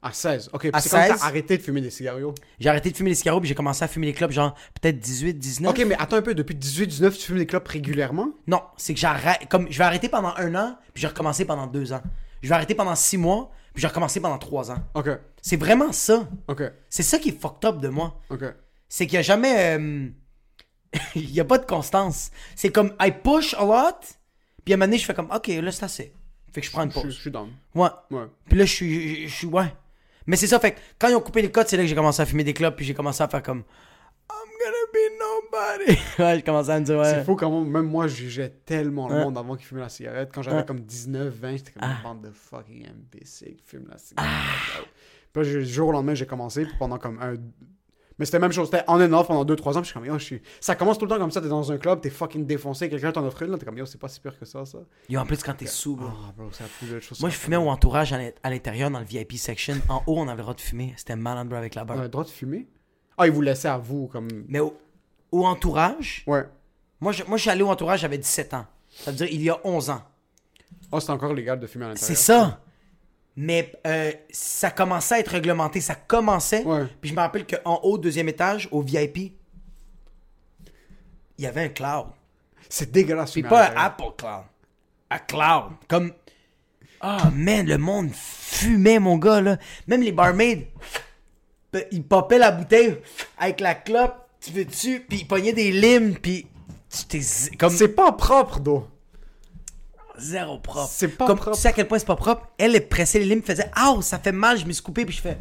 [0.00, 0.50] À 16.
[0.52, 1.16] Ok, À c'est quand 16?
[1.20, 2.22] t'as arrêté de fumer des cigarettes.
[2.60, 4.98] J'ai arrêté de fumer les cigarettes, puis j'ai commencé à fumer les clopes, genre peut-être
[4.98, 5.70] 18, 19.
[5.72, 6.34] Ok, mais attends un peu.
[6.34, 8.28] Depuis 18-19, tu fumes des clopes régulièrement?
[8.46, 9.48] Non, c'est que j'arrête.
[9.48, 12.02] Comme je vais arrêter pendant un an, puis je vais recommencer pendant deux ans.
[12.42, 14.78] Je vais arrêter pendant six mois, puis je vais recommencer pendant trois ans.
[14.94, 15.08] Ok,
[15.42, 16.28] C'est vraiment ça.
[16.46, 18.20] ok, C'est ça qui est fucked up de moi.
[18.30, 18.44] ok.
[18.88, 19.76] C'est qu'il n'y a jamais.
[19.78, 20.08] euh,
[21.16, 22.30] Il n'y a pas de constance.
[22.54, 23.98] C'est comme I push a lot,
[24.64, 26.12] puis à un moment donné, je fais comme ok, là c'est assez.
[26.52, 27.14] Fait que je prends une Je pause.
[27.14, 27.50] je suis down.
[27.74, 27.88] Ouais.
[28.10, 28.24] Ouais.
[28.48, 29.26] Puis là, je suis.
[29.26, 29.46] Je je suis.
[29.48, 29.66] Ouais.
[30.28, 31.94] Mais c'est ça, fait que quand ils ont coupé les cotes, c'est là que j'ai
[31.96, 33.64] commencé à fumer des clopes, puis j'ai commencé à faire comme
[34.30, 35.98] I'm gonna be nobody.
[36.18, 37.04] ouais, j'ai commencé à me dire, ouais.
[37.14, 40.30] C'est fou comment, même moi, je jugeais tellement le monde avant qu'ils fumaient la cigarette.
[40.32, 40.64] Quand j'avais Ouais.
[40.66, 41.96] comme 19, 20, j'étais comme Ah.
[41.96, 44.30] une bande de fucking imbéciles qui fument la cigarette.
[45.32, 47.34] Puis là, du jour au lendemain, j'ai commencé, puis pendant comme un.
[48.18, 49.94] Mais c'était la même chose, c'était on and off pendant 2-3 ans, puis je suis
[49.94, 50.42] comme, yo, je suis.
[50.60, 53.12] Ça commence tout le temps comme ça, t'es dans un club, t'es fucking défoncé, quelqu'un
[53.12, 54.78] t'en offre une, t'es comme, yo, c'est pas si pire que ça, ça.
[55.08, 56.08] Yo, en plus, quand t'es sous, bro.
[56.10, 57.20] Ah, bro, c'est.
[57.20, 59.76] Moi, je fumais au entourage à l'in- à l'intérieur, dans le VIP section.
[59.88, 60.94] En haut, on avait le droit de fumer.
[60.96, 61.98] C'était malade, bro, avec la On barre.
[62.00, 62.66] a le droit de fumer?
[63.16, 64.28] Ah, ils vous laissaient à vous, comme.
[64.48, 64.76] Mais au,
[65.30, 66.44] au entourage, Ouais.
[67.00, 68.66] moi je, moi, je suis allé au entourage, j'avais 17 ans.
[68.90, 70.02] Ça veut dire il y a 11 ans.
[70.90, 72.50] Oh, c'est encore légal de fumer à C'est l'intérieur.
[72.50, 72.60] ça.
[73.40, 75.80] Mais euh, ça commençait à être réglementé.
[75.80, 76.64] Ça commençait.
[76.64, 76.86] Ouais.
[77.00, 79.16] Puis je me rappelle qu'en haut, deuxième étage, au VIP,
[81.38, 82.06] il y avait un cloud.
[82.68, 83.30] C'est dégueulasse.
[83.32, 83.76] Puis pas un.
[83.76, 84.42] Apple Cloud.
[85.10, 85.72] Un cloud.
[85.86, 86.12] Comme.
[87.00, 89.56] Ah, man, le monde fumait, mon gars, là.
[89.86, 90.68] Même les barmaids,
[91.92, 92.98] ils popaient la bouteille
[93.38, 96.48] avec la clope, tu veux dessus, puis ils pognaient des limes, puis.
[96.90, 98.88] tu t'es z- Comme C'est pas propre, d'eau.
[100.18, 100.90] Zéro propre.
[100.90, 101.56] C'est pas comme, propre.
[101.56, 102.48] Tu sais à quel point c'est pas propre?
[102.58, 105.14] Elle, elle pressait les limes, faisait Ah, ça fait mal, je me suis coupé, puis
[105.14, 105.38] je fais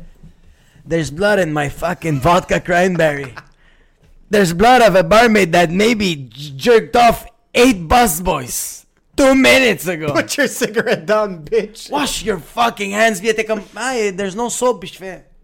[0.88, 3.34] There's blood in my fucking vodka cranberry.
[4.30, 8.86] There's blood of a barmaid that maybe jerked off eight busboys
[9.18, 10.14] two minutes ago.
[10.14, 11.90] Put your cigarette down, bitch.
[11.90, 13.20] Wash your fucking hands.
[13.20, 14.82] Puis elle était comme, ah, there's no soap.
[14.82, 15.37] Puis je fais, oh,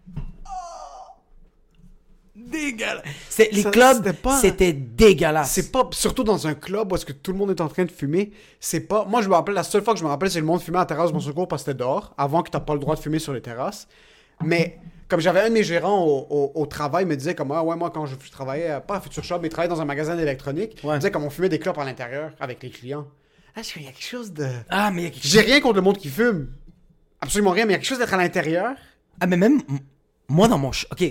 [2.54, 3.02] dégueulasse.
[3.28, 5.50] C'est- Les Ça, clubs, c'était pas- c'était dégueulasse.
[5.50, 7.84] C'est pas, surtout dans un club où est-ce que tout le monde est en train
[7.84, 10.30] de fumer, c'est pas, moi je me rappelle, la seule fois que je me rappelle,
[10.30, 12.42] c'est le monde fumait à la terrasse de mon secours parce que c'était dehors, avant
[12.42, 13.86] que t'as pas le droit de fumer sur les terrasses.
[14.42, 14.78] Mais,
[15.08, 17.76] comme j'avais un de mes gérants au, au- au travail, me disait comme, ah ouais,
[17.76, 19.84] moi quand je, je travaillais, euh, pas à Future Shop, mais je travaillais dans un
[19.84, 20.94] magasin d'électronique, il Ouais.
[20.94, 23.06] me disait comme on fumait des clopes à l'intérieur avec les clients.
[23.56, 24.48] Ah, il y a quelque chose de...
[24.68, 26.48] Ah, mais il y a quelque J'ai rien contre le monde qui fume.
[27.20, 28.74] Absolument rien, mais il y a quelque chose d'être à l'intérieur.
[29.20, 29.62] Ah, mais même,
[30.28, 30.72] moi dans mon.
[30.72, 31.04] ch- Ok.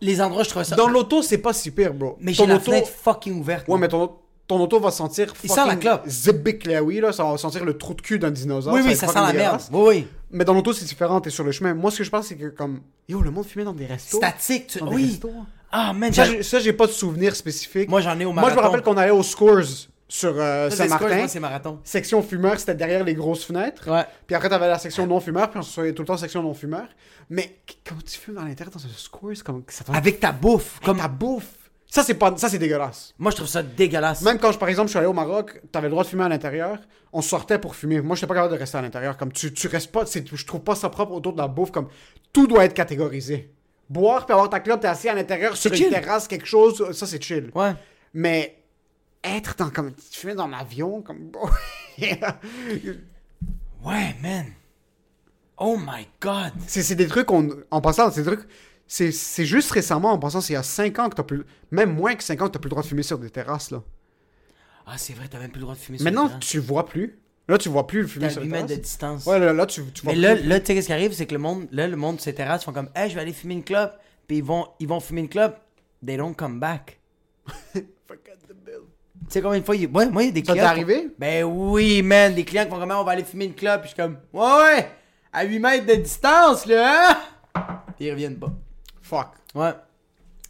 [0.00, 0.76] Les endroits, je trouvais ça.
[0.76, 2.16] Dans l'auto, c'est pas si pire, bro.
[2.20, 3.62] Mais j'ai la auto- fenêtre fucking ouverte.
[3.68, 3.78] Ouais, moi.
[3.78, 4.10] mais ton,
[4.46, 6.02] ton auto va sentir Il sent la clope.
[6.08, 8.72] Zibic oui, là, ça va sentir le trou de cul d'un dinosaure.
[8.74, 9.60] Oui, oui, ça sent la merde.
[9.72, 10.06] Oui, oui.
[10.30, 11.74] Mais dans l'auto, c'est différent, t'es sur le chemin.
[11.74, 14.16] Moi, ce que je pense, c'est que comme, yo, le monde fumait dans des restos.
[14.18, 14.68] Statique.
[14.68, 15.06] tu- Dans des Oui.
[15.06, 15.30] restos.
[15.72, 17.88] Ah, man, Ça, j'ai- pas de souvenir spécifique.
[17.88, 18.62] Moi, j'en ai au Moi, je me marathon.
[18.62, 21.78] rappelle qu'on allait aux Scores sur euh, Saint-Martin.
[21.84, 23.88] Section fumeur, c'était derrière les grosses fenêtres.
[23.88, 24.04] Ouais.
[24.26, 26.88] Puis après, t'avais la section non-fumeur, puis on se soyait tout le temps section non-fumeur.
[27.30, 30.80] Mais comment tu fumes à l'intérieur dans un Scores comme ça Avec ta bouffe.
[30.84, 30.98] Comme...
[30.98, 31.54] ta bouffe.
[31.86, 33.14] Ça, c'est pas, ça, c'est dégueulasse.
[33.18, 34.22] Moi, je trouve ça dégueulasse.
[34.22, 36.24] Même quand, je, par exemple, je suis allé au Maroc, t'avais le droit de fumer
[36.24, 36.78] à l'intérieur,
[37.12, 38.00] on sortait pour fumer.
[38.00, 39.16] Moi, j'étais pas capable de rester à l'intérieur.
[39.16, 41.70] Comme tu, tu restes pas, je trouve pas ça propre autour de la bouffe.
[41.70, 41.88] Comme
[42.32, 43.52] tout doit être catégorisé.
[43.88, 45.90] Boire puis avoir ta clope, t'es assis à l'intérieur sur une chill.
[45.90, 47.50] terrasse, quelque chose, ça c'est chill.
[47.56, 47.72] Ouais.
[48.14, 48.59] Mais
[49.24, 51.30] être dans comme tu dans l'avion, comme
[53.84, 54.46] Ouais, man.
[55.58, 56.52] Oh my god.
[56.66, 58.48] c'est des trucs qu'on, en passant, c'est des trucs.
[58.86, 61.44] C'est c'est juste récemment, en passant, c'est il y a 5 ans que t'as plus,
[61.70, 63.70] même moins que 5 ans que t'as plus le droit de fumer sur des terrasses
[63.70, 63.82] là.
[64.86, 66.40] Ah, c'est vrai, t'as même plus le droit de fumer sur Maintenant, le terrain.
[66.40, 67.18] tu vois plus.
[67.46, 68.82] Là, tu vois plus le fumer sur 8 les mètres de terrasses.
[68.82, 69.26] distance.
[69.26, 70.46] Ouais, là, là, tu, tu vois Mais là, plus.
[70.48, 72.34] là tu sais, qu'est-ce qui arrive, c'est que le monde, là, le monde de ces
[72.34, 73.92] terrasses font comme, hey, je vais aller fumer une clope,
[74.26, 75.56] puis ils vont, ils vont fumer une clope,
[76.04, 76.98] they don't come back.
[78.06, 78.82] Forget the bill.
[79.26, 79.88] Tu sais combien de fois, il...
[79.88, 80.54] moi, il y a des Ça clients.
[80.68, 81.08] t'est qui- arrivé?
[81.18, 83.90] Ben oui, man, des clients qui font comme, on va aller fumer une clope, puis
[83.90, 84.90] je suis comme, ouais, ouais,
[85.32, 87.10] à 8 mètres de distance, là,
[87.54, 87.72] hein?
[87.96, 88.52] Puis ils reviennent pas.
[89.02, 89.28] Fuck.
[89.54, 89.72] Ouais.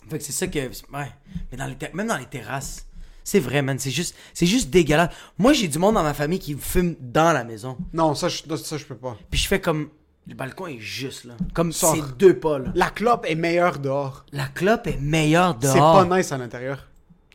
[0.09, 0.59] Fait que c'est ça que.
[0.59, 1.11] Ouais.
[1.51, 2.87] Mais dans les ter- même dans les terrasses.
[3.23, 3.79] C'est vrai, man.
[3.79, 5.11] C'est juste, c'est juste dégueulasse.
[5.39, 7.77] Moi, j'ai du monde dans ma famille qui fume dans la maison.
[7.93, 9.17] Non, ça, je, ça, je peux pas.
[9.31, 9.91] Puis je fais comme.
[10.27, 11.35] Le balcon est juste là.
[11.55, 12.71] Comme c'est deux pas là.
[12.75, 14.25] La clope est meilleure dehors.
[14.33, 16.07] La clope est meilleure C'est dehors.
[16.09, 16.87] pas nice à l'intérieur.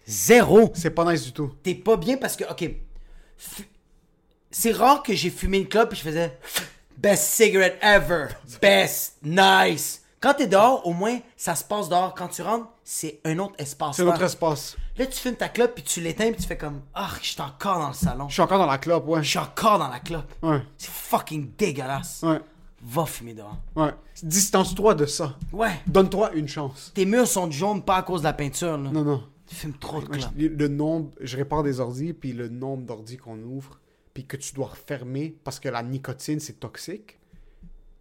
[0.07, 0.71] Zéro.
[0.75, 1.51] C'est pas nice du tout.
[1.63, 2.69] T'es pas bien parce que, ok.
[3.37, 3.67] fu-
[4.51, 6.37] C'est rare que j'ai fumé une clope et je faisais
[6.97, 8.27] best cigarette ever.
[8.61, 10.01] Best, nice.
[10.21, 12.13] Quand t'es dehors, au moins, ça se passe dehors.
[12.15, 13.97] Quand tu rentres, c'est un autre espace.
[13.97, 14.75] C'est notre espace.
[14.97, 17.41] Là, tu fumes ta clope puis tu l'éteins puis tu fais comme Ah, je suis
[17.41, 18.27] encore dans le salon.
[18.29, 19.21] Je suis encore dans la clope, ouais.
[19.23, 20.33] Je suis encore dans la clope.
[20.41, 22.21] Ouais, C'est fucking dégueulasse.
[22.23, 22.39] ouais,
[22.81, 23.57] Va fumer dehors.
[23.75, 23.93] ouais.
[24.23, 25.35] Distance-toi de ça.
[25.51, 25.81] Ouais.
[25.85, 26.91] Donne-toi une chance.
[26.95, 28.89] Tes murs sont jaunes pas à cause de la peinture, là.
[28.89, 29.23] Non, non.
[29.47, 30.31] Tu fumes trop de Moi, clopes.
[30.37, 33.79] je- le nombre, je répare des ordis, puis le nombre d'ordis qu'on ouvre,
[34.13, 37.17] puis que tu dois refermer parce que la nicotine, c'est toxique.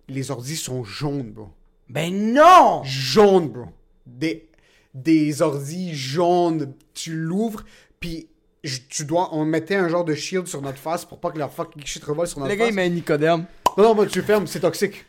[0.08, 1.48] Les ordis sont jaunes, bro.
[1.88, 2.82] Ben non!
[2.84, 3.66] Jaunes, bro.
[4.06, 4.48] Des,
[4.94, 6.72] des ordis jaunes.
[6.94, 7.64] Tu l'ouvres,
[8.00, 8.28] puis
[8.62, 9.34] je- tu dois...
[9.34, 12.04] On mettait un genre de shield sur notre face pour pas que la fucking shit
[12.04, 12.72] revole sur notre Le gars, face.
[12.72, 13.46] il met un nicodème.
[13.76, 15.04] Non, non, mais tu fermes, c'est toxique.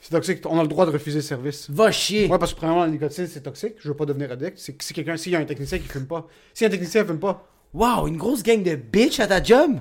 [0.00, 0.42] C'est toxique.
[0.48, 1.68] On a le droit de refuser service.
[1.70, 2.26] Va chier.
[2.28, 3.74] Ouais, parce que premièrement, la nicotine, c'est toxique.
[3.78, 4.54] Je veux pas devenir addict.
[4.58, 7.18] C'est si quelqu'un, s'il y a un technicien qui fume pas, si un technicien fume
[7.18, 9.76] pas, Wow, une grosse gang de bitch à ta job?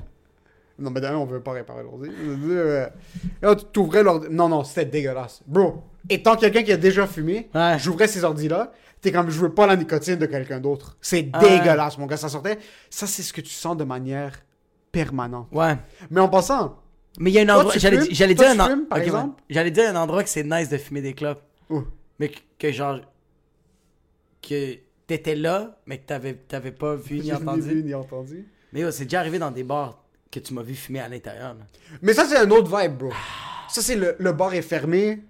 [0.77, 2.09] non, mais d'un, on veut pas réparer l'ordi.
[2.21, 2.87] Euh,
[3.41, 4.27] là, tu t'ouvrais l'ordi.
[4.29, 5.41] Non, non, c'était dégueulasse.
[5.47, 7.77] Bro, étant quelqu'un qui a déjà fumé, Ouais.
[7.79, 8.71] j'ouvrais ces ordis-là.
[9.01, 10.97] T'es comme, je veux pas la nicotine de quelqu'un d'autre.
[11.01, 11.57] C'est Ouais.
[11.59, 12.15] dégueulasse, mon gars.
[12.17, 12.59] Ça sortait.
[12.89, 14.33] Ça, c'est ce que tu sens de manière
[14.91, 15.47] permanente.
[15.51, 15.75] Ouais.
[16.11, 16.77] Mais en passant,
[17.19, 17.73] Mais il y a un endroit.
[17.77, 17.97] J'allais
[18.33, 19.07] dire tu un en- fumes, par Ok, ouais.
[19.07, 19.41] exemple?
[19.49, 21.41] J'allais dire un endroit que c'est nice de fumer des clopes.
[22.17, 22.99] Mais que, que genre.
[24.41, 27.83] Que t'étais là, mais que t'avais t'avais pas vu ni j'ai ni vu entendu.
[27.83, 28.47] ni entendu.
[28.71, 30.01] Mais yo, c'est déjà arrivé dans des bars
[30.31, 31.55] que tu m'as vu fumer à l'intérieur.
[32.01, 33.09] Mais ça, c'est un autre vibe, bro.
[33.69, 35.21] Ça, c'est le, le bar est fermé.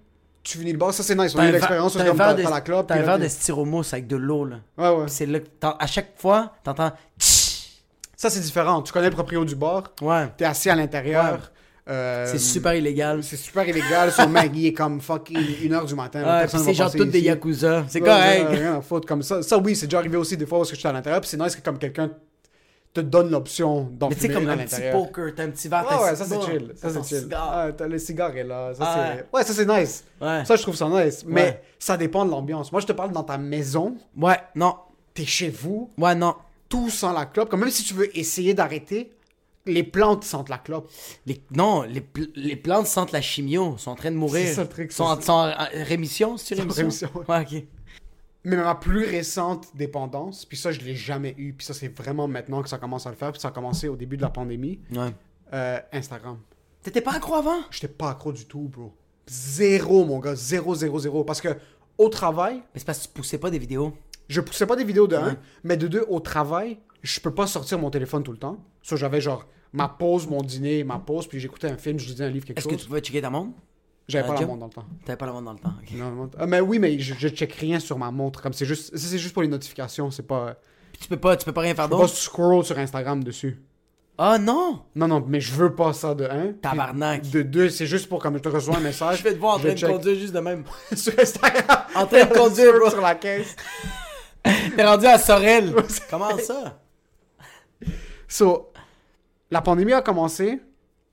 [0.42, 1.34] Tu finis le bar, ça, c'est nice.
[1.34, 2.86] On a eu l'expérience, t'as de- la clope.
[2.86, 4.56] T'as un verre de styromousse avec de l'eau, là.
[4.78, 5.08] Ouais, ouais.
[5.08, 6.92] C'est là à chaque fois, t'entends.
[7.18, 8.82] Ça, c'est différent.
[8.82, 9.92] Tu connais le proprio du bar?
[10.02, 10.28] Ouais.
[10.36, 11.50] T'es assis à l'intérieur.
[11.90, 13.22] Euh, C'est super illégal.
[13.22, 14.12] C'est super illégal.
[14.12, 16.46] Son il est comme fucking 1h du matin.
[16.46, 17.84] C'est genre toutes des yakuza.
[17.88, 18.46] C'est correct.
[18.50, 19.42] Rien à foutre comme ça.
[19.42, 21.20] Ça, oui, c'est déjà arrivé aussi des fois parce que je suis à l'intérieur.
[21.20, 22.10] Puis c'est nice que comme quelqu'un
[22.92, 25.86] te donne l'option d'en Mais tu fumer comme un petit poker, t'as un petit verre,
[25.88, 26.72] Ouais, ouais, ça c'est chill.
[26.74, 27.28] Ça c'est chill.
[27.36, 28.72] Ah, le cigare est là.
[28.74, 29.12] Ça, Ah.
[29.32, 30.04] Ouais, ça c'est nice.
[30.20, 30.44] Ouais.
[30.44, 31.24] Ça, je trouve ça nice.
[31.26, 31.62] Mais Ouais.
[31.78, 32.72] ça dépend de l'ambiance.
[32.72, 33.94] Moi, je te parle dans ta maison.
[34.20, 34.74] Ouais, non.
[35.14, 35.90] T'es chez vous.
[35.98, 36.34] Ouais, non.
[36.68, 37.48] Tout sent la clope.
[37.48, 39.12] Comme même si tu veux essayer d'arrêter,
[39.66, 40.90] les plantes sentent la clope.
[41.26, 44.46] Les, non, les, pl- les plantes sentent la chimio, sont en train de mourir.
[44.46, 45.54] C'est ça le truc, Sont, en en
[45.84, 46.82] rémission, c'est rémission?
[46.82, 47.64] rémission, Ouais, ok.
[48.44, 51.52] Mais ma plus récente dépendance, puis ça, je l'ai jamais eu.
[51.52, 53.32] Puis ça, c'est vraiment maintenant que ça commence à le faire.
[53.32, 54.80] Puis ça a commencé au début de la pandémie.
[54.96, 55.14] Ouais.
[55.52, 56.38] Euh, Instagram.
[56.82, 57.58] T'étais pas accro avant?
[57.70, 58.94] J'étais pas accro du tout, bro.
[59.28, 60.34] Zéro, mon gars.
[60.34, 61.22] Zéro, zéro, zéro.
[61.24, 61.48] Parce que
[61.98, 63.92] au travail, Mais c'est parce que tu poussais pas des vidéos.
[64.28, 65.36] je poussais pas des vidéos de un, Ouais.
[65.64, 68.58] mais de deux, au travail, je peux pas sortir mon téléphone tout le temps.
[68.82, 72.24] Ça, j'avais genre ma pause, mon dîner, ma pause, puis j'écoutais un film, je lisais
[72.24, 72.82] un livre, quelque Est-ce que chose.
[72.82, 73.52] tu pouvais checker ta montre?
[74.08, 74.84] J'avais pas la montre dans le temps.
[75.04, 75.92] T'avais pas la montre dans le temps, ok.
[75.96, 78.42] Non, la montre- Ah, mais oui, mais je, je check rien sur ma montre.
[78.42, 80.10] Comme c'est juste, ça, c'est juste pour les notifications.
[80.10, 80.56] C'est pas.
[80.92, 82.16] Puis tu peux pas, tu peux pas rien faire Je peux pas d'autre?
[82.16, 83.62] scroll sur Instagram dessus.
[84.18, 84.82] Ah non!
[84.96, 86.46] Non, non, mais je veux pas ça de un.
[86.48, 87.30] Puis Tabarnak.
[87.30, 89.18] De deux, c'est juste pour comme je te reçois un message.
[89.18, 90.64] Je vais te voir en train de check conduire juste de même.
[90.96, 91.78] sur Instagram.
[91.94, 92.90] En train de conduire, bro.
[92.90, 93.54] sur la caisse.
[94.76, 95.72] T'es rendu à Sorel.
[96.10, 96.80] Comment ça?
[98.28, 98.72] So,
[99.50, 100.60] la pandémie a commencé.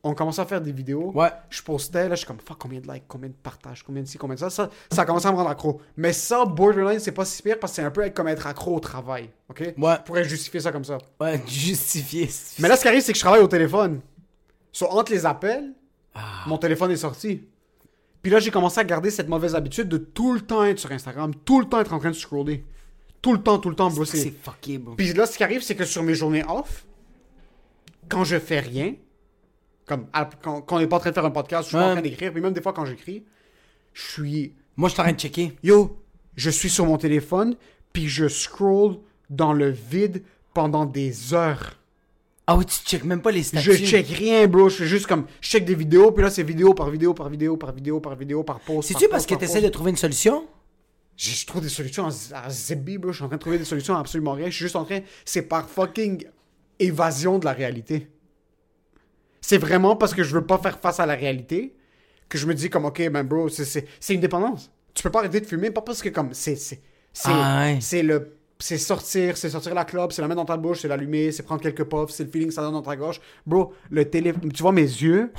[0.03, 1.11] On commençait à faire des vidéos.
[1.13, 1.30] Ouais.
[1.49, 4.07] Je postais, là, je suis comme, fuck, combien de likes, combien de partages, combien de
[4.07, 4.49] ci, combien de ça.
[4.49, 5.82] Ça, ça a commencé à me rendre accro.
[5.97, 8.45] Mais ça, borderline, c'est pas si pire parce que c'est un peu être comme être
[8.47, 9.30] accro au travail.
[9.49, 9.59] OK?
[9.78, 9.95] Ouais.
[9.97, 10.99] Je pourrais justifier ça comme ça.
[11.20, 12.30] Ouais, justifié.
[12.59, 13.99] Mais là, ce qui arrive, c'est que je travaille au téléphone.
[14.72, 15.74] So, entre les appels,
[16.13, 16.43] Ah.
[16.45, 17.43] mon téléphone est sorti.
[18.22, 20.91] Puis là, j'ai commencé à garder cette mauvaise habitude de tout le temps être sur
[20.91, 22.63] Instagram, tout le temps être en train de scroller.
[23.22, 24.05] Tout le temps, tout le temps, bro.
[24.05, 24.95] c'est fucké, bro.
[24.95, 26.86] Puis là, ce qui arrive, c'est que sur mes journées off,
[28.09, 28.93] quand je fais rien,
[29.86, 31.78] comme à- quand, quand on n'est pas en train de faire un podcast, je suis
[31.78, 31.84] Ouais.
[31.84, 33.24] en train d'écrire, puis même des fois quand j'écris,
[33.93, 35.53] je suis Moi, je suis en train de checker.
[35.63, 35.97] yo,
[36.36, 37.55] je suis sur mon téléphone,
[37.93, 38.97] puis je scroll
[39.30, 41.80] dans le vide pendant des heures.
[42.45, 43.74] Ah oui, tu checkes même pas les statuts.
[43.74, 44.70] Je check rien, bro.
[44.70, 47.28] Je fais juste comme, je check des vidéos, puis là, c'est vidéo par vidéo par
[47.30, 48.88] vidéo par vidéo par vidéo par post.
[48.88, 49.65] C'est-tu par parce que t'essaies post.
[49.65, 50.47] de trouver une solution?
[51.18, 53.11] Je trouve des solutions à, Zibi, bro.
[53.11, 54.45] Je suis en train de trouver des solutions à absolument rien.
[54.45, 54.99] Je suis juste en train.
[55.26, 56.26] C'est par fucking
[56.80, 58.07] évasion de la réalité.
[59.41, 61.76] C'est vraiment parce que je veux pas faire face à la réalité
[62.30, 64.72] que je me dis comme, ok, ben bro, c'est- une dépendance.
[64.93, 66.55] Tu peux pas arrêter de fumer, pas parce que comme, c'est.
[66.55, 66.80] C'est
[67.24, 68.03] Ah ouais.
[68.03, 68.34] le.
[68.59, 71.43] C'est sortir, c'est sortir la clope, c'est la mettre dans ta bouche, c'est l'allumer, c'est
[71.43, 73.22] prendre quelques puffs, c'est le feeling que ça donne dans ta gorge.
[73.45, 74.34] Bro, le télé.
[74.53, 75.32] Tu vois mes yeux?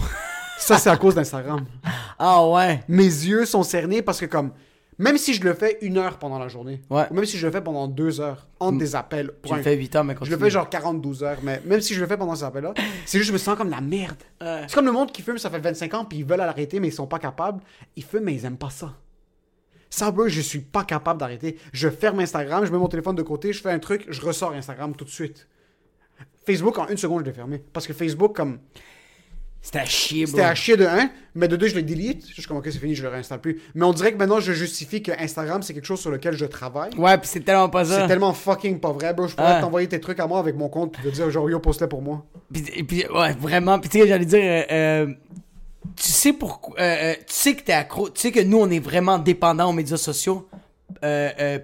[0.59, 1.65] Ça, c'est à cause d'Instagram.
[2.21, 2.83] Ah ouais.
[2.89, 4.51] Mes yeux sont cernés parce que, comme,
[4.99, 7.07] même si je le fais une heure pendant la journée, Ouais.
[7.11, 9.77] ou même si je le fais pendant deux heures, entre des appels, Je le fais
[9.77, 12.17] 8 ans, mais je le fais genre 42 heures, mais même si je le fais
[12.17, 12.75] pendant ces appels-là,
[13.07, 14.17] c'est juste je me sens comme la merde.
[14.41, 14.65] Ouais.
[14.67, 16.89] C'est comme le monde qui fume, ça fait 25 ans, puis ils veulent l'arrêter, mais
[16.89, 17.63] ils sont pas capables.
[17.97, 18.95] Ils fument, mais ils aiment pas ça.
[19.91, 21.57] Ça, bro, je suis pas capable d'arrêter.
[21.73, 24.53] Je ferme Instagram, je mets mon téléphone de côté, je fais un truc, je ressors
[24.53, 25.49] Instagram tout de suite.
[26.45, 27.63] Facebook, en une seconde, je l'ai fermé.
[27.73, 28.59] Parce que Facebook, comme,
[29.61, 30.31] C'était à chier, bro.
[30.31, 32.25] c'était à chier de un, mais de deux, je le delete.
[32.29, 33.61] Je suis comme, ok, c'est fini, je le réinstalle plus.
[33.75, 36.45] Mais on dirait que maintenant, je justifie que Instagram, c'est quelque chose sur lequel je
[36.47, 36.95] travaille.
[36.97, 38.03] Ouais, pis c'est tellement pas ça.
[38.03, 39.27] C'est tellement fucking pas vrai, bro.
[39.27, 39.61] Je pourrais Ouais.
[39.61, 42.01] t'envoyer tes trucs à moi avec mon compte, puis te dire, genre, yo, poste-le pour
[42.03, 42.25] moi.
[42.53, 43.79] Puis, et puis, ouais, vraiment.
[43.79, 45.07] Puis, tu sais, j'allais dire, euh, euh,
[45.97, 48.79] tu sais pourquoi, euh, tu sais que t'es accro, tu sais que nous, on est
[48.81, 50.49] vraiment dépendants aux médias sociaux.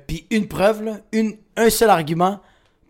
[0.07, 2.41] Puis, une preuve, là, une, un seul argument.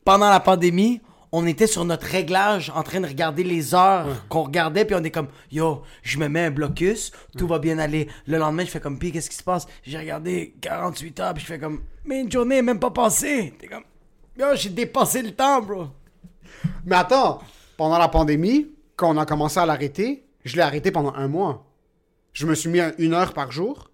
[0.05, 1.01] Pendant la pandémie,
[1.37, 5.03] on était sur notre réglage en train de regarder les heures qu'on regardait, puis on
[5.03, 8.09] est comme, yo, je me mets un blocus, tout va bien aller.
[8.28, 9.66] Le lendemain, je fais comme, pis qu'est-ce qui se passe?
[9.82, 13.53] J'ai regardé 48 heures, puis je fais comme, mais une journée est même pas passée.
[13.59, 13.82] T'es comme,
[14.39, 15.87] yo, j'ai dépassé le temps, bro.
[16.85, 17.41] Mais attends,
[17.76, 21.66] pendant la pandémie, quand on a commencé à l'arrêter, je l'ai arrêté pendant un mois.
[22.32, 23.91] Je me suis mis à une heure par jour.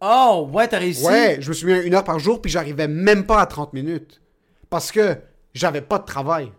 [0.00, 1.06] Oh, ouais, t'as réussi.
[1.06, 3.46] Ouais, je me suis mis à une heure par jour, puis j'arrivais même pas à
[3.46, 4.20] 30 minutes.
[4.68, 5.16] Parce que
[5.56, 6.52] j'avais pas de travail.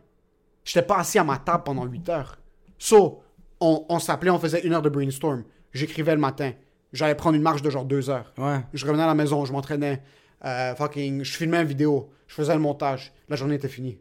[0.66, 2.40] J'étais pas assis à ma table pendant 8 heures.
[2.80, 3.22] So,
[3.60, 5.44] on, on s'appelait, on faisait une heure de brainstorm.
[5.72, 6.52] J'écrivais le matin.
[6.94, 8.34] J'allais prendre une marche de genre deux heures.
[8.38, 8.60] Ouais.
[8.74, 10.02] Je revenais à la maison, je m'entraînais.
[10.46, 12.10] Euh, fucking, je filmais une vidéo.
[12.28, 13.14] Je faisais le montage.
[13.30, 14.00] La journée était finie.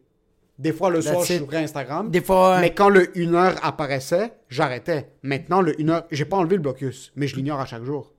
[0.58, 1.42] Des fois, le soir, That's it.
[1.42, 2.10] ouvrais Instagram.
[2.10, 2.60] Des fois, ouais.
[2.62, 5.10] Mais quand le 1 heure apparaissait, j'arrêtais.
[5.22, 8.14] Maintenant, le 1 heure, j'ai pas enlevé le blocus, mais je l'ignore à chaque jour.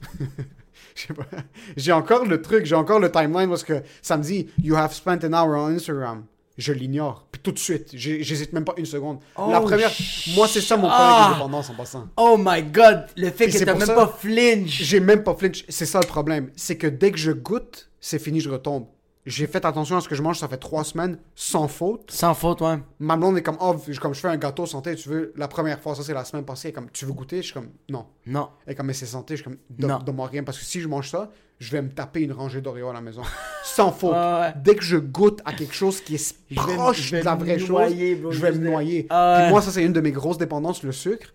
[1.76, 4.92] J'ai encore le truc, j'ai encore le timeline parce que ça me dit You have
[4.92, 6.24] spent an hour on Instagram.
[6.58, 7.26] Je l'ignore.
[7.32, 9.20] Puis tout de suite, j'hésite même pas une seconde.
[9.38, 11.28] La Oh, première, sh- moi, c'est ça mon problème Ah.
[11.30, 12.08] de dépendance en passant.
[12.18, 14.68] Oh my god, le fait Puis que t'as même ça- pas flinch.
[14.82, 15.64] J'ai même pas flinch.
[15.70, 16.50] C'est ça le problème.
[16.54, 18.84] C'est que dès que je goûte, c'est fini, je retombe.
[19.24, 22.10] J'ai fait attention à ce que je mange, ça fait trois semaines, sans faute.
[22.10, 22.78] Sans faute, ouais.
[22.98, 25.78] Ma blonde est comme, oh, comme je fais un gâteau santé, tu veux, la première
[25.78, 27.36] fois, ça c'est la semaine passée, elle est comme, tu veux goûter?
[27.36, 28.06] Je suis comme, non.
[28.26, 28.48] Non.
[28.66, 31.08] Est comme, mais c'est santé, je suis comme, donne-moi rien, parce que si je mange
[31.08, 33.22] ça, je vais me taper une rangée d'Oreo à la maison.
[33.62, 34.12] Sans faute.
[34.12, 34.52] Ouais.
[34.56, 38.22] Dès que je goûte à quelque chose qui est proche de la vraie noyer, chose,
[38.22, 39.02] bro, je vais me noyer.
[39.04, 41.32] Puis moi, ça c'est une de mes grosses dépendances, le sucre.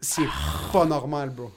[0.00, 0.26] C'est
[0.72, 1.52] pas normal, bro.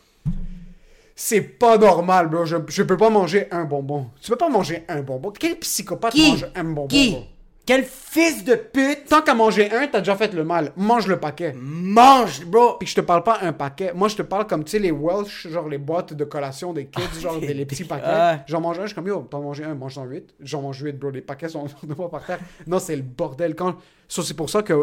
[1.16, 2.46] C'est pas normal, bro.
[2.46, 4.08] Je, je peux pas manger un bonbon.
[4.22, 5.32] Tu peux pas manger un bonbon.
[5.38, 6.30] Quel psychopathe Qui?
[6.32, 7.12] mange un bonbon, Qui?
[7.12, 7.24] bro?
[7.64, 9.06] Quel fils de pute?
[9.08, 10.72] Tant qu'à manger un, t'as déjà fait le mal.
[10.76, 11.54] Mange le paquet.
[11.56, 12.74] mange, bro.
[12.80, 13.92] Puis je te parle pas un paquet.
[13.94, 16.88] Moi, je te parle comme, tu sais, les Welsh, genre les boîtes de collation des
[16.88, 18.42] kids, genre des, les petits paquets.
[18.48, 20.34] J'en mange un, je suis comme, yo, t'en manges un, mange-en huit.
[20.40, 21.12] J'en mange huit, bro.
[21.12, 22.40] Les paquets sont de moi par terre.
[22.66, 23.54] Non, c'est le bordel.
[23.56, 23.76] Quand...
[24.08, 24.74] So, c'est pour ça que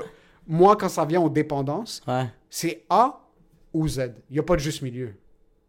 [0.47, 2.26] moi, quand ça vient aux dépendances, Ouais.
[2.49, 3.18] c'est A
[3.74, 4.12] ou Z.
[4.31, 5.14] Il n'y a pas de juste milieu.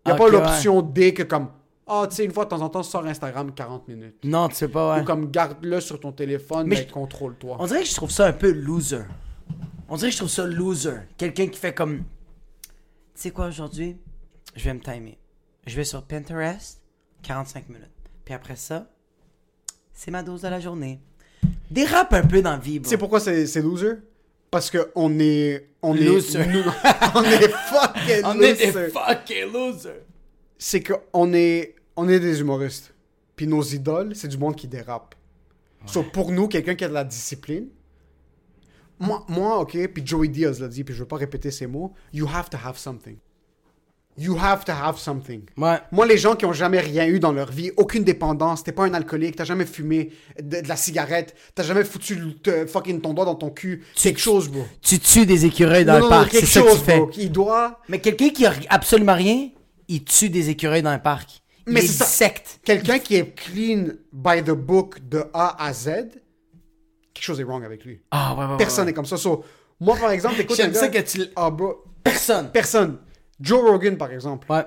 [0.10, 1.50] Il n'y a pas l'option D que comme,
[1.88, 4.16] ah, tu sais, une fois de temps en temps, sors Instagram 40 minutes.
[4.24, 5.02] Non, tu sais pas, ouais.
[5.02, 7.58] Ou comme, garde-le sur ton téléphone, Mais mais, je- contrôle-toi.
[7.60, 9.02] On dirait que je trouve ça un peu loser.
[9.88, 10.94] On dirait que je trouve ça loser.
[11.18, 11.98] Quelqu'un qui fait comme.
[12.00, 12.04] Tu
[13.16, 13.98] sais quoi, aujourd'hui,
[14.56, 15.18] je vais me timer.
[15.66, 16.82] Je vais sur Pinterest,
[17.24, 17.90] 45 minutes.
[18.24, 18.88] Puis après ça,
[19.94, 21.02] c'est ma dose de la journée.
[21.72, 22.84] Dérape un peu dans la vie, bro.
[22.86, 23.94] Tu sais pourquoi c'est loser?
[24.52, 25.70] Parce que on est...
[25.82, 26.40] On Loser.
[26.40, 26.48] est...
[26.48, 26.64] nous-
[27.16, 30.02] on est fucking On est des fucking losers.
[30.58, 32.94] c'est qu'on est, on est des humoristes.
[33.36, 35.16] Puis nos idoles, c'est du monde qui dérape.
[35.86, 37.70] So, pour nous, quelqu'un qui a de la discipline,
[39.00, 41.94] moi, moi ok, puis Joey Diaz l'a dit, puis je veux pas répéter ces mots,
[42.12, 43.16] you have to have something.
[44.20, 45.44] You have to have something.
[45.56, 45.78] Ouais.
[45.92, 48.84] Moi, les gens qui ont jamais rien eu dans leur vie, aucune dépendance, t'es pas
[48.84, 50.12] un alcoolique, t'as jamais fumé
[50.42, 53.84] de, de la cigarette, t'as jamais foutu le- te- fucking ton doigt dans ton cul,
[53.96, 54.66] quelque chose, bro.
[54.82, 56.32] Tu tues des écureuils dans Non, le non, parc.
[56.34, 56.98] C'est ça que tu fais.
[56.98, 57.10] bro.
[57.18, 57.80] Il doit...
[57.88, 59.50] Mais quelqu'un qui a absolument rien,
[59.88, 61.42] il tue des écureuils dans le parc.
[61.66, 62.06] Il Mais c'est ça.
[62.06, 62.60] dissecte.
[62.66, 65.86] Quelqu'un qui est clean by the book de A à Z,
[67.14, 68.02] quelque chose est wrong avec lui.
[68.12, 68.92] Ah, ouais, ouais, Personne ouais.
[68.92, 69.18] n'est comme ça.
[69.18, 69.44] So,
[69.80, 71.84] moi, par exemple, écoute, J'aime ça que tu Ah, bro.
[72.04, 72.50] Personne.
[72.52, 72.98] Personne.
[73.42, 74.52] Joe Rogan, par exemple.
[74.52, 74.66] Ouais.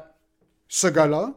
[0.68, 1.34] Ce gars-là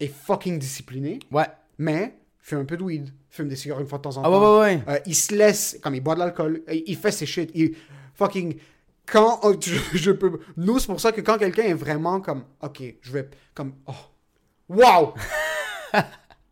[0.00, 1.46] est fucking discipliné, Ouais.
[1.78, 4.24] mais fume un peu de weed, fume des cigares une fois de temps en Ah,
[4.24, 4.58] temps.
[4.60, 4.82] ouais, ouais, ouais.
[4.94, 7.50] Euh, il se laisse, comme il boit de l'alcool, il, fait ses shit.
[7.54, 7.74] Il
[8.14, 8.56] fucking.
[9.06, 10.40] Quand oh, je, je peux.
[10.56, 12.44] Nous, c'est pour ça que quand quelqu'un est vraiment comme.
[12.60, 13.30] Ok, je vais.
[13.54, 13.74] Comme.
[13.86, 13.92] Oh.
[14.68, 15.14] Wow!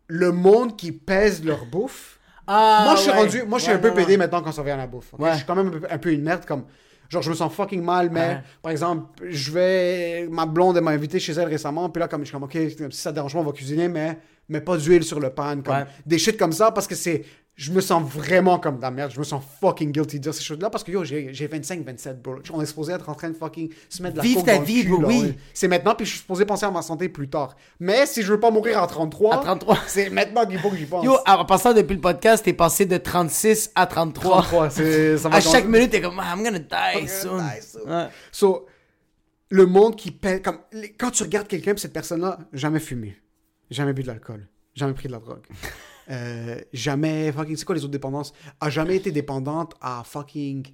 [0.07, 2.19] Le monde qui pèse leur bouffe.
[2.47, 3.17] Ah, moi, je suis ouais.
[3.17, 3.43] rendu.
[3.43, 5.13] Moi, je suis Ouais, un peu pédé maintenant quand ça vient à la bouffe.
[5.13, 5.19] ok?
[5.19, 5.31] Ouais.
[5.31, 6.45] Je suis quand même un peu, un peu une merde.
[6.45, 6.65] Comme.
[7.09, 8.41] Genre, je me sens fucking mal, mais Ouais.
[8.61, 10.27] par exemple, je vais.
[10.29, 12.57] Ma blonde, elle m'a invité chez elle récemment, puis là, comme je suis comme, ok,
[12.91, 14.17] si ça dérange pas, on va cuisiner, mais,
[14.49, 15.61] mais pas d'huile sur le pan.
[15.63, 15.85] Comme, Ouais.
[16.05, 17.23] Des shit comme ça, parce que c'est.
[17.55, 19.11] Je me sens vraiment comme de la merde.
[19.13, 21.85] Je me sens fucking guilty de dire ces choses-là parce que yo, j'ai j'ai 25,
[21.85, 22.35] 27, bro.
[22.51, 24.59] On est supposé être en train de fucking se mettre de la Vive ta dans
[24.59, 25.33] le vie, cul, bro, là, oui.
[25.53, 27.55] C'est maintenant, puis je suis supposé penser à ma santé plus tard.
[27.79, 29.77] Mais si je veux pas mourir à 33, À 33.
[29.87, 31.05] c'est maintenant qu'il faut que j'y pense.
[31.05, 34.41] Yo, en passant depuis le podcast, t'es passé de 36 à 33.
[34.41, 37.37] 33, c'est- ça À chaque minute, t'es comme, I'm gonna die gonna soon.
[37.37, 37.89] die soon.
[37.89, 38.07] Ouais.
[38.33, 38.65] So,
[39.49, 40.57] le monde qui pète, comme,
[40.97, 43.15] quand tu regardes quelqu'un, cette personne-là, jamais fumé,
[43.69, 45.45] jamais bu de l'alcool, jamais pris de la drogue,
[46.11, 50.65] euh, jamais, fucking, c'est quoi les autres dépendances, a jamais été dépendante à fucking,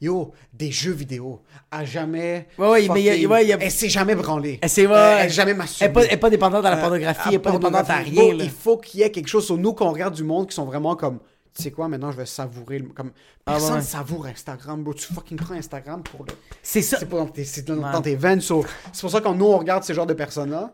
[0.00, 4.14] yo, des jeux vidéo, a jamais, Ouais, ouais, mais y a- a- elle s'est jamais
[4.14, 5.92] branlée, Elle s'est- ouais, Euh, elle jamais Elle est masturbé.
[5.92, 8.34] pas, elle est pas dépendante à la Euh, pornographie, elle est pas dépendante à rien.
[8.34, 8.44] Là.
[8.44, 9.44] Il faut qu'il y ait quelque chose.
[9.46, 11.18] Sur nous, quand on regarde du monde qui sont vraiment comme,
[11.56, 12.80] tu sais quoi, maintenant je vais savourer.
[12.94, 13.10] Comme,
[13.44, 13.82] Ah, personne ouais.
[13.82, 14.94] savoure Instagram, bro.
[14.94, 16.32] Tu fucking prends Instagram pour le.
[16.62, 16.98] C'est ça.
[17.00, 17.92] C'est pas dans tes, dans, Ouais.
[17.92, 18.40] dans tes veines.
[18.40, 20.72] so, c'est pour ça que quand nous on regarde ce genre de personnes-là,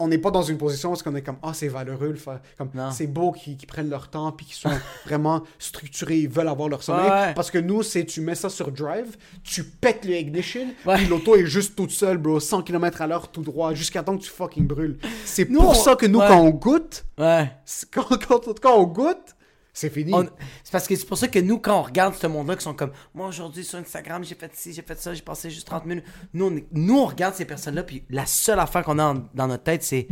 [0.00, 2.40] on n'est pas dans une position où on est comme, ah, c'est valeureux, le faire.
[2.56, 4.70] Comme, c'est beau qu'ils prennent leur temps puis qu'ils sont
[5.06, 7.04] vraiment structurés, ils veulent avoir leur sommeil.
[7.10, 7.34] Ouais, ouais.
[7.34, 10.96] Parce que nous, c'est tu mets ça sur drive, tu pètes le ignition, Ouais.
[10.96, 14.16] puis l'auto est juste toute seule, bro, 100 km à l'heure tout droit, jusqu'à temps
[14.16, 14.98] que tu fucking brûles.
[15.24, 17.04] C'est pour on- ça que nous, quand on goûte,
[17.90, 18.04] quand,
[18.62, 19.34] quand on goûte,
[19.80, 20.12] c'est fini.
[20.14, 20.26] On-
[20.64, 22.74] C'est parce que c'est pour ça que nous, quand on regarde ce monde-là, qui sont
[22.74, 25.86] comme, moi aujourd'hui sur Instagram, j'ai fait ci, j'ai fait ça, j'ai passé juste 30
[25.86, 26.04] minutes.
[26.34, 29.28] Nous, on, est- nous, on regarde ces personnes-là, puis la seule affaire qu'on a en-
[29.34, 30.08] dans notre tête, c'est,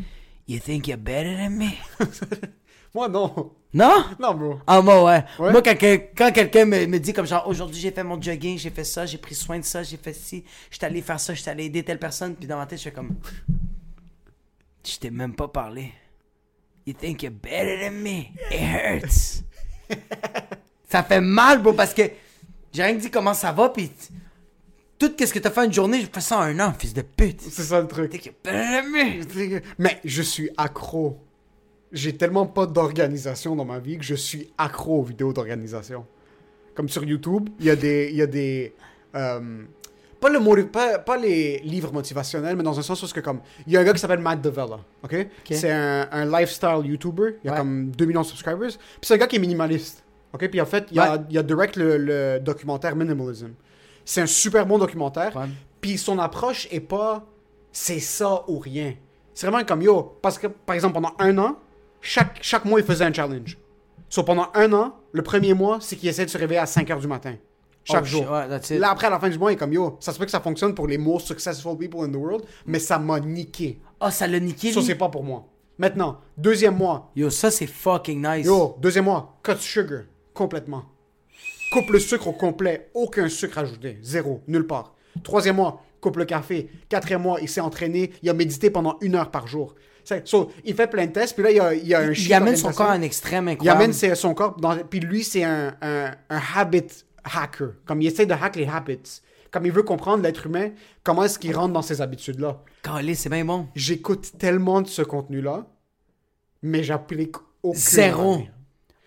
[0.48, 1.70] You think you're better than me?
[2.94, 3.52] Moi, non.
[3.74, 4.04] Non?
[4.18, 4.60] Non, bro.
[4.66, 5.24] Ah, moi, ouais.
[5.38, 5.50] Ouais.
[5.52, 8.84] Moi, quand quelqu'un me, me dit comme genre, aujourd'hui, j'ai fait mon jogging, j'ai fait
[8.84, 11.64] ça, j'ai pris soin de ça, j'ai fait ci, j'étais allé faire ça, j'étais allé
[11.64, 13.16] aider telle personne, puis dans ma tête, je fais comme,
[14.86, 15.92] je t'ai même pas parlé.
[16.86, 18.28] You think you're better than me?
[18.50, 19.42] It hurts.
[20.88, 22.02] Ça fait mal, bro, parce que
[22.72, 23.90] j'ai rien dit comment ça va, puis
[24.98, 27.02] tout ce que t'as fait une journée, j'ai fait ça en un an, fils de
[27.02, 27.40] pute.
[27.40, 28.34] C'est ça le truc.
[29.78, 31.18] Mais je suis accro.
[31.92, 36.06] J'ai tellement pas d'organisation dans ma vie que je suis accro aux vidéos d'organisation.
[36.74, 38.08] Comme sur YouTube, il y a des.
[38.10, 38.74] Il y a des
[39.14, 39.62] euh,
[40.20, 43.40] pas, le pas, pas les livres motivationnels, mais dans un sens où que comme.
[43.66, 45.26] Il y a un gars qui s'appelle Matt Devella, ok?
[45.50, 47.36] C'est un, un lifestyle YouTuber.
[47.44, 47.58] Il a Ouais.
[47.58, 48.68] comme 2 millions de subscribers.
[48.70, 50.04] Puis c'est un gars qui est minimaliste.
[50.32, 50.48] Ok?
[50.48, 51.18] Puis en fait, il y a, Ouais.
[51.30, 53.50] il y a direct le, le documentaire Minimalism.
[54.04, 55.34] C'est un super bon documentaire.
[55.36, 55.46] Ouais.
[55.80, 57.24] Puis son approche est pas
[57.72, 58.94] c'est ça ou rien.
[59.34, 60.18] C'est vraiment comme yo.
[60.22, 61.58] Parce que, par exemple, pendant un an,
[62.00, 63.58] chaque, chaque mois, il faisait un challenge.
[64.08, 66.88] So, pendant un an, le premier mois, c'est qu'il essaie de se réveiller à 5
[66.88, 67.34] h du matin.
[67.88, 68.30] Chaque Oh, jour.
[68.30, 68.78] ouais.
[68.78, 69.96] Là, après, à la fin du mois, il est comme yo.
[70.00, 72.78] Ça se peut que ça fonctionne pour les most successful people in the world, mais
[72.80, 73.78] ça m'a niqué.
[74.00, 75.46] Oh, ça l'a niqué, Ça, c'est pas pour moi.
[75.78, 77.12] Maintenant, deuxième mois.
[77.14, 78.46] Yo, ça, c'est fucking nice.
[78.46, 80.00] Yo, deuxième mois, cut sugar.
[80.34, 80.84] Complètement.
[81.72, 82.90] Coupe le sucre au complet.
[82.94, 83.98] Aucun sucre ajouté.
[84.02, 84.42] Zéro.
[84.48, 84.94] Nulle part.
[85.22, 86.68] Troisième mois, coupe le café.
[86.88, 88.12] Quatrième mois, il s'est entraîné.
[88.22, 89.74] Il a médité pendant une heure par jour.
[90.24, 91.34] So, il fait plein de tests.
[91.34, 93.02] Puis là, il y a, il y a un il amène son corps à un
[93.02, 93.82] extrême Il incroyable.
[93.82, 94.56] amène ses- son corps.
[94.60, 96.84] Dans, puis lui, c'est un, un, un habit
[97.34, 97.72] hacker.
[97.84, 99.20] Comme il essaie de hack les habits.
[99.50, 100.70] Comme il veut comprendre l'être humain,
[101.02, 102.62] comment est-ce qu'il rentre dans ces habitudes-là.
[102.82, 103.68] Calé, c'est bien bon.
[103.74, 105.66] J'écoute tellement de ce contenu-là,
[106.62, 107.78] mais j'applique aucun.
[107.78, 108.42] Zéro.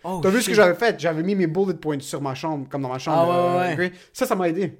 [0.03, 0.99] Oh, T'as vu ce que j'avais fait?
[0.99, 3.31] J'avais mis mes bullet points sur ma chambre, comme dans ma chambre.
[3.31, 3.91] Ah, ouais, euh, ouais, gray.
[4.13, 4.79] Ça, ça m'a aidé.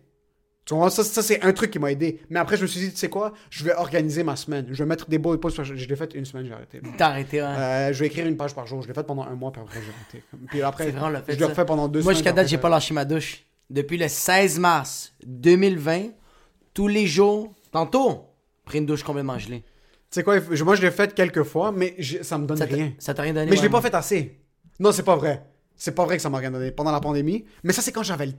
[0.69, 2.21] Tu vois, ça, ça c'est un truc qui m'a aidé.
[2.29, 3.33] Mais après, je me suis dit, tu sais quoi?
[3.49, 4.67] Je vais organiser ma semaine.
[4.69, 5.63] Je vais mettre des points sur...
[5.63, 6.79] Je l'ai fait une semaine, j'ai arrêté.
[6.95, 7.47] T'as arrêté, ouais.
[7.47, 8.83] Euh, je vais écrire une page par jour.
[8.83, 10.23] Je l'ai fait pendant un mois, puis après, j'ai arrêté.
[10.47, 12.15] Puis après, C'est vrai, on l'a fait, je l'ai refait pendant deux Moi, semaines.
[12.17, 13.43] jusqu'à puis date, j'ai pas lâché ma douche.
[13.71, 16.09] Depuis le 16 mars 2020,
[16.75, 18.27] tous les jours, tantôt,
[18.63, 19.61] pris une douche complètement gelée.
[19.61, 19.65] Tu
[20.11, 20.35] sais quoi?
[20.39, 22.93] Moi, je l'ai fait quelques fois, mais ça me donne Ça rien.
[22.99, 23.81] ça t'a rien donné, Mais je l'ai pas moi.
[23.81, 24.37] fait assez.
[24.79, 25.43] Non, c'est pas vrai.
[25.75, 27.45] C'est pas vrai que ça m'a rien donné pendant la pandémie.
[27.63, 28.33] Mais ça, c'est quand j'avais le...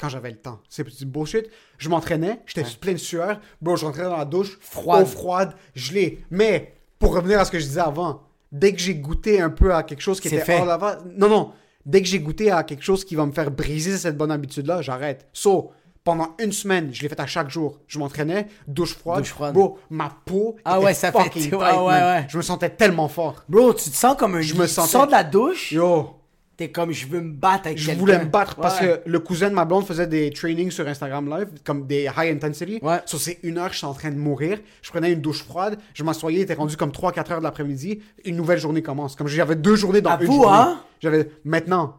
[0.00, 0.60] quand j'avais le temps.
[0.68, 1.46] C'est du bullshit.
[1.78, 3.40] Je m'entraînais, j'étais plein de sueur.
[3.62, 5.02] Bon, je rentrais dans la douche, Froide.
[5.02, 6.24] eau froide, gelée.
[6.30, 8.22] Mais pour revenir à ce que je disais avant,
[8.52, 10.58] dès que j'ai goûté un peu à quelque chose qui était fait.
[10.58, 11.52] hors la va- non non,
[11.86, 14.66] dès que j'ai goûté à quelque chose qui va me faire briser cette bonne habitude
[14.66, 15.26] là, j'arrête.
[15.32, 15.70] So,
[16.04, 17.80] pendant une semaine, je l'ai fait à chaque jour.
[17.86, 19.18] Je m'entraînais, douche froide.
[19.18, 19.52] Douche froide.
[19.52, 22.20] Bro, ma peau Ah était ouais, ça fait- fucking ouais, tight, ouais, man.
[22.22, 22.26] ouais.
[22.30, 23.44] Je me sentais tellement fort.
[23.48, 26.16] Bro, tu te sens comme un Je me tu sentais- sors de la douche, Yo,
[26.58, 28.00] t'es comme, je veux me battre avec Je quelqu'un.
[28.00, 29.00] voulais me battre parce Ouais.
[29.04, 32.34] que le cousin de ma blonde faisait des trainings sur Instagram Live, comme des high
[32.34, 32.80] intensity.
[32.82, 32.98] Ouais.
[33.06, 34.58] Sur ces une heure, je suis en train de mourir.
[34.82, 38.02] Je prenais une douche froide, je m'assoyais, il était rendu comme 3-4 heures de l'après-midi.
[38.24, 39.14] Une nouvelle journée commence.
[39.16, 40.58] Comme j'avais deux journées dans À une vous, journée.
[40.58, 40.82] hein?
[41.00, 41.96] J'avais maintenant,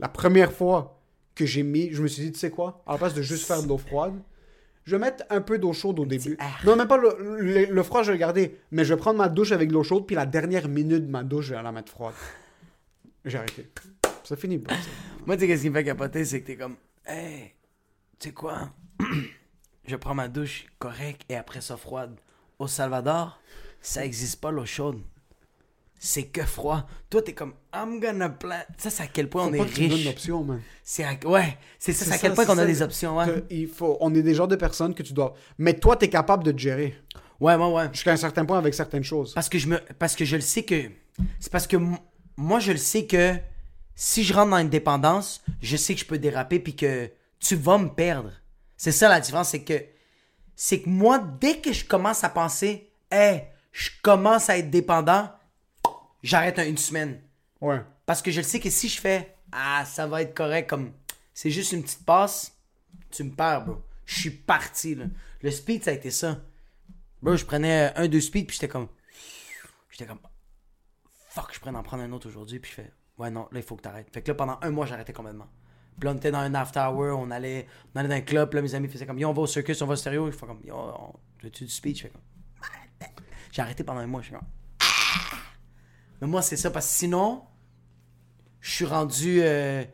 [0.00, 1.00] la première fois
[1.36, 3.46] que j'ai mis, je me suis dit, tu sais quoi, à la place de juste
[3.46, 4.14] faire de l'eau froide,
[4.84, 6.36] je vais mettre un peu d'eau chaude au début.
[6.64, 8.56] Non, même pas le, le- le froid, je vais le garder.
[8.72, 11.10] Mais je vais prendre ma douche avec de l'eau chaude, puis la dernière minute de
[11.10, 12.14] ma douche, je vais la mettre froide.
[13.26, 13.68] J'ai arrêté.
[14.24, 14.74] Ça finit pas.
[14.74, 14.88] ça.
[15.26, 16.76] Moi, tu sais, qu'est-ce qui me fait capoter, c'est que t'es comme,
[17.06, 17.52] hey,
[18.18, 18.70] tu sais quoi?
[19.86, 22.16] je prends ma douche correcte et après ça froide.
[22.58, 23.38] Au Salvador,
[23.82, 25.00] ça existe pas l'eau chaude.
[25.98, 26.86] c'est que froid.
[27.10, 28.62] Toi, t'es comme, I'm gonna plant.
[28.78, 30.06] Ça, c'est à quel point Faut on est pas que tu donnes riche.
[30.06, 30.60] l'option, man.
[30.82, 31.14] C'est à...
[31.24, 33.26] Ouais, c'est ça, c'est à quel ça, point qu'on a des options, ouais.
[33.26, 35.34] Que Il faut, on est des genres de personnes que tu dois.
[35.58, 36.94] Mais toi, t'es capable de te gérer
[37.40, 37.88] Ouais, ouais, ouais.
[37.92, 39.34] jusqu'à un certain point avec certaines choses.
[39.34, 40.90] Parce que je me parce que je le sais que
[41.38, 41.76] c'est parce que
[42.36, 43.36] moi je le sais que
[43.94, 47.10] si je rentre dans une dépendance, je sais que je peux déraper puis que
[47.40, 48.32] tu vas me perdre.
[48.76, 49.82] C'est ça la différence, c'est que
[50.54, 55.30] c'est que moi dès que je commence à penser "Hey, je commence à être dépendant",
[56.22, 57.20] j'arrête un- une semaine
[57.60, 57.80] Ouais.
[58.04, 60.92] parce que je le sais que si je fais "Ah, ça va être correct comme
[61.32, 62.52] c'est juste une petite passe",
[63.10, 63.82] tu me perds, bro.
[64.04, 65.04] Je suis parti là.
[65.42, 66.38] Le speed ça a été ça.
[67.22, 68.88] Bro, je prenais un deux speed puis j'étais comme
[69.90, 70.18] J'étais comme,
[71.36, 72.58] fuck, je pourrais en prendre un autre aujourd'hui.
[72.58, 74.08] Puis je fais, ouais, non, là, il faut que t'arrêtes.
[74.12, 75.48] Fait que là, pendant un mois, j'arrêtais complètement.
[75.98, 78.50] Puis là, on était dans un after hour, on allait, on allait dans un club.
[78.50, 80.30] Puis là, mes amis faisaient comme, yo, on va au circus, on va au stéréo.
[80.30, 81.96] Je fais comme, yo, on, veux-tu du speed?
[81.96, 82.22] Je fais comme,
[83.52, 84.22] j'ai arrêté pendant un mois.
[84.22, 84.48] Je fais comme,
[86.20, 87.42] mais moi, c'est ça, parce que sinon,
[88.60, 89.84] je suis rendu, euh,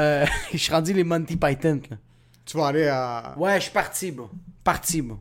[0.00, 1.96] euh, je suis rendu les Monty Python, là.
[2.44, 3.34] Tu vas aller à.
[3.38, 4.28] Ouais, je suis parti, bro.
[4.62, 5.18] Parti, bro.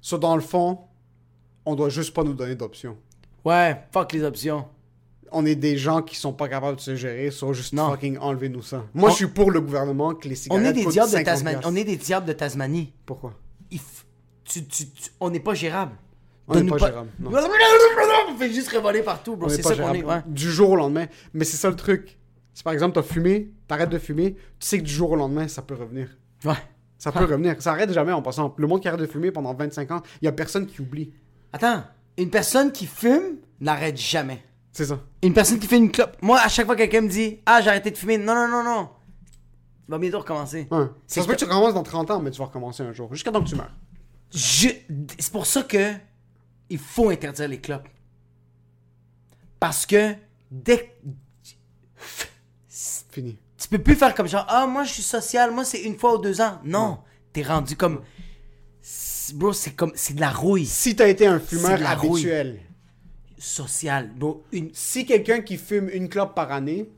[0.00, 0.78] So, dans le fond,
[1.66, 2.96] on doit juste pas nous donner d'options.
[3.44, 4.68] Ouais, fuck les options.
[5.32, 7.90] On est des gens qui sont pas capables de se gérer, so juste Non.
[7.90, 8.84] fucking enlever nous ça.
[8.94, 11.16] Moi, On- je suis pour le gouvernement que les On cigarettes est des diables de
[11.16, 11.60] 50 Tasmanie.
[11.64, 12.92] On est des diables de Tasmanie.
[13.06, 13.34] Pourquoi?
[13.70, 14.04] Il f-
[14.44, 15.92] tu, tu, tu- on n'est pas gérable.
[16.48, 17.30] On n'est pas gérable, non.
[18.32, 19.46] On fait juste révoler partout, bro.
[19.48, 20.22] On est C'est ça qu'on est, ouais.
[20.26, 21.06] du jour au lendemain.
[21.34, 22.18] Mais c'est ça le truc.
[22.54, 25.46] Si par exemple t'as fumé, t'arrêtes de fumer, tu sais que du jour au lendemain,
[25.46, 26.08] ça peut revenir.
[26.44, 26.54] Ouais.
[26.98, 27.54] Ça peut revenir.
[27.62, 28.54] Ça arrête jamais en passant.
[28.58, 31.12] Le monde qui arrête de fumer pendant 25 ans, il y a personne qui oublie.
[31.52, 31.84] Attends,
[32.18, 34.42] une personne qui fume n'arrête jamais.
[34.72, 35.00] C'est ça.
[35.22, 36.16] Une personne qui fait une clope.
[36.22, 38.48] Moi, à chaque fois que quelqu'un me dit Ah, j'ai arrêté de fumer, non, non,
[38.48, 38.88] non, non.
[39.88, 40.68] Il va bientôt recommencer.
[40.70, 40.84] Ouais.
[41.06, 42.92] C'est Ça se peut que- tu recommences dans 30 ans, mais tu vas recommencer un
[42.92, 43.12] jour.
[43.12, 43.72] Jusqu'à temps que tu meurs.
[44.32, 44.68] Je-
[45.18, 45.92] C'est pour ça que
[46.68, 47.88] il faut interdire les clopes.
[49.58, 50.14] Parce que
[50.50, 50.96] dès
[53.10, 53.36] Fini.
[53.58, 56.14] tu peux plus faire comme genre ah moi je suis social moi c'est une fois
[56.14, 56.98] ou deux ans non
[57.32, 58.00] t'es rendu comme
[59.34, 62.22] bro c'est comme c'est de la rouille Si t'as été un fumeur rouille.
[63.40, 66.88] Sociale bro une si quelqu'un qui fume une clope par année,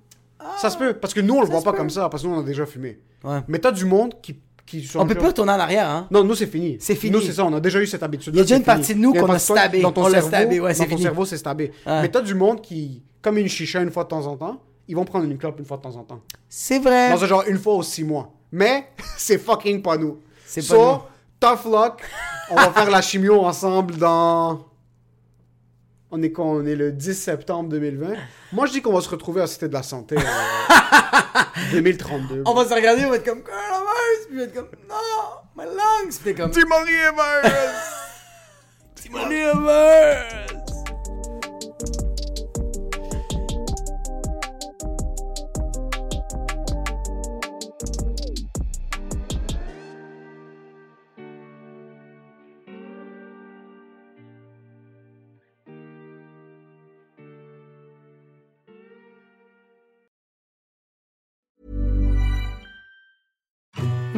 [0.59, 0.93] ça se peut.
[0.95, 1.79] Parce que nous, on le voit pas peut.
[1.79, 2.99] comme ça, parce que nous, on a déjà fumé.
[3.25, 3.39] Ouais.
[3.49, 4.37] Mais t'as du monde qui.
[4.67, 6.77] qui sont on peut pas retourner en arrière hein Non, nous, c'est fini.
[6.81, 7.13] C'est fini.
[7.13, 8.35] Nous, c'est ça, on a déjà eu cette habitude.
[8.35, 9.81] Il y a déjà une partie de nous qu'on a stabé.
[9.81, 11.03] Dans ton On l'a cerveau, stabé, ouais, c'est dans ton fini.
[11.03, 11.73] cerveau, c'est stabé.
[11.87, 12.03] Ouais.
[12.03, 14.97] Mais t'as du monde qui, comme une chicha une fois de temps en temps, ils
[14.97, 16.21] vont prendre une clope une fois de temps en temps.
[16.49, 18.33] c'est vrai Dans ce genre une fois aux six mois.
[18.51, 20.19] Mais c'est fucking pas nous.
[20.45, 20.99] C'est pas So, nous.
[21.39, 22.03] tough luck.
[22.51, 24.67] On va faire la chimio ensemble dans.
[26.15, 28.13] On est On est le 10 septembre 2020.
[28.53, 30.21] Moi, je dis qu'on va se retrouver à la Cité de la Santé en
[31.73, 32.43] 2032.
[32.45, 34.97] on va se regarder on va être comme coronavirus puis on va être comme non
[35.57, 37.53] my lungs puis comme Timory virus!
[39.11, 40.72] coronavirus